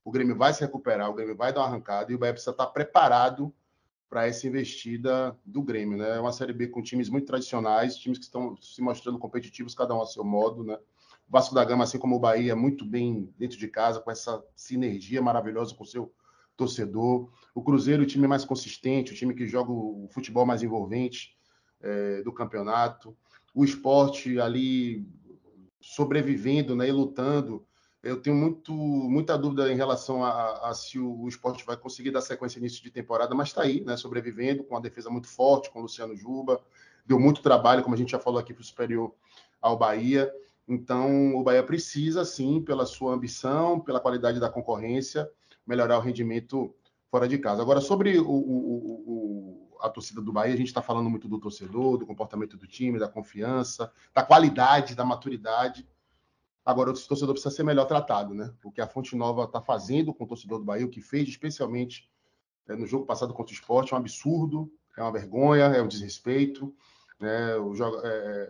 o 0.03 0.11
Grêmio 0.11 0.35
vai 0.35 0.53
se 0.53 0.61
recuperar, 0.61 1.09
o 1.09 1.13
Grêmio 1.13 1.35
vai 1.35 1.53
dar 1.53 1.61
uma 1.61 1.67
arrancada 1.67 2.11
e 2.11 2.15
o 2.15 2.19
Bahia 2.19 2.33
precisa 2.33 2.51
estar 2.51 2.67
preparado 2.67 3.53
para 4.09 4.27
essa 4.27 4.47
investida 4.47 5.35
do 5.43 5.63
Grêmio, 5.63 5.97
né? 5.97 6.17
É 6.17 6.19
uma 6.19 6.31
Série 6.31 6.53
B 6.53 6.67
com 6.67 6.83
times 6.83 7.09
muito 7.09 7.25
tradicionais, 7.25 7.97
times 7.97 8.19
que 8.19 8.25
estão 8.25 8.55
se 8.61 8.81
mostrando 8.81 9.17
competitivos, 9.17 9.73
cada 9.73 9.95
um 9.95 10.01
a 10.01 10.05
seu 10.05 10.23
modo, 10.23 10.63
né? 10.63 10.75
O 11.27 11.31
Vasco 11.31 11.55
da 11.55 11.65
Gama, 11.65 11.83
assim 11.83 11.97
como 11.97 12.15
o 12.15 12.19
Bahia, 12.19 12.55
muito 12.55 12.85
bem 12.85 13.33
dentro 13.39 13.57
de 13.57 13.67
casa, 13.67 13.99
com 13.99 14.11
essa 14.11 14.43
sinergia 14.55 15.21
maravilhosa 15.21 15.73
com 15.73 15.83
o 15.83 15.87
seu 15.87 16.13
torcedor. 16.55 17.31
O 17.55 17.63
Cruzeiro, 17.63 18.03
o 18.03 18.05
time 18.05 18.27
mais 18.27 18.45
consistente, 18.45 19.13
o 19.13 19.15
time 19.15 19.33
que 19.33 19.47
joga 19.47 19.71
o 19.71 20.07
futebol 20.11 20.45
mais 20.45 20.61
envolvente 20.61 21.35
é, 21.81 22.21
do 22.21 22.31
campeonato. 22.31 23.17
O 23.55 23.63
esporte 23.63 24.39
ali 24.39 25.07
sobrevivendo 25.81 26.75
né, 26.75 26.87
e 26.87 26.91
lutando 26.91 27.65
eu 28.03 28.21
tenho 28.21 28.35
muito, 28.35 28.73
muita 28.73 29.37
dúvida 29.37 29.71
em 29.71 29.77
relação 29.77 30.23
a, 30.25 30.69
a 30.69 30.73
se 30.73 30.99
o, 30.99 31.21
o, 31.21 31.29
esporte 31.29 31.65
vai 31.65 31.77
conseguir 31.77 32.11
dar 32.11 32.19
sequência 32.19 32.59
início 32.59 32.83
de 32.83 32.91
temporada, 32.91 33.33
mas 33.33 33.47
está 33.47 33.61
aí, 33.61 33.81
né, 33.81 33.95
sobrevivendo, 33.95 34.63
com 34.65 34.75
uma 34.75 34.81
defesa 34.81 35.09
muito 35.09 35.27
forte, 35.27 35.71
com 35.71 35.79
o 35.79 35.83
Luciano 35.83 36.13
Juba. 36.13 36.61
Deu 37.05 37.17
muito 37.17 37.41
trabalho, 37.41 37.81
como 37.81 37.95
a 37.95 37.97
gente 37.97 38.11
já 38.11 38.19
falou 38.19 38.39
aqui, 38.39 38.53
para 38.53 38.61
o 38.61 38.65
superior 38.65 39.13
ao 39.61 39.77
Bahia. 39.77 40.29
Então, 40.67 41.33
o 41.35 41.43
Bahia 41.43 41.63
precisa, 41.63 42.25
sim, 42.25 42.61
pela 42.61 42.85
sua 42.85 43.13
ambição, 43.13 43.79
pela 43.79 44.01
qualidade 44.01 44.37
da 44.37 44.49
concorrência, 44.49 45.29
melhorar 45.65 45.97
o 45.97 46.01
rendimento 46.01 46.75
fora 47.09 47.25
de 47.25 47.37
casa. 47.37 47.61
Agora, 47.61 47.79
sobre 47.79 48.19
o, 48.19 48.29
o, 48.29 49.77
a 49.79 49.89
torcida 49.89 50.21
do 50.21 50.33
Bahia, 50.33 50.53
a 50.53 50.57
gente 50.57 50.67
está 50.67 50.81
falando 50.81 51.09
muito 51.09 51.27
do 51.29 51.39
torcedor, 51.39 51.97
do 51.97 52.05
comportamento 52.05 52.57
do 52.57 52.67
time, 52.67 52.99
da 52.99 53.07
confiança, 53.07 53.91
da 54.13 54.23
qualidade, 54.23 54.95
da 54.95 55.05
maturidade. 55.05 55.87
Agora, 56.65 56.91
o 56.91 56.93
torcedor 56.93 57.33
precisa 57.33 57.53
ser 57.53 57.63
melhor 57.63 57.85
tratado, 57.85 58.33
né? 58.33 58.53
O 58.63 58.71
que 58.71 58.79
a 58.79 58.87
Fonte 58.87 59.15
Nova 59.15 59.43
está 59.43 59.61
fazendo 59.61 60.13
com 60.13 60.23
o 60.23 60.27
torcedor 60.27 60.59
do 60.59 60.65
Bahia, 60.65 60.85
o 60.85 60.89
que 60.89 61.01
fez, 61.01 61.27
especialmente 61.27 62.09
é, 62.67 62.75
no 62.75 62.87
jogo 62.87 63.05
passado 63.05 63.33
contra 63.33 63.51
o 63.51 63.55
esporte, 63.55 63.93
é 63.93 63.97
um 63.97 63.99
absurdo, 63.99 64.71
é 64.97 65.01
uma 65.01 65.11
vergonha, 65.11 65.65
é 65.65 65.81
um 65.81 65.87
desrespeito. 65.87 66.73
Né? 67.19 67.55
O, 67.57 67.73
é, 68.05 68.49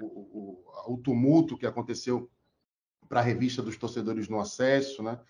o, 0.00 0.06
o, 0.06 0.94
o, 0.94 0.96
tumulto 0.98 1.56
que 1.56 1.66
aconteceu 1.66 2.28
para 3.08 3.20
a 3.20 3.22
revista 3.22 3.62
dos 3.62 3.76
torcedores 3.76 4.28
no 4.28 4.40
acesso, 4.40 5.02
né? 5.02 5.20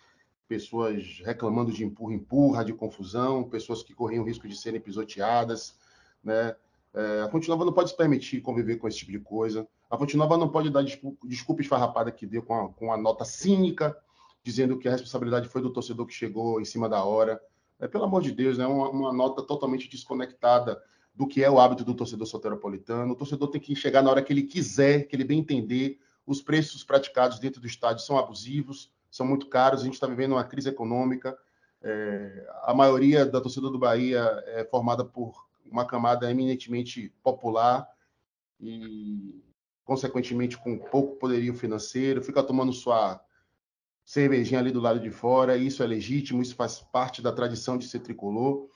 pessoas 0.49 1.21
reclamando 1.25 1.73
de 1.73 1.85
empurra-empurra, 1.85 2.65
de 2.65 2.73
confusão, 2.73 3.49
pessoas 3.49 3.83
que 3.83 3.95
corriam 3.95 4.25
risco 4.25 4.49
de 4.49 4.57
serem 4.57 4.81
pisoteadas. 4.81 5.77
Né? 6.23 6.55
É, 6.95 7.23
a 7.23 7.29
Fonte 7.29 7.49
Nova 7.49 7.65
não 7.65 7.73
pode 7.73 7.91
se 7.91 7.97
permitir 7.97 8.41
conviver 8.41 8.77
com 8.77 8.89
esse 8.89 8.99
tipo 8.99 9.13
de 9.13 9.21
coisa. 9.21 9.67
A 9.93 9.99
Fonte 9.99 10.17
Nova 10.17 10.39
não 10.39 10.49
pode 10.49 10.71
dar 10.71 10.83
desculpa, 10.83 11.29
desculpa 11.29 11.61
esfarrapada 11.61 12.11
que 12.11 12.27
deu 12.27 12.43
com 12.43 12.55
a, 12.55 12.69
com 12.71 12.91
a 12.91 12.97
nota 12.97 13.27
cínica, 13.27 13.95
dizendo 14.43 14.79
que 14.79 14.89
a 14.89 14.93
responsabilidade 14.93 15.49
foi 15.49 15.61
do 15.61 15.71
torcedor 15.71 16.07
que 16.07 16.15
chegou 16.15 16.59
em 16.63 16.65
cima 16.65 16.89
da 16.89 17.05
hora. 17.05 17.39
É, 17.79 17.87
pelo 17.87 18.05
amor 18.05 18.23
de 18.23 18.33
Deus, 18.33 18.59
é 18.59 18.63
né? 18.63 18.67
uma, 18.67 18.89
uma, 18.89 19.13
nota 19.13 19.43
totalmente 19.43 19.91
desconectada 19.91 20.83
do 21.15 21.27
que 21.27 21.45
é 21.45 21.51
o 21.51 21.61
hábito 21.61 21.85
do 21.85 21.93
torcedor 21.93 22.27
soteropolitano. 22.27 23.13
O 23.13 23.15
torcedor 23.15 23.49
tem 23.49 23.61
que 23.61 23.77
chegar 23.77 24.01
na 24.03 24.11
hora 24.11 24.23
que 24.23 24.33
ele 24.33 24.45
quiser, 24.45 25.03
que 25.03 25.15
ele 25.15 25.25
bem 25.25 25.41
entender. 25.41 26.01
Os 26.27 26.41
preços 26.41 26.83
praticados 26.83 27.39
dentro 27.39 27.61
do 27.61 27.67
estádio 27.67 28.03
são 28.03 28.17
abusivos, 28.17 28.91
são 29.11 29.27
muito 29.27 29.47
caros. 29.47 29.83
A 29.83 29.85
gente 29.85 29.95
está 29.95 30.07
vivendo 30.07 30.33
uma 30.33 30.45
crise 30.45 30.71
econômica. 30.71 31.37
É, 31.83 32.51
a 32.63 32.73
maioria 32.73 33.27
da 33.27 33.43
torcida 33.43 33.69
do 33.69 33.79
Bahia 33.79 34.43
é 34.47 34.65
formada 34.65 35.05
por 35.05 35.35
uma 35.71 35.85
camada 35.85 36.31
eminentemente 36.31 37.13
popular 37.23 37.87
e 38.59 39.52
consequentemente 39.85 40.57
com 40.57 40.79
pouco 40.79 41.17
poderio 41.17 41.55
financeiro, 41.55 42.23
fica 42.23 42.43
tomando 42.43 42.73
sua 42.73 43.21
cervejinha 44.05 44.61
ali 44.61 44.71
do 44.71 44.81
lado 44.81 45.01
de 45.01 45.11
fora, 45.11 45.57
isso 45.57 45.83
é 45.83 45.87
legítimo, 45.87 46.43
isso 46.43 46.55
faz 46.55 46.81
parte 46.81 47.23
da 47.23 47.33
tradição 47.33 47.79
de 47.79 47.87
ser 47.87 48.01
tricolor. 48.01 48.69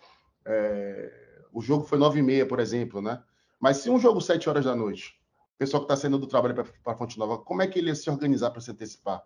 É... 0.44 1.46
o 1.52 1.60
jogo 1.60 1.84
foi 1.84 1.98
nove 1.98 2.20
e 2.20 2.22
meia, 2.22 2.46
por 2.46 2.60
exemplo, 2.60 3.02
né? 3.02 3.22
Mas 3.58 3.78
se 3.78 3.90
um 3.90 3.98
jogo 3.98 4.20
sete 4.20 4.48
horas 4.48 4.64
da 4.64 4.76
noite, 4.76 5.18
o 5.54 5.58
pessoal 5.58 5.82
que 5.82 5.86
está 5.86 5.96
saindo 5.96 6.18
do 6.18 6.26
trabalho 6.26 6.54
para 6.54 6.92
a 6.92 6.96
Fonte 6.96 7.18
Nova, 7.18 7.38
como 7.38 7.62
é 7.62 7.66
que 7.66 7.78
ele 7.78 7.88
ia 7.88 7.94
se 7.94 8.08
organizar 8.10 8.50
para 8.50 8.60
se 8.60 8.70
antecipar? 8.70 9.24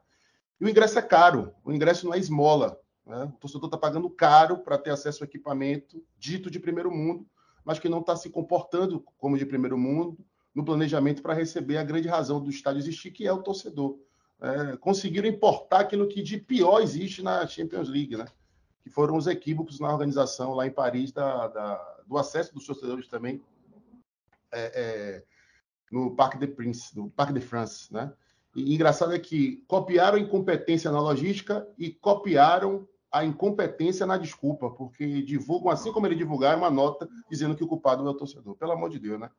E 0.61 0.65
o 0.65 0.69
ingresso 0.69 0.99
é 0.99 1.03
caro, 1.03 1.53
o 1.65 1.73
ingresso 1.73 2.07
não 2.07 2.15
é 2.15 2.19
esmola. 2.19 2.81
Né? 3.05 3.25
O 3.25 3.39
torcedor 3.39 3.67
está 3.67 3.77
pagando 3.77 4.09
caro 4.09 4.59
para 4.59 4.79
ter 4.79 4.91
acesso 4.91 5.25
ao 5.25 5.29
equipamento 5.29 6.05
dito 6.17 6.51
de 6.51 6.61
primeiro 6.61 6.91
mundo, 6.91 7.27
mas 7.65 7.79
que 7.79 7.89
não 7.89 8.01
está 8.01 8.15
se 8.15 8.31
comportando 8.31 9.05
como 9.19 9.37
de 9.37 9.45
primeiro 9.45 9.77
mundo, 9.77 10.17
no 10.55 10.65
planejamento 10.65 11.23
para 11.23 11.35
receber 11.35 11.79
a 11.79 11.85
grande 11.85 12.09
razão 12.09 12.41
do 12.41 12.51
estádio 12.51 12.81
existir, 12.81 13.11
que 13.11 13.27
é 13.27 13.33
o 13.33 13.43
torcedor. 13.43 13.99
É, 14.41 14.77
conseguiram 14.77 15.29
importar 15.29 15.81
aquilo 15.81 16.09
que 16.09 16.23
de 16.23 16.39
pior 16.39 16.81
existe 16.81 17.23
na 17.23 17.47
Champions 17.47 17.89
League, 17.89 18.17
né? 18.17 18.27
que 18.83 18.91
foram 18.91 19.17
os 19.17 19.27
equívocos 19.27 19.79
na 19.79 19.93
organização 19.93 20.55
lá 20.55 20.67
em 20.67 20.71
Paris 20.71 21.13
da, 21.13 21.49
da 21.49 21.97
do 22.07 22.19
acesso 22.19 22.53
dos 22.53 22.67
torcedores 22.67 23.07
também 23.07 23.41
é, 24.51 24.73
é, 24.75 25.25
no 25.93 26.15
Parque 26.17 26.39
de 26.39 26.47
Prince, 26.47 26.97
no 26.97 27.13
de 27.33 27.41
France, 27.41 27.93
né? 27.93 28.13
E 28.57 28.75
engraçado 28.75 29.15
é 29.15 29.19
que 29.19 29.63
copiaram 29.69 30.19
a 30.19 30.21
incompetência 30.21 30.91
na 30.91 31.01
logística 31.01 31.69
e 31.79 31.91
copiaram 31.91 32.89
a 33.13 33.25
incompetência 33.25 34.05
na 34.05 34.17
desculpa, 34.17 34.71
porque 34.71 35.23
divulgam, 35.23 35.71
assim 35.71 35.93
como 35.93 36.07
ele 36.07 36.17
divulgaram, 36.17 36.59
uma 36.59 36.71
nota 36.71 37.09
dizendo 37.31 37.55
que 37.55 37.63
o 37.63 37.69
culpado 37.69 38.05
é 38.07 38.11
o 38.11 38.15
torcedor. 38.15 38.57
Pelo 38.57 38.73
amor 38.73 38.91
de 38.91 38.99
Deus, 38.99 39.21
né? 39.21 39.31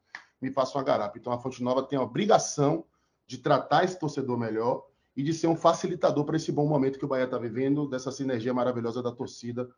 Me 0.41 0.51
faça 0.51 0.77
uma 0.77 0.83
garapa. 0.83 1.17
Então 1.17 1.31
a 1.31 1.39
Fonte 1.39 1.63
Nova 1.63 1.83
tem 1.83 1.97
a 1.99 2.01
obrigação 2.01 2.85
de 3.27 3.37
tratar 3.37 3.83
esse 3.83 3.99
torcedor 3.99 4.37
melhor 4.37 4.85
e 5.15 5.23
de 5.23 5.33
ser 5.33 5.47
um 5.47 5.55
facilitador 5.55 6.25
para 6.25 6.37
esse 6.37 6.51
bom 6.51 6.67
momento 6.67 6.97
que 6.97 7.05
o 7.05 7.07
Bahia 7.07 7.25
está 7.25 7.37
vivendo, 7.37 7.87
dessa 7.87 8.11
sinergia 8.11 8.53
maravilhosa 8.53 9.03
da 9.03 9.11
torcida 9.11 9.69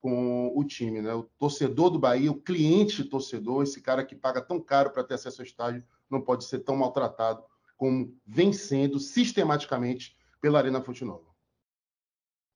com 0.00 0.52
o 0.54 0.64
time. 0.64 1.00
Né? 1.00 1.14
O 1.14 1.22
torcedor 1.38 1.90
do 1.90 1.98
Bahia, 1.98 2.30
o 2.30 2.40
cliente 2.40 3.04
torcedor, 3.04 3.62
esse 3.62 3.80
cara 3.80 4.04
que 4.04 4.14
paga 4.14 4.42
tão 4.42 4.60
caro 4.60 4.90
para 4.90 5.04
ter 5.04 5.14
acesso 5.14 5.40
ao 5.40 5.46
estádio, 5.46 5.84
não 6.10 6.20
pode 6.20 6.44
ser 6.44 6.60
tão 6.60 6.76
maltratado 6.76 7.42
como 7.76 8.14
vem 8.26 8.52
sendo 8.52 8.98
sistematicamente 8.98 10.16
pela 10.40 10.58
Arena 10.58 10.82
Fonte 10.82 11.04
Nova. 11.04 11.32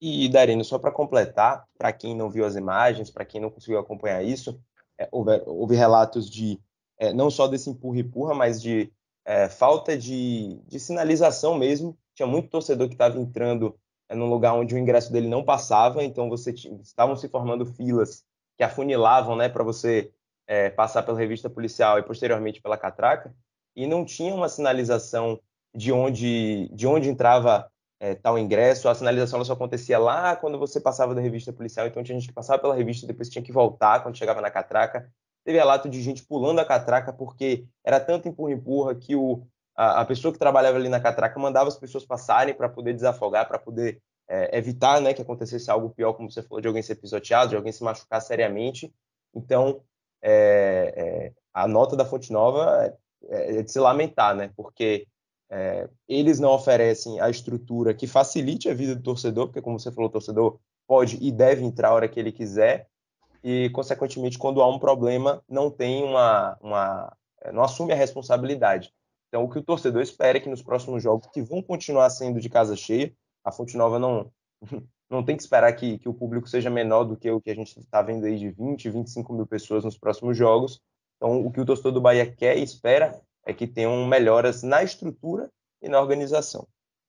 E, 0.00 0.28
Darino, 0.28 0.64
só 0.64 0.78
para 0.78 0.92
completar, 0.92 1.66
para 1.78 1.92
quem 1.92 2.14
não 2.14 2.28
viu 2.28 2.44
as 2.44 2.54
imagens, 2.54 3.10
para 3.10 3.24
quem 3.24 3.40
não 3.40 3.50
conseguiu 3.50 3.78
acompanhar 3.78 4.22
isso, 4.22 4.60
é, 4.98 5.08
houve, 5.10 5.42
houve 5.46 5.74
relatos 5.74 6.28
de 6.28 6.60
é, 6.98 7.12
não 7.12 7.30
só 7.30 7.46
desse 7.46 7.70
empurra-empurra, 7.70 8.34
mas 8.34 8.60
de 8.60 8.92
é, 9.24 9.48
falta 9.48 9.96
de, 9.96 10.60
de, 10.66 10.78
sinalização 10.78 11.58
mesmo 11.58 11.96
tinha 12.14 12.26
muito 12.26 12.48
torcedor 12.48 12.88
que 12.88 12.94
estava 12.94 13.18
entrando 13.18 13.76
é, 14.08 14.14
num 14.14 14.30
lugar 14.30 14.54
onde 14.54 14.74
o 14.74 14.78
ingresso 14.78 15.12
dele 15.12 15.28
não 15.28 15.44
passava, 15.44 16.02
então 16.04 16.28
você 16.28 16.52
estavam 16.52 17.16
se 17.16 17.28
formando 17.28 17.66
filas 17.66 18.24
que 18.56 18.64
afunilavam, 18.64 19.36
né, 19.36 19.48
para 19.48 19.64
você 19.64 20.12
é, 20.46 20.70
passar 20.70 21.02
pela 21.02 21.18
revista 21.18 21.50
policial 21.50 21.98
e 21.98 22.02
posteriormente 22.02 22.62
pela 22.62 22.78
catraca, 22.78 23.34
e 23.74 23.86
não 23.86 24.04
tinha 24.04 24.34
uma 24.34 24.48
sinalização 24.48 25.38
de 25.74 25.92
onde, 25.92 26.70
de 26.72 26.86
onde 26.86 27.10
entrava 27.10 27.70
é, 28.00 28.14
tal 28.14 28.38
ingresso, 28.38 28.88
a 28.88 28.94
sinalização 28.94 29.44
só 29.44 29.52
acontecia 29.52 29.98
lá 29.98 30.36
quando 30.36 30.58
você 30.58 30.80
passava 30.80 31.14
da 31.14 31.20
revista 31.20 31.52
policial, 31.52 31.86
então 31.86 32.02
tinha 32.02 32.18
gente 32.18 32.28
que 32.28 32.34
passava 32.34 32.60
pela 32.60 32.74
revista 32.74 33.04
e 33.04 33.08
depois 33.08 33.28
tinha 33.28 33.42
que 33.42 33.52
voltar 33.52 34.02
quando 34.02 34.16
chegava 34.16 34.40
na 34.40 34.50
catraca. 34.50 35.10
Teve 35.46 35.58
relato 35.58 35.88
de 35.88 36.02
gente 36.02 36.24
pulando 36.24 36.58
a 36.58 36.64
catraca 36.64 37.12
porque 37.12 37.64
era 37.84 38.00
tanto 38.00 38.26
empurra-empurra 38.26 38.96
que 38.96 39.14
o, 39.14 39.46
a, 39.76 40.00
a, 40.00 40.04
pessoa 40.04 40.32
que 40.32 40.40
trabalhava 40.40 40.76
ali 40.76 40.88
na 40.88 40.98
catraca 40.98 41.38
mandava 41.38 41.68
as 41.68 41.78
pessoas 41.78 42.04
passarem 42.04 42.52
para 42.52 42.68
poder 42.68 42.92
desafogar, 42.92 43.46
para 43.46 43.56
poder 43.56 44.02
é, 44.28 44.58
evitar 44.58 45.00
né, 45.00 45.14
que 45.14 45.22
acontecesse 45.22 45.70
algo 45.70 45.90
pior, 45.90 46.14
como 46.14 46.28
você 46.28 46.42
falou, 46.42 46.60
de 46.60 46.66
alguém 46.66 46.82
ser 46.82 46.96
pisoteado, 46.96 47.50
de 47.50 47.56
alguém 47.56 47.70
se 47.70 47.84
machucar 47.84 48.20
seriamente. 48.20 48.92
Então, 49.32 49.82
é, 50.20 50.92
é 50.96 51.32
a 51.54 51.68
nota 51.68 51.94
da 51.94 52.04
Fonte 52.04 52.32
Nova 52.32 52.92
é, 53.28 53.58
é 53.58 53.62
de 53.62 53.70
se 53.70 53.78
lamentar, 53.78 54.34
né? 54.34 54.50
Porque 54.56 55.06
é, 55.48 55.88
eles 56.08 56.40
não 56.40 56.50
oferecem 56.50 57.20
a 57.20 57.30
estrutura 57.30 57.94
que 57.94 58.08
facilite 58.08 58.68
a 58.68 58.74
vida 58.74 58.96
do 58.96 59.02
torcedor, 59.02 59.46
porque, 59.46 59.62
como 59.62 59.78
você 59.78 59.92
falou, 59.92 60.10
o 60.10 60.12
torcedor 60.12 60.58
pode 60.88 61.18
e 61.20 61.30
deve 61.30 61.64
entrar 61.64 61.90
a 61.90 61.94
hora 61.94 62.08
que 62.08 62.18
ele 62.18 62.32
quiser, 62.32 62.88
e, 63.48 63.70
consequentemente, 63.70 64.38
quando 64.38 64.60
há 64.60 64.68
um 64.68 64.76
problema, 64.76 65.40
não 65.48 65.70
tem 65.70 66.02
uma, 66.02 66.58
uma 66.60 67.16
não 67.52 67.62
assume 67.62 67.92
a 67.92 67.96
responsabilidade. 67.96 68.92
Então, 69.28 69.44
o 69.44 69.48
que 69.48 69.60
o 69.60 69.62
torcedor 69.62 70.02
espera 70.02 70.36
é 70.36 70.40
que 70.40 70.48
nos 70.48 70.64
próximos 70.64 71.00
jogos, 71.00 71.28
que 71.32 71.40
vão 71.40 71.62
continuar 71.62 72.10
sendo 72.10 72.40
de 72.40 72.48
casa 72.48 72.74
cheia, 72.74 73.14
a 73.44 73.52
Fonte 73.52 73.76
Nova 73.76 74.00
não, 74.00 74.32
não 75.08 75.22
tem 75.22 75.36
que 75.36 75.44
esperar 75.44 75.72
que, 75.74 75.96
que 75.96 76.08
o 76.08 76.14
público 76.14 76.48
seja 76.48 76.68
menor 76.68 77.04
do 77.04 77.16
que 77.16 77.30
o 77.30 77.40
que 77.40 77.48
a 77.48 77.54
gente 77.54 77.78
está 77.78 78.02
vendo 78.02 78.26
aí 78.26 78.36
de 78.36 78.50
20, 78.50 78.90
25 78.90 79.32
mil 79.32 79.46
pessoas 79.46 79.84
nos 79.84 79.96
próximos 79.96 80.36
jogos. 80.36 80.82
Então, 81.16 81.46
o 81.46 81.52
que 81.52 81.60
o 81.60 81.64
torcedor 81.64 81.92
do 81.92 82.00
Bahia 82.00 82.26
quer 82.28 82.58
e 82.58 82.64
espera 82.64 83.16
é 83.44 83.54
que 83.54 83.68
tenham 83.68 84.04
melhoras 84.08 84.64
na 84.64 84.82
estrutura 84.82 85.48
e 85.80 85.88
na 85.88 86.00
organização. 86.00 86.66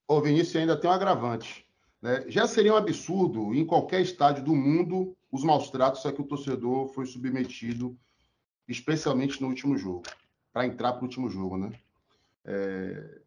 Ô 0.07 0.21
Vinícius, 0.21 0.57
ainda 0.57 0.79
tem 0.79 0.87
um 0.87 0.93
agravante. 0.93 1.65
Né? 1.99 2.25
Já 2.27 2.45
seria 2.45 2.75
um 2.75 2.77
absurdo 2.77 3.55
em 3.55 3.65
qualquer 3.65 4.01
estádio 4.01 4.43
do 4.43 4.55
mundo 4.55 5.16
os 5.31 5.43
maus 5.43 5.69
tratos 5.69 6.05
a 6.05 6.11
que 6.11 6.21
o 6.21 6.25
torcedor 6.25 6.87
foi 6.89 7.05
submetido, 7.05 7.97
especialmente 8.67 9.41
no 9.41 9.47
último 9.47 9.77
jogo, 9.77 10.03
para 10.51 10.65
entrar 10.65 10.93
para 10.93 11.01
o 11.01 11.05
último 11.05 11.29
jogo, 11.29 11.57
né? 11.57 11.71
É... 12.45 13.21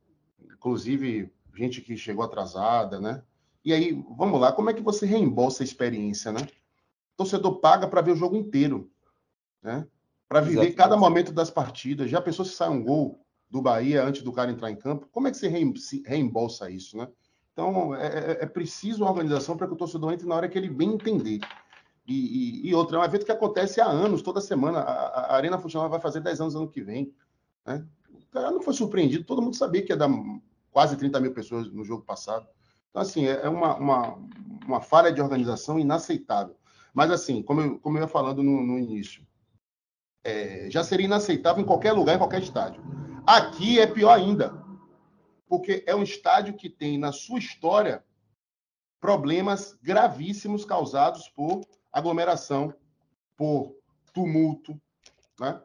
Inclusive, 0.53 1.33
gente 1.55 1.81
que 1.81 1.97
chegou 1.97 2.25
atrasada, 2.25 3.01
né? 3.01 3.23
E 3.65 3.73
aí, 3.73 3.93
vamos 4.17 4.41
lá, 4.41 4.53
como 4.53 4.71
é 4.71 4.75
que 4.75 4.83
você 4.83 5.07
reembolsa 5.07 5.63
a 5.63 5.65
experiência, 5.65 6.33
né? 6.33 6.41
O 7.15 7.17
torcedor 7.19 7.61
paga 7.61 7.87
para 7.87 8.01
ver 8.01 8.13
o 8.13 8.17
jogo 8.17 8.37
inteiro, 8.37 8.91
né? 9.63 9.87
para 10.31 10.41
viver 10.41 10.53
Exatamente. 10.53 10.77
cada 10.77 10.97
momento 10.97 11.33
das 11.33 11.51
partidas. 11.51 12.09
Já 12.09 12.21
pensou 12.21 12.45
se 12.45 12.55
sai 12.55 12.69
um 12.69 12.85
gol 12.85 13.21
do 13.51 13.61
Bahia 13.61 14.05
antes 14.05 14.23
do 14.23 14.33
cara 14.33 14.53
entrar 14.53 14.71
em 14.71 14.77
campo? 14.77 15.09
Como 15.11 15.27
é 15.27 15.31
que 15.33 15.37
você 15.37 15.49
reembolsa 16.07 16.71
isso, 16.71 16.97
né? 16.97 17.09
Então, 17.53 17.93
é, 17.97 18.07
é, 18.07 18.39
é 18.43 18.47
preciso 18.47 19.03
uma 19.03 19.11
organização 19.11 19.57
para 19.57 19.67
que 19.67 19.73
o 19.73 19.77
torcedor 19.77 20.13
entre 20.13 20.29
na 20.29 20.37
hora 20.37 20.49
que 20.49 20.57
ele 20.57 20.69
bem 20.69 20.93
entender. 20.93 21.41
E, 22.07 22.15
e, 22.67 22.69
e, 22.69 22.75
outra, 22.75 22.97
é 22.97 23.01
um 23.01 23.05
evento 23.05 23.25
que 23.25 23.33
acontece 23.33 23.81
há 23.81 23.87
anos, 23.87 24.23
toda 24.23 24.41
semana. 24.41 24.81
A, 24.81 25.33
a 25.33 25.37
Arena 25.37 25.59
Funcional 25.59 25.89
vai 25.89 26.01
fazer 26.01 26.21
10 26.21 26.41
anos 26.41 26.57
ano 26.57 26.69
que 26.69 26.83
vem. 26.83 27.15
Né? 27.65 27.87
O 28.13 28.27
cara 28.33 28.51
não 28.51 28.63
foi 28.63 28.75
surpreendido, 28.75 29.25
todo 29.25 29.43
mundo 29.43 29.57
sabia 29.57 29.83
que 29.83 29.93
ia 29.93 29.97
dar 29.97 30.09
quase 30.71 30.97
30 30.97 31.21
mil 31.21 31.33
pessoas 31.33 31.71
no 31.71 31.85
jogo 31.85 32.05
passado. 32.05 32.47
Então, 32.91 33.03
assim, 33.03 33.27
é, 33.27 33.43
é 33.43 33.49
uma, 33.49 33.77
uma, 33.77 34.19
uma 34.67 34.81
falha 34.81 35.13
de 35.13 35.21
organização 35.21 35.79
inaceitável. 35.79 36.57
Mas, 36.93 37.11
assim, 37.11 37.43
como 37.43 37.61
eu, 37.61 37.79
como 37.79 37.99
eu 37.99 38.03
ia 38.03 38.09
falando 38.09 38.43
no, 38.43 38.63
no 38.63 38.79
início, 38.79 39.25
é, 40.25 40.69
já 40.71 40.83
seria 40.83 41.07
inaceitável 41.07 41.63
em 41.63 41.67
qualquer 41.67 41.93
lugar, 41.93 42.17
em 42.17 42.19
qualquer 42.19 42.43
estádio. 42.43 42.83
Aqui 43.27 43.79
é 43.79 43.87
pior 43.87 44.13
ainda, 44.13 44.53
porque 45.49 45.85
é 45.87 45.95
um 45.95 46.03
estádio 46.03 46.55
que 46.55 46.69
tem 46.69 46.99
na 46.99 47.13
sua 47.13 47.39
história 47.39 48.05
problemas 49.01 49.79
gravíssimos 49.83 50.65
causados 50.65 51.29
por 51.29 51.63
aglomeração, 51.93 52.75
por 53.37 53.77
tumulto, 54.13 54.81
né? 55.39 55.63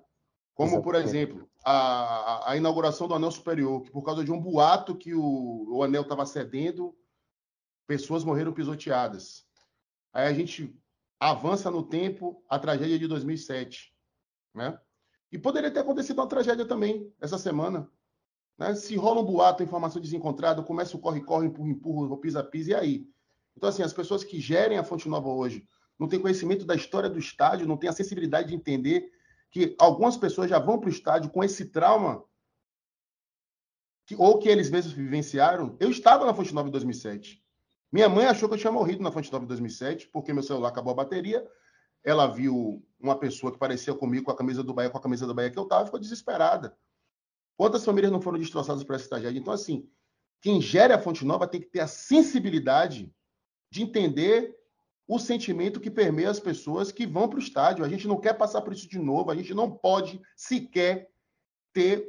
Como, 0.53 0.82
por 0.82 0.95
exemplo, 0.95 1.49
a, 1.65 2.51
a, 2.51 2.55
inauguração 2.55 3.07
do 3.09 3.13
anel 3.13 3.30
superior, 3.30 3.82
que 3.82 3.91
por 3.91 4.03
causa 4.03 4.23
de 4.23 4.32
um 4.32 4.39
boato 4.39 4.95
que 4.95 5.13
o, 5.13 5.65
o 5.69 5.84
anel 5.84 6.03
estava 6.03 6.26
cedendo, 6.26 6.95
pessoas 7.86 8.23
morreram 8.23 8.53
pisoteadas. 8.53 9.45
Aí 10.13 10.28
a 10.28 10.34
gente 10.34 10.73
avança 11.19 11.69
no 11.69 11.84
tempo, 11.84 12.41
a 12.47 12.57
tragédia 12.57 12.97
de 12.97 13.05
2007 13.05 13.95
né? 14.55 14.80
E 15.32 15.38
poderia 15.38 15.69
ter 15.69 15.82
acontecido 15.82 16.19
uma 16.19 16.30
tragédia 16.30 16.65
também 16.65 17.13
essa 17.19 17.38
semana. 17.38 17.89
Né? 18.57 18.73
Se 18.73 18.95
rola 18.95 19.19
um 19.19 19.26
boato, 19.26 19.61
informação 19.61 20.01
desencontrada, 20.01 20.63
começa 20.63 20.95
o 20.95 20.99
corre-corre, 20.99 21.47
empurra-empurra, 21.47 22.17
pisa-pisa, 22.17 22.71
e 22.71 22.73
aí? 22.73 23.09
Então, 23.55 23.67
assim, 23.67 23.84
as 23.84 23.93
pessoas 23.93 24.23
que 24.23 24.39
gerem 24.39 24.78
a 24.78 24.84
Fonte 24.84 25.09
Nova 25.09 25.28
hoje 25.28 25.67
não 26.00 26.08
têm 26.08 26.20
conhecimento 26.20 26.66
da 26.66 26.76
história 26.76 27.10
do 27.10 27.20
estádio, 27.20 27.68
não 27.68 27.78
têm 27.78 27.89
a 27.89 27.93
sensibilidade 27.93 28.50
de 28.50 28.56
entender 28.56 29.12
que 29.50 29.76
algumas 29.80 30.18
pessoas 30.18 30.50
já 30.50 30.60
vão 30.60 30.80
para 30.80 30.88
o 30.88 30.91
estádio 30.91 31.30
com 31.30 31.43
esse 31.43 31.66
trauma 31.66 32.24
que, 34.06 34.16
ou 34.16 34.38
que 34.39 34.50
eles 34.50 34.70
mesmos 34.70 34.93
vivenciaram. 34.93 35.78
Eu 35.80 35.89
estava 35.89 36.26
na 36.26 36.34
Fonte 36.34 36.54
Nova 36.54 36.68
em 36.68 36.72
2007. 36.72 37.43
Minha 37.91 38.10
mãe 38.10 38.26
achou 38.26 38.50
que 38.50 38.56
eu 38.56 38.60
tinha 38.60 38.72
morrido 38.72 39.02
na 39.02 39.12
Fonte 39.12 39.32
Nova 39.32 39.46
em 39.46 39.48
2007, 39.48 40.10
porque 40.10 40.34
meu 40.34 40.43
celular 40.43 40.70
acabou 40.70 40.91
a 40.91 40.96
bateria 40.98 41.48
ela 42.06 42.28
viu 42.28 42.86
uma 43.00 43.18
pessoa 43.18 43.52
que 43.52 43.58
parecia 43.58 43.93
comigo 43.96 44.26
com 44.26 44.32
a 44.32 44.38
camisa 44.38 44.64
do 44.64 44.74
Bahia, 44.74 44.91
com 44.91 44.98
a 44.98 45.02
camisa 45.02 45.26
do 45.26 45.34
Bahia 45.34 45.50
que 45.50 45.58
eu 45.58 45.64
estava, 45.64 45.86
ficou 45.86 46.00
desesperada. 46.00 46.78
Quantas 47.58 47.84
famílias 47.84 48.12
não 48.12 48.22
foram 48.22 48.38
destroçadas 48.38 48.84
por 48.84 48.96
essa 48.96 49.10
tragédia? 49.10 49.39
Então, 49.39 49.52
assim, 49.52 49.89
quem 50.39 50.62
gera 50.62 50.96
a 50.96 51.02
Fonte 51.02 51.26
Nova 51.26 51.48
tem 51.48 51.60
que 51.60 51.68
ter 51.68 51.80
a 51.80 51.88
sensibilidade 51.88 53.12
de 53.72 53.82
entender 53.82 54.56
o 55.08 55.20
sentimento 55.20 55.80
que 55.80 55.91
permeia 55.91 56.30
as 56.30 56.39
pessoas 56.39 56.91
que 56.91 57.06
vão 57.06 57.28
para 57.30 57.38
o 57.38 57.41
estádio. 57.41 57.86
A 57.86 57.89
gente 57.89 58.08
não 58.08 58.20
quer 58.20 58.34
passar 58.34 58.62
por 58.62 58.74
isso 58.74 58.89
de 58.89 58.97
novo, 58.97 59.30
a 59.30 59.36
gente 59.36 59.53
não 59.53 59.70
pode 59.70 60.22
sequer 60.36 61.10
ter 61.72 62.08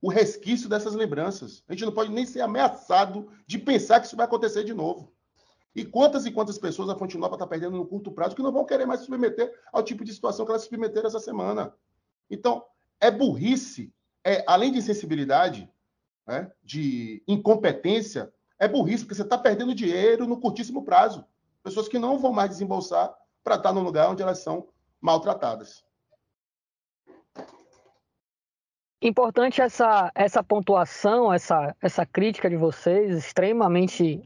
o 0.00 0.08
resquício 0.08 0.68
dessas 0.68 0.94
lembranças. 0.94 1.62
A 1.68 1.72
gente 1.72 1.84
não 1.84 1.92
pode 1.92 2.10
nem 2.10 2.24
ser 2.24 2.40
ameaçado 2.40 3.30
de 3.46 3.58
pensar 3.58 4.00
que 4.00 4.06
isso 4.06 4.16
vai 4.16 4.24
acontecer 4.24 4.64
de 4.64 4.72
novo. 4.72 5.12
E 5.74 5.84
quantas 5.84 6.26
e 6.26 6.32
quantas 6.32 6.58
pessoas 6.58 6.88
a 6.88 6.96
Fonte 6.96 7.18
Nova 7.18 7.34
está 7.34 7.46
perdendo 7.46 7.76
no 7.76 7.86
curto 7.86 8.10
prazo 8.10 8.34
que 8.34 8.42
não 8.42 8.50
vão 8.50 8.64
querer 8.64 8.86
mais 8.86 9.00
se 9.00 9.06
submeter 9.06 9.52
ao 9.72 9.82
tipo 9.82 10.04
de 10.04 10.12
situação 10.12 10.44
que 10.44 10.50
elas 10.50 10.62
se 10.62 10.68
submeteram 10.68 11.06
essa 11.06 11.20
semana. 11.20 11.74
Então, 12.28 12.64
é 13.00 13.10
burrice, 13.10 13.92
é, 14.24 14.42
além 14.46 14.72
de 14.72 14.78
insensibilidade, 14.78 15.70
né, 16.26 16.50
de 16.62 17.22
incompetência, 17.26 18.32
é 18.58 18.66
burrice, 18.66 19.04
porque 19.04 19.14
você 19.14 19.22
está 19.22 19.38
perdendo 19.38 19.74
dinheiro 19.74 20.26
no 20.26 20.40
curtíssimo 20.40 20.84
prazo. 20.84 21.24
Pessoas 21.62 21.88
que 21.88 21.98
não 21.98 22.18
vão 22.18 22.32
mais 22.32 22.50
desembolsar 22.50 23.14
para 23.42 23.56
estar 23.56 23.72
no 23.72 23.80
lugar 23.80 24.10
onde 24.10 24.22
elas 24.22 24.38
são 24.38 24.68
maltratadas. 25.00 25.84
Importante 29.02 29.62
essa, 29.62 30.10
essa 30.14 30.42
pontuação, 30.42 31.32
essa, 31.32 31.74
essa 31.80 32.04
crítica 32.04 32.50
de 32.50 32.56
vocês, 32.56 33.16
extremamente 33.16 34.22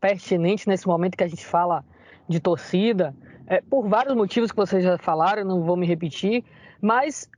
pertinente 0.00 0.68
nesse 0.68 0.86
momento 0.86 1.16
que 1.16 1.22
a 1.22 1.28
gente 1.28 1.46
fala 1.46 1.84
de 2.28 2.40
torcida, 2.40 3.14
é, 3.46 3.60
por 3.60 3.88
vários 3.88 4.14
motivos 4.16 4.50
que 4.50 4.56
vocês 4.56 4.82
já 4.82 4.98
falaram, 4.98 5.44
não 5.44 5.62
vou 5.62 5.76
me 5.76 5.86
repetir, 5.86 6.44
mas 6.80 7.30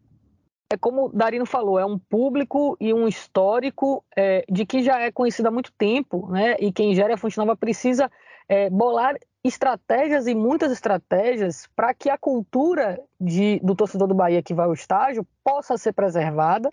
é 0.70 0.76
como 0.76 1.10
Darino 1.10 1.46
falou, 1.46 1.78
é 1.78 1.84
um 1.84 1.98
público 1.98 2.76
e 2.80 2.92
um 2.92 3.06
histórico 3.06 4.04
é, 4.16 4.44
de 4.50 4.64
que 4.66 4.82
já 4.82 5.00
é 5.00 5.12
conhecido 5.12 5.48
há 5.48 5.50
muito 5.50 5.72
tempo, 5.72 6.30
né? 6.30 6.56
E 6.58 6.72
quem 6.72 6.94
gera 6.94 7.14
a 7.14 7.16
Fonte 7.16 7.38
Nova 7.38 7.56
precisa 7.56 8.10
é, 8.48 8.68
bolar 8.68 9.14
estratégias 9.48 10.26
e 10.26 10.34
muitas 10.34 10.70
estratégias 10.70 11.68
para 11.74 11.92
que 11.94 12.08
a 12.10 12.18
cultura 12.18 13.00
de, 13.20 13.60
do 13.62 13.74
torcedor 13.74 14.06
do 14.06 14.14
Bahia 14.14 14.42
que 14.42 14.54
vai 14.54 14.66
ao 14.66 14.72
estágio 14.72 15.26
possa 15.42 15.76
ser 15.76 15.92
preservada, 15.92 16.72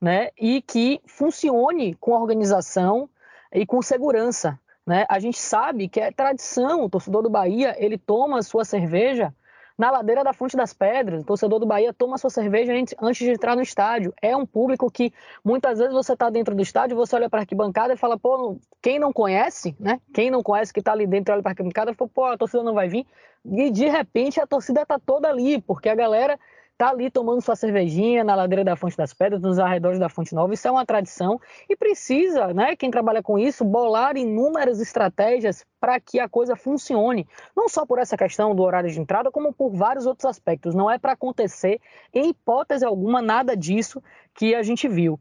né? 0.00 0.30
E 0.38 0.60
que 0.62 1.00
funcione 1.06 1.94
com 1.94 2.12
organização 2.12 3.08
e 3.52 3.64
com 3.64 3.80
segurança, 3.80 4.58
né? 4.86 5.06
A 5.08 5.18
gente 5.18 5.38
sabe 5.38 5.88
que 5.88 6.00
é 6.00 6.10
tradição, 6.10 6.84
o 6.84 6.90
torcedor 6.90 7.22
do 7.22 7.30
Bahia 7.30 7.76
ele 7.78 7.96
toma 7.96 8.42
sua 8.42 8.64
cerveja 8.64 9.32
na 9.76 9.90
ladeira 9.90 10.22
da 10.22 10.32
Fonte 10.32 10.56
das 10.56 10.72
Pedras. 10.72 11.22
O 11.22 11.26
torcedor 11.26 11.58
do 11.58 11.66
Bahia 11.66 11.92
toma 11.92 12.18
sua 12.18 12.30
cerveja 12.30 12.72
antes 13.00 13.18
de 13.18 13.30
entrar 13.30 13.56
no 13.56 13.62
estádio. 13.62 14.14
É 14.22 14.36
um 14.36 14.46
público 14.46 14.90
que 14.90 15.12
muitas 15.44 15.78
vezes 15.78 15.92
você 15.92 16.12
está 16.12 16.30
dentro 16.30 16.54
do 16.54 16.62
estádio, 16.62 16.96
você 16.96 17.16
olha 17.16 17.28
para 17.28 17.40
a 17.40 17.42
arquibancada 17.42 17.94
e 17.94 17.96
fala, 17.96 18.18
pô, 18.18 18.56
quem 18.80 18.98
não 18.98 19.12
conhece, 19.12 19.76
né? 19.78 20.00
Quem 20.12 20.30
não 20.30 20.42
conhece 20.42 20.72
que 20.72 20.80
está 20.80 20.92
ali 20.92 21.06
dentro 21.06 21.34
olha 21.34 21.42
para 21.42 21.50
a 21.50 21.52
arquibancada 21.52 21.90
e 21.90 21.94
fala, 21.94 22.10
pô, 22.12 22.24
a 22.24 22.36
torcida 22.36 22.62
não 22.62 22.74
vai 22.74 22.88
vir. 22.88 23.06
E 23.44 23.70
de 23.70 23.88
repente 23.88 24.40
a 24.40 24.46
torcida 24.46 24.82
está 24.82 24.98
toda 24.98 25.28
ali, 25.28 25.60
porque 25.60 25.88
a 25.88 25.94
galera 25.94 26.38
tá 26.76 26.90
ali 26.90 27.10
tomando 27.10 27.40
sua 27.40 27.56
cervejinha 27.56 28.24
na 28.24 28.34
ladeira 28.34 28.64
da 28.64 28.76
Fonte 28.76 28.96
das 28.96 29.14
Pedras, 29.14 29.40
nos 29.40 29.58
arredores 29.58 29.98
da 29.98 30.08
Fonte 30.08 30.34
Nova. 30.34 30.52
Isso 30.52 30.66
é 30.66 30.70
uma 30.70 30.84
tradição 30.84 31.40
e 31.68 31.76
precisa, 31.76 32.52
né, 32.52 32.74
quem 32.76 32.90
trabalha 32.90 33.22
com 33.22 33.38
isso, 33.38 33.64
bolar 33.64 34.16
inúmeras 34.16 34.80
estratégias 34.80 35.64
para 35.80 36.00
que 36.00 36.18
a 36.18 36.28
coisa 36.28 36.56
funcione. 36.56 37.26
Não 37.56 37.68
só 37.68 37.86
por 37.86 37.98
essa 37.98 38.16
questão 38.16 38.54
do 38.54 38.62
horário 38.62 38.90
de 38.90 39.00
entrada, 39.00 39.30
como 39.30 39.52
por 39.52 39.70
vários 39.70 40.06
outros 40.06 40.24
aspectos. 40.24 40.74
Não 40.74 40.90
é 40.90 40.98
para 40.98 41.12
acontecer, 41.12 41.80
em 42.12 42.30
hipótese 42.30 42.84
alguma, 42.84 43.22
nada 43.22 43.56
disso 43.56 44.02
que 44.34 44.54
a 44.54 44.62
gente 44.62 44.88
viu. 44.88 45.18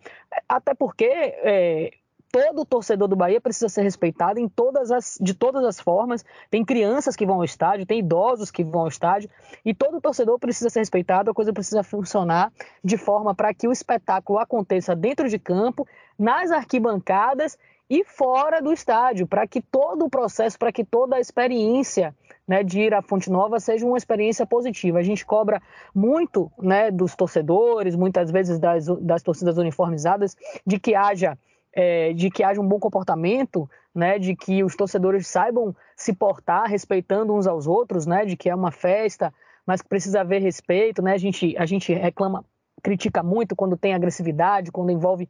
Até 0.47 0.73
porque 0.73 1.05
é, 1.05 1.91
todo 2.34 2.65
torcedor 2.65 3.07
do 3.07 3.15
Bahia 3.15 3.39
precisa 3.39 3.69
ser 3.69 3.84
respeitado 3.84 4.39
em 4.39 4.49
todas 4.49 4.89
as, 4.89 5.19
de 5.21 5.36
todas 5.36 5.63
as 5.63 5.79
formas. 5.79 6.25
Tem 6.49 6.65
crianças 6.65 7.15
que 7.15 7.27
vão 7.27 7.36
ao 7.36 7.43
estádio, 7.43 7.86
tem 7.86 7.99
idosos 7.99 8.49
que 8.49 8.63
vão 8.63 8.81
ao 8.81 8.88
estádio, 8.88 9.29
e 9.63 9.71
todo 9.71 10.01
torcedor 10.01 10.39
precisa 10.39 10.67
ser 10.71 10.79
respeitado, 10.79 11.29
a 11.29 11.34
coisa 11.34 11.53
precisa 11.53 11.84
funcionar 11.84 12.51
de 12.84 12.97
forma 12.97 13.36
para 13.36 13.53
que 13.53 13.67
o 13.67 13.71
espetáculo 13.71 14.39
aconteça 14.39 14.95
dentro 14.95 15.29
de 15.29 15.38
campo, 15.38 15.88
nas 16.17 16.49
arquibancadas 16.49 17.55
e 17.88 18.03
fora 18.03 18.63
do 18.63 18.73
estádio, 18.73 19.27
para 19.27 19.45
que 19.45 19.61
todo 19.61 20.03
o 20.03 20.09
processo, 20.09 20.57
para 20.57 20.71
que 20.71 20.84
toda 20.84 21.17
a 21.17 21.19
experiência 21.19 22.15
né, 22.47 22.63
de 22.63 22.81
ir 22.81 22.95
à 22.95 23.03
Fonte 23.03 23.29
Nova 23.29 23.59
seja 23.59 23.86
uma 23.86 23.97
experiência 23.97 24.43
positiva. 24.43 24.97
A 24.97 25.03
gente 25.03 25.23
cobra 25.23 25.61
muito 25.93 26.51
né, 26.57 26.89
dos 26.89 27.15
torcedores, 27.15 27.95
muitas 27.95 28.31
vezes 28.31 28.57
das, 28.57 28.88
das 29.01 29.21
torcidas 29.21 29.59
uniformizadas, 29.59 30.36
de 30.65 30.79
que 30.79 30.95
haja 30.95 31.38
é, 31.74 32.13
de 32.13 32.30
que 32.30 32.43
haja 32.43 32.61
um 32.61 32.67
bom 32.67 32.80
comportamento, 32.80 33.69
né, 33.93 34.17
de 34.19 34.36
que 34.36 34.63
os 34.63 34.76
torcedores 34.76 35.28
saibam 35.28 35.76
se 35.95 36.13
portar 36.13 36.67
respeitando 36.67 37.34
uns 37.34 37.47
aos 37.47 37.67
outros, 37.67 38.05
né, 38.05 38.26
de 38.26 38.38
que 38.38 38.49
é 38.49 38.55
uma 38.55 38.71
festa, 38.71 39.34
mas 39.65 39.82
que 39.82 39.89
precisa 39.89 40.21
haver 40.21 40.41
respeito, 40.41 41.01
né, 41.01 41.13
a 41.13 41.17
gente, 41.17 41.55
a 41.57 41.65
gente 41.65 41.93
reclama, 41.93 42.45
critica 42.82 43.24
muito 43.24 43.55
quando 43.55 43.78
tem 43.78 43.93
agressividade, 43.93 44.71
quando 44.71 44.91
envolve 44.91 45.30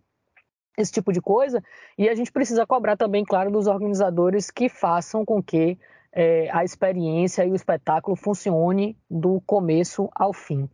esse 0.78 0.92
tipo 0.92 1.14
de 1.14 1.22
coisa, 1.22 1.64
e 1.98 2.10
a 2.10 2.16
gente 2.16 2.32
precisa 2.32 2.66
cobrar 2.66 2.98
também, 2.98 3.24
claro, 3.24 3.52
dos 3.52 3.68
organizadores 3.68 4.50
que 4.50 4.68
façam 4.68 5.24
com 5.24 5.42
que 5.42 5.78
é, 6.12 6.50
a 6.52 6.64
experiência 6.64 7.46
e 7.46 7.52
o 7.52 7.56
espetáculo 7.56 8.16
funcione 8.16 8.98
do 9.10 9.42
começo 9.42 10.10
ao 10.16 10.34
fim. 10.34 10.70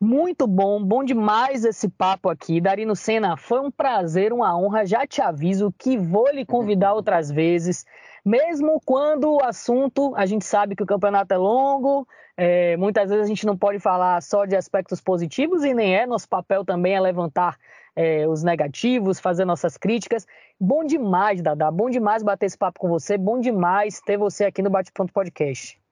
Muito 0.00 0.46
bom, 0.46 0.84
bom 0.84 1.04
demais 1.04 1.64
esse 1.64 1.88
papo 1.88 2.28
aqui. 2.28 2.60
Darino 2.60 2.94
Senna, 2.94 3.36
foi 3.36 3.60
um 3.60 3.70
prazer, 3.70 4.32
uma 4.32 4.56
honra. 4.58 4.84
Já 4.84 5.06
te 5.06 5.22
aviso 5.22 5.72
que 5.78 5.96
vou 5.96 6.28
lhe 6.30 6.44
convidar 6.44 6.92
outras 6.94 7.30
vezes, 7.30 7.86
mesmo 8.24 8.80
quando 8.84 9.32
o 9.32 9.42
assunto, 9.42 10.14
a 10.16 10.26
gente 10.26 10.44
sabe 10.44 10.74
que 10.74 10.82
o 10.82 10.86
campeonato 10.86 11.32
é 11.32 11.38
longo, 11.38 12.06
é, 12.36 12.76
muitas 12.76 13.08
vezes 13.08 13.24
a 13.24 13.28
gente 13.28 13.46
não 13.46 13.56
pode 13.56 13.78
falar 13.78 14.20
só 14.20 14.44
de 14.44 14.56
aspectos 14.56 15.00
positivos 15.00 15.64
e 15.64 15.72
nem 15.72 15.96
é. 15.96 16.06
Nosso 16.06 16.28
papel 16.28 16.64
também 16.64 16.94
é 16.94 17.00
levantar 17.00 17.56
é, 17.94 18.26
os 18.26 18.42
negativos, 18.42 19.20
fazer 19.20 19.44
nossas 19.44 19.76
críticas. 19.76 20.26
Bom 20.60 20.84
demais, 20.84 21.40
Dada, 21.40 21.70
bom 21.70 21.88
demais 21.88 22.22
bater 22.22 22.46
esse 22.46 22.58
papo 22.58 22.80
com 22.80 22.88
você, 22.88 23.16
bom 23.16 23.38
demais 23.38 24.00
ter 24.00 24.16
você 24.16 24.44
aqui 24.44 24.62
no 24.62 24.70
Bate 24.70 24.92
Pronto 24.92 25.12
Podcast. 25.12 25.83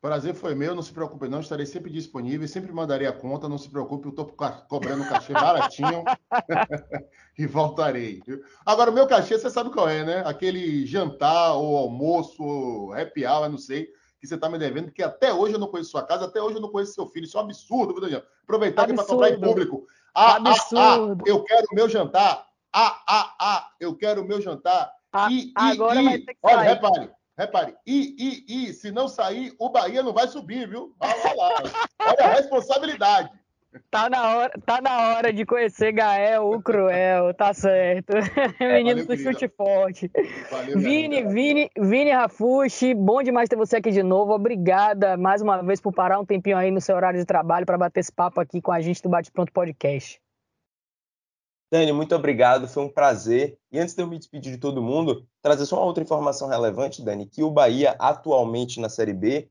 Prazer 0.00 0.32
foi 0.32 0.54
meu, 0.54 0.76
não 0.76 0.82
se 0.82 0.92
preocupe 0.92 1.28
não, 1.28 1.40
estarei 1.40 1.66
sempre 1.66 1.90
disponível, 1.90 2.46
sempre 2.46 2.72
mandarei 2.72 3.08
a 3.08 3.12
conta, 3.12 3.48
não 3.48 3.58
se 3.58 3.68
preocupe, 3.68 4.06
eu 4.06 4.10
estou 4.10 4.26
cobrando 4.68 5.02
um 5.02 5.08
cachê 5.08 5.32
baratinho 5.32 6.04
e 7.36 7.46
voltarei. 7.46 8.22
Agora, 8.64 8.92
o 8.92 8.94
meu 8.94 9.08
cachê, 9.08 9.36
você 9.36 9.50
sabe 9.50 9.70
qual 9.70 9.88
é, 9.88 10.04
né? 10.04 10.22
Aquele 10.24 10.86
jantar 10.86 11.54
ou 11.54 11.76
almoço, 11.76 12.40
ou 12.44 12.92
happy 12.92 13.26
hour, 13.26 13.48
não 13.48 13.58
sei, 13.58 13.88
que 14.20 14.26
você 14.28 14.36
está 14.36 14.48
me 14.48 14.56
devendo, 14.56 14.92
que 14.92 15.02
até 15.02 15.34
hoje 15.34 15.54
eu 15.54 15.58
não 15.58 15.66
conheço 15.66 15.90
sua 15.90 16.04
casa, 16.04 16.26
até 16.26 16.40
hoje 16.40 16.56
eu 16.56 16.62
não 16.62 16.70
conheço 16.70 16.94
seu 16.94 17.08
filho, 17.08 17.24
isso 17.24 17.36
é 17.36 17.40
um 17.40 17.44
absurdo, 17.44 17.92
viu, 17.92 18.00
Daniel? 18.00 18.22
Aproveitar 18.44 18.82
aqui 18.82 18.94
para 18.94 19.04
cobrar 19.04 19.30
em 19.30 19.40
público. 19.40 19.84
Ah, 20.14 20.36
absurdo. 20.36 20.78
ah, 20.78 20.94
ah, 20.94 21.16
eu 21.26 21.42
quero 21.42 21.66
o 21.72 21.74
meu 21.74 21.88
jantar. 21.88 22.46
Ah, 22.72 23.02
ah, 23.08 23.34
ah, 23.40 23.70
eu 23.80 23.96
quero 23.96 24.22
o 24.22 24.24
meu 24.24 24.40
jantar. 24.40 24.92
Ah, 25.12 25.28
e, 25.30 25.52
agora 25.56 26.00
e, 26.00 26.04
vai 26.04 26.18
ter 26.18 26.34
que 26.34 26.38
Olha, 26.42 26.56
sair. 26.56 26.68
repare, 26.68 27.10
Repare, 27.38 27.76
e, 27.86 28.16
e, 28.18 28.68
e, 28.68 28.72
se 28.72 28.90
não 28.90 29.06
sair, 29.06 29.54
o 29.60 29.70
Bahia 29.70 30.02
não 30.02 30.12
vai 30.12 30.26
subir, 30.26 30.68
viu? 30.68 30.92
Olha 30.98 31.34
lá. 31.36 31.62
Olha 32.00 32.24
a 32.24 32.34
responsabilidade. 32.34 33.30
Tá 33.90 34.10
na 34.10 34.36
hora, 34.36 34.52
tá 34.66 34.80
na 34.80 35.14
hora 35.14 35.32
de 35.32 35.46
conhecer 35.46 35.92
Gael, 35.92 36.50
o 36.50 36.60
Cruel, 36.60 37.32
tá 37.34 37.54
certo. 37.54 38.10
É, 38.58 38.72
Menino 38.82 39.04
do 39.04 39.16
chute 39.16 39.46
forte. 39.46 40.10
Valeu, 40.50 40.80
Vini, 40.80 41.22
Vini, 41.22 41.70
Vini 41.78 42.10
Rafushi, 42.10 42.92
bom 42.92 43.22
demais 43.22 43.48
ter 43.48 43.56
você 43.56 43.76
aqui 43.76 43.92
de 43.92 44.02
novo. 44.02 44.32
Obrigada 44.32 45.16
mais 45.16 45.40
uma 45.40 45.62
vez 45.62 45.80
por 45.80 45.92
parar 45.92 46.18
um 46.18 46.24
tempinho 46.24 46.56
aí 46.56 46.72
no 46.72 46.80
seu 46.80 46.96
horário 46.96 47.20
de 47.20 47.26
trabalho 47.26 47.64
para 47.64 47.78
bater 47.78 48.00
esse 48.00 48.12
papo 48.12 48.40
aqui 48.40 48.60
com 48.60 48.72
a 48.72 48.80
gente 48.80 49.00
do 49.00 49.08
Bate 49.08 49.30
Pronto 49.30 49.52
Podcast. 49.52 50.20
Dani, 51.70 51.92
muito 51.92 52.14
obrigado, 52.14 52.66
foi 52.66 52.82
um 52.82 52.88
prazer. 52.88 53.58
E 53.70 53.78
antes 53.78 53.94
de 53.94 54.02
eu 54.02 54.06
me 54.06 54.18
despedir 54.18 54.52
de 54.52 54.58
todo 54.58 54.82
mundo, 54.82 55.26
trazer 55.42 55.66
só 55.66 55.76
uma 55.76 55.84
outra 55.84 56.02
informação 56.02 56.48
relevante, 56.48 57.02
Dani, 57.02 57.26
que 57.26 57.42
o 57.42 57.50
Bahia 57.50 57.94
atualmente 57.98 58.80
na 58.80 58.88
Série 58.88 59.12
B, 59.12 59.50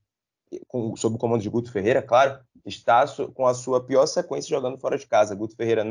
com, 0.66 0.96
sob 0.96 1.16
o 1.16 1.18
comando 1.18 1.42
de 1.42 1.48
Guto 1.48 1.70
Ferreira, 1.70 2.02
claro, 2.02 2.40
está 2.64 3.04
com 3.34 3.46
a 3.46 3.54
sua 3.54 3.84
pior 3.84 4.06
sequência 4.06 4.48
jogando 4.48 4.78
fora 4.78 4.98
de 4.98 5.06
casa. 5.06 5.34
Guto 5.34 5.54
Ferreira 5.54 5.84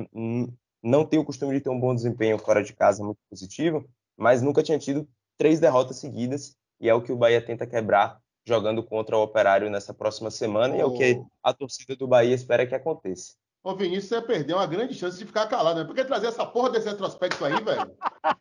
não 0.83 1.05
tem 1.05 1.19
o 1.19 1.25
costume 1.25 1.53
de 1.55 1.61
ter 1.61 1.69
um 1.69 1.79
bom 1.79 1.95
desempenho 1.95 2.37
fora 2.37 2.63
de 2.63 2.73
casa 2.73 3.03
muito 3.03 3.19
positivo, 3.29 3.87
mas 4.17 4.41
nunca 4.41 4.61
tinha 4.61 4.77
tido 4.77 5.07
três 5.37 5.59
derrotas 5.59 5.97
seguidas, 5.97 6.55
e 6.79 6.89
é 6.89 6.93
o 6.93 7.01
que 7.01 7.11
o 7.11 7.15
Bahia 7.17 7.43
tenta 7.43 7.65
quebrar 7.65 8.19
jogando 8.45 8.83
contra 8.83 9.17
o 9.17 9.21
Operário 9.21 9.69
nessa 9.69 9.93
próxima 9.93 10.31
semana, 10.31 10.75
e 10.75 10.79
é 10.79 10.85
o 10.85 10.93
que 10.93 11.21
a 11.43 11.53
torcida 11.53 11.95
do 11.95 12.07
Bahia 12.07 12.33
espera 12.33 12.65
que 12.65 12.75
aconteça. 12.75 13.33
Ô, 13.63 13.75
Vinícius, 13.75 14.07
você 14.07 14.21
perdeu 14.21 14.57
uma 14.57 14.65
grande 14.65 14.93
chance 14.93 15.17
de 15.17 15.25
ficar 15.25 15.47
calado, 15.47 15.79
né? 15.79 15.85
Por 15.85 15.93
que 15.93 16.05
trazer 16.05 16.27
essa 16.27 16.45
porra 16.45 16.69
desse 16.69 16.87
retrospecto 16.87 17.43
aí, 17.43 17.61
velho? 17.61 17.91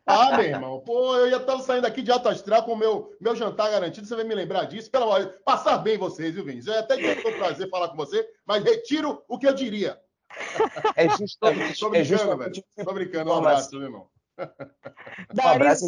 Ah, 0.06 0.36
meu 0.36 0.46
irmão, 0.46 0.80
pô, 0.80 1.16
eu 1.16 1.28
ia 1.28 1.38
estar 1.38 1.58
saindo 1.58 1.86
aqui 1.86 2.00
de 2.00 2.12
alto 2.12 2.28
astral 2.28 2.62
com 2.62 2.74
o 2.74 2.76
meu, 2.76 3.12
meu 3.20 3.34
jantar 3.34 3.70
garantido, 3.70 4.06
você 4.06 4.14
vai 4.14 4.24
me 4.24 4.34
lembrar 4.34 4.64
disso. 4.64 4.90
Pelo 4.90 5.04
amor 5.04 5.34
passar 5.44 5.78
bem 5.78 5.98
vocês, 5.98 6.34
viu, 6.34 6.44
Vinícius? 6.44 6.74
Eu 6.74 6.80
até 6.80 6.96
que 6.96 7.22
foi 7.22 7.34
um 7.34 7.38
prazer 7.38 7.68
falar 7.68 7.88
com 7.88 7.96
você, 7.96 8.28
mas 8.46 8.62
retiro 8.62 9.22
o 9.28 9.38
que 9.38 9.48
eu 9.48 9.54
diria. 9.54 10.00
É 10.94 11.08
justamente. 11.08 11.80
Tô 11.80 11.90
brincando, 11.90 11.96
é 11.96 12.04
justamente, 12.04 12.64
velho. 12.76 12.86
Tô 12.86 12.94
brincando. 12.94 13.30
Um 13.30 13.34
abraço, 13.34 13.76
meu 13.76 13.82
irmão. 13.82 14.08
um 15.36 15.48
abraço. 15.48 15.86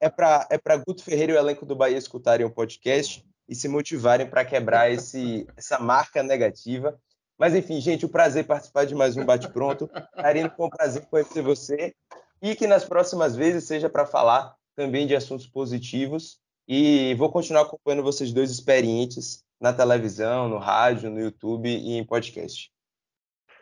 É 0.00 0.08
para 0.08 0.46
é 0.50 0.58
pra 0.58 0.76
Guto 0.76 1.04
Ferreira 1.04 1.32
e 1.32 1.36
o 1.36 1.38
elenco 1.38 1.64
do 1.64 1.76
Bahia 1.76 1.96
escutarem 1.96 2.44
o 2.44 2.50
podcast 2.50 3.24
e 3.50 3.54
se 3.56 3.66
motivarem 3.66 4.28
para 4.28 4.44
quebrar 4.44 4.88
esse, 4.92 5.46
essa 5.56 5.78
marca 5.80 6.22
negativa. 6.22 6.96
Mas 7.36 7.54
enfim, 7.54 7.80
gente, 7.80 8.06
o 8.06 8.08
prazer 8.08 8.46
participar 8.46 8.86
de 8.86 8.94
mais 8.94 9.16
um 9.16 9.24
Bate 9.24 9.48
Pronto. 9.48 9.90
Karine, 10.14 10.50
foi 10.56 10.66
um 10.66 10.70
prazer 10.70 11.04
conhecer 11.06 11.42
você 11.42 11.94
e 12.40 12.54
que 12.54 12.66
nas 12.66 12.84
próximas 12.84 13.34
vezes 13.34 13.64
seja 13.64 13.90
para 13.90 14.06
falar 14.06 14.54
também 14.76 15.06
de 15.06 15.16
assuntos 15.16 15.46
positivos. 15.46 16.38
E 16.68 17.14
vou 17.14 17.32
continuar 17.32 17.62
acompanhando 17.62 18.04
vocês 18.04 18.32
dois 18.32 18.50
experientes 18.50 19.42
na 19.60 19.72
televisão, 19.72 20.48
no 20.48 20.58
rádio, 20.58 21.10
no 21.10 21.18
YouTube 21.18 21.68
e 21.68 21.94
em 21.94 22.04
podcast. 22.04 22.70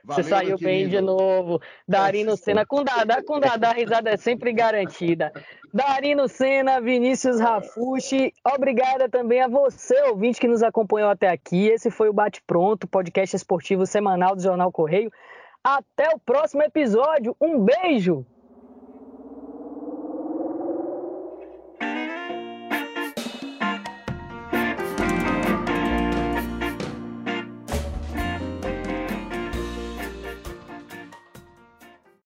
Você 0.05 0.23
saiu 0.23 0.57
bem 0.59 0.89
de 0.89 1.01
novo. 1.01 1.61
Darino 1.87 2.37
Senna 2.37 2.65
com 2.65 2.83
Dada, 2.83 3.23
com 3.23 3.39
Dada, 3.39 3.71
a 3.71 3.73
risada 3.73 4.11
é 4.11 4.17
sempre 4.17 4.53
garantida. 4.53 5.33
Darino 5.73 6.29
Senna, 6.29 6.81
Vinícius 6.81 7.41
Rafushi, 7.41 8.33
obrigada 8.47 9.09
também 9.09 9.41
a 9.41 9.49
você, 9.49 10.01
ouvinte, 10.03 10.41
que 10.41 10.49
nos 10.49 10.63
acompanhou 10.63 11.11
até 11.11 11.29
aqui. 11.29 11.69
Esse 11.69 11.91
foi 11.91 12.09
o 12.09 12.13
Bate 12.13 12.43
Pronto, 12.47 12.89
podcast 12.89 13.37
esportivo 13.37 13.85
semanal 13.85 14.35
do 14.35 14.43
Jornal 14.43 14.73
Correio. 14.73 15.11
Até 15.63 16.09
o 16.15 16.19
próximo 16.19 16.63
episódio. 16.63 17.37
Um 17.41 17.61
beijo! 17.61 18.25